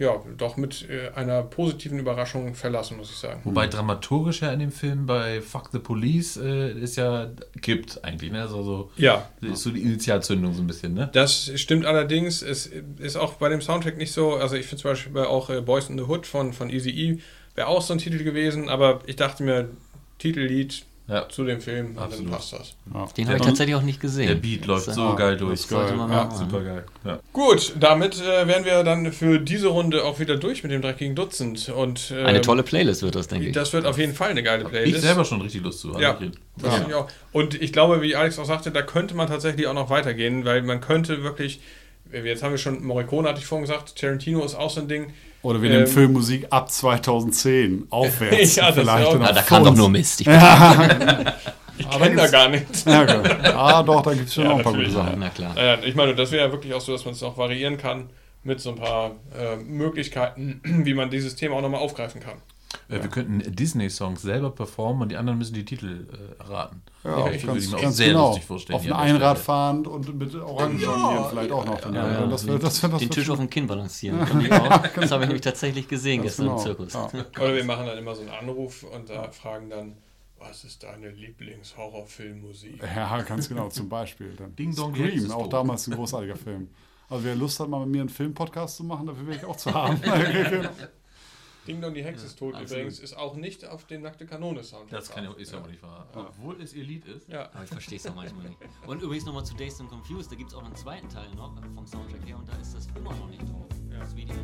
ja 0.00 0.18
doch 0.38 0.56
mit 0.56 0.88
äh, 0.88 1.10
einer 1.14 1.42
positiven 1.42 1.98
Überraschung 1.98 2.54
verlassen, 2.54 2.96
muss 2.96 3.10
ich 3.10 3.16
sagen. 3.16 3.42
Wobei 3.44 3.66
dramaturgisch 3.66 4.40
ja 4.40 4.50
in 4.52 4.58
dem 4.58 4.72
Film 4.72 5.04
bei 5.06 5.42
Fuck 5.42 5.68
the 5.72 5.78
Police 5.78 6.38
äh, 6.38 6.72
ist 6.72 6.96
ja 6.96 7.30
kippt 7.60 8.02
eigentlich, 8.02 8.32
ne? 8.32 8.40
Also 8.40 8.62
so, 8.62 8.90
Ja, 8.96 9.28
ist 9.42 9.62
so 9.62 9.70
die 9.70 9.82
Initialzündung 9.82 10.54
so 10.54 10.62
ein 10.62 10.66
bisschen, 10.66 10.94
ne? 10.94 11.10
Das 11.12 11.52
stimmt 11.54 11.84
allerdings. 11.84 12.40
Es 12.40 12.70
ist 12.98 13.16
auch 13.16 13.34
bei 13.34 13.50
dem 13.50 13.60
Soundtrack 13.60 13.98
nicht 13.98 14.12
so. 14.12 14.34
Also, 14.36 14.56
ich 14.56 14.66
finde 14.66 14.82
zum 14.82 14.90
Beispiel 14.92 15.20
auch 15.20 15.50
äh, 15.50 15.60
Boys 15.60 15.90
in 15.90 15.98
the 15.98 16.04
Hood 16.04 16.26
von, 16.26 16.54
von 16.54 16.70
Easy 16.70 16.90
E 16.90 17.18
wäre 17.54 17.68
auch 17.68 17.82
so 17.82 17.92
ein 17.92 17.98
Titel 17.98 18.24
gewesen, 18.24 18.70
aber 18.70 19.00
ich 19.06 19.16
dachte 19.16 19.42
mir, 19.42 19.68
Titellied 20.18 20.84
Ja. 21.10 21.28
zu 21.28 21.44
dem 21.44 21.60
Film, 21.60 21.88
und 21.88 21.96
dann 21.96 22.04
Absolut. 22.04 22.30
passt 22.30 22.52
das. 22.52 22.74
Ja. 22.94 23.06
Den 23.16 23.26
habe 23.26 23.38
ich 23.38 23.42
tatsächlich 23.44 23.74
auch 23.74 23.82
nicht 23.82 24.00
gesehen. 24.00 24.28
Der 24.28 24.36
Beat 24.36 24.64
läuft 24.66 24.86
Das, 24.86 24.94
so 24.94 25.12
äh, 25.12 25.16
geil 25.16 25.36
durch. 25.36 25.62
Sollte 25.62 25.94
man 25.94 26.08
Ja, 26.10 26.24
machen. 26.24 26.38
Super 26.38 26.62
geil. 26.62 26.84
Ja. 27.04 27.18
Gut, 27.32 27.72
damit 27.80 28.20
äh, 28.20 28.46
wären 28.46 28.64
wir 28.64 28.84
dann 28.84 29.12
für 29.12 29.40
diese 29.40 29.68
Runde 29.68 30.04
auch 30.04 30.20
wieder 30.20 30.36
durch 30.36 30.62
mit 30.62 30.70
dem 30.70 30.82
dreckigen 30.82 31.16
Dutzend. 31.16 31.68
Und, 31.68 32.12
ähm, 32.16 32.26
Eine 32.26 32.40
tolle 32.42 32.62
Playlist 32.62 33.02
wird 33.02 33.16
das, 33.16 33.26
denke 33.26 33.48
ich. 33.48 33.52
Das 33.54 33.72
wird 33.72 33.86
auf 33.86 33.98
jeden 33.98 34.14
Fall 34.14 34.30
eine 34.30 34.44
geile 34.44 34.64
Playlist. 34.64 34.96
Ich 34.98 35.02
selber 35.02 35.24
schon 35.24 35.40
richtig 35.40 35.62
Lust 35.64 35.80
zu. 35.80 35.98
Ja. 35.98 36.12
Also 36.16 36.30
Das 36.58 36.74
finde 36.74 36.90
ich 36.90 36.94
auch. 36.94 37.08
Und 37.32 37.60
ich 37.60 37.72
glaube, 37.72 38.02
wie 38.02 38.14
Alex 38.14 38.38
auch 38.38 38.44
sagte, 38.44 38.70
da 38.70 38.82
könnte 38.82 39.14
man 39.16 39.26
tatsächlich 39.26 39.66
auch 39.66 39.74
noch 39.74 39.90
weitergehen, 39.90 40.44
weil 40.44 40.62
man 40.62 40.80
könnte 40.80 41.24
wirklich, 41.24 41.60
jetzt 42.12 42.42
haben 42.44 42.52
wir 42.52 42.58
schon, 42.58 42.84
Morricone 42.84 43.28
hatte 43.28 43.40
ich 43.40 43.46
vorhin 43.46 43.66
gesagt, 43.66 43.96
Tarantino 43.96 44.44
ist 44.44 44.54
auch 44.54 44.70
so 44.70 44.80
ein 44.80 44.86
Ding. 44.88 45.12
Oder 45.42 45.62
wir 45.62 45.70
Ähm, 45.70 45.76
nehmen 45.76 45.86
Filmmusik 45.86 46.46
ab 46.50 46.70
2010 46.70 47.86
aufwärts. 47.90 48.56
Ja, 48.56 48.72
vielleicht 48.72 49.06
auch- 49.06 49.14
und 49.14 49.22
Ah, 49.22 49.32
da 49.32 49.42
kam 49.42 49.64
doch 49.64 49.74
nur 49.74 49.88
Mist. 49.88 50.20
Ich 50.20 50.26
Ich 51.78 51.88
kenne 51.88 52.14
da 52.16 52.26
gar 52.26 52.48
nichts. 52.50 52.84
Ja, 52.84 53.02
okay. 53.02 53.22
ah, 53.54 53.82
doch, 53.82 54.02
da 54.02 54.12
gibt 54.12 54.28
es 54.28 54.34
schon 54.34 54.44
Ja, 54.44 54.50
auch 54.52 54.58
ein 54.58 54.62
paar 54.64 54.74
gute. 54.74 54.90
Sachen. 54.90 55.18
Na 55.18 55.30
klar. 55.30 55.82
Ich 55.84 55.94
meine, 55.94 56.14
das 56.14 56.30
wäre 56.30 56.46
ja 56.46 56.52
wirklich 56.52 56.74
auch 56.74 56.80
so, 56.80 56.92
dass 56.92 57.04
man 57.06 57.14
es 57.14 57.22
auch 57.22 57.38
variieren 57.38 57.78
kann 57.78 58.10
mit 58.44 58.60
so 58.60 58.70
ein 58.70 58.76
paar 58.76 59.12
äh, 59.38 59.56
Möglichkeiten, 59.56 60.60
wie 60.84 60.92
man 60.94 61.08
dieses 61.10 61.36
Thema 61.36 61.56
auch 61.56 61.62
nochmal 61.62 61.80
aufgreifen 61.80 62.20
kann. 62.20 62.36
Äh, 62.90 63.02
Wir 63.02 63.08
könnten 63.10 63.54
Disney-Songs 63.54 64.20
selber 64.22 64.50
performen 64.50 65.02
und 65.02 65.08
die 65.10 65.16
anderen 65.16 65.38
müssen 65.38 65.54
die 65.54 65.64
Titel 65.64 66.08
äh, 66.12 66.42
erraten. 66.42 66.82
Ja, 67.04 67.30
ich 67.30 67.46
ganz, 67.46 67.70
würde 67.70 67.82
mir 67.82 67.88
auch 67.88 67.92
sehr 67.92 68.08
genau. 68.08 68.28
lustig 68.28 68.44
vorstellen, 68.44 68.78
Auf 68.78 68.84
ein 68.84 68.92
Einrad 68.92 69.36
Stelle. 69.38 69.44
fahrend 69.44 69.86
und 69.86 70.18
mit 70.18 70.34
Orangen 70.34 70.80
jonglieren 70.80 71.24
vielleicht 71.30 71.52
auch 71.52 71.64
noch. 71.64 71.84
Ja, 71.84 72.12
ja, 72.12 72.26
das 72.26 72.46
wird, 72.46 72.62
das 72.62 72.82
wird, 72.82 72.92
das 72.92 73.00
den 73.00 73.10
Tisch 73.10 73.30
auf 73.30 73.38
dem 73.38 73.48
Kinn 73.48 73.66
balancieren. 73.66 74.24
Kann 74.24 74.40
ich 74.40 74.52
auch. 74.52 74.82
Das 74.88 75.10
habe 75.10 75.22
ich 75.22 75.28
nämlich 75.28 75.42
tatsächlich 75.42 75.88
gesehen 75.88 76.22
Ganz 76.22 76.36
gestern 76.36 76.46
genau. 76.46 76.58
im 76.58 76.62
Zirkus. 76.64 76.92
Ja. 76.92 77.06
Oder 77.40 77.54
wir 77.54 77.64
machen 77.64 77.86
dann 77.86 77.96
immer 77.96 78.14
so 78.14 78.22
einen 78.22 78.30
Anruf 78.30 78.82
und 78.82 79.08
da 79.08 79.30
fragen 79.30 79.70
dann, 79.70 79.96
was 80.38 80.64
ist 80.64 80.82
deine 80.82 81.10
Lieblingshorrorfilmmusik? 81.10 82.82
Ja, 82.82 83.20
ganz 83.22 83.48
genau, 83.48 83.68
zum 83.68 83.88
Beispiel. 83.88 84.34
Dann. 84.36 84.56
Ding 84.56 84.74
Dong, 84.74 84.94
Scream, 84.94 85.30
auch 85.30 85.48
damals 85.48 85.86
ein 85.86 85.94
großartiger 85.94 86.36
Film. 86.36 86.68
Also 87.08 87.24
wer 87.24 87.34
Lust 87.34 87.58
hat, 87.60 87.68
mal 87.68 87.80
mit 87.80 87.88
mir 87.88 88.00
einen 88.00 88.08
Filmpodcast 88.08 88.76
zu 88.76 88.84
machen, 88.84 89.06
dafür 89.06 89.26
wäre 89.26 89.36
ich 89.36 89.44
auch 89.44 89.56
zu 89.56 89.74
haben. 89.74 90.00
Ding 91.70 91.80
Dong, 91.80 91.94
die 91.94 92.02
Hexe 92.02 92.26
ist 92.26 92.38
tot 92.38 92.54
absolut. 92.54 92.70
übrigens, 92.72 92.98
ist 92.98 93.16
auch 93.16 93.36
nicht 93.36 93.64
auf 93.64 93.84
dem 93.86 94.02
Nackte 94.02 94.26
Kanone 94.26 94.64
Soundtrack. 94.64 94.90
Das 94.90 95.10
kann 95.10 95.24
ja, 95.24 95.32
ist 95.34 95.52
ja 95.52 95.58
aber 95.58 95.68
nicht 95.68 95.82
wahr. 95.82 96.08
Obwohl 96.14 96.60
es 96.60 96.74
Elite 96.74 97.12
ist. 97.12 97.28
Ja. 97.28 97.48
Aber 97.52 97.62
ich 97.64 97.70
verstehe 97.70 97.96
es 97.96 98.02
doch 98.02 98.14
manchmal 98.14 98.48
nicht. 98.48 98.58
Und 98.86 99.02
übrigens 99.02 99.24
nochmal 99.24 99.44
zu 99.44 99.54
Dazed 99.54 99.80
and 99.80 99.90
Confused, 99.90 100.32
da 100.32 100.36
gibt 100.36 100.50
es 100.50 100.56
auch 100.56 100.64
einen 100.64 100.74
zweiten 100.74 101.08
Teil 101.08 101.30
noch 101.36 101.54
vom 101.74 101.86
Soundtrack 101.86 102.26
her 102.26 102.36
und 102.38 102.48
da 102.48 102.56
ist 102.56 102.74
das 102.74 102.88
immer 102.96 103.14
noch 103.14 103.28
nicht 103.28 103.42
drauf. 103.42 103.66
Das 103.90 104.16
Video. 104.16 104.34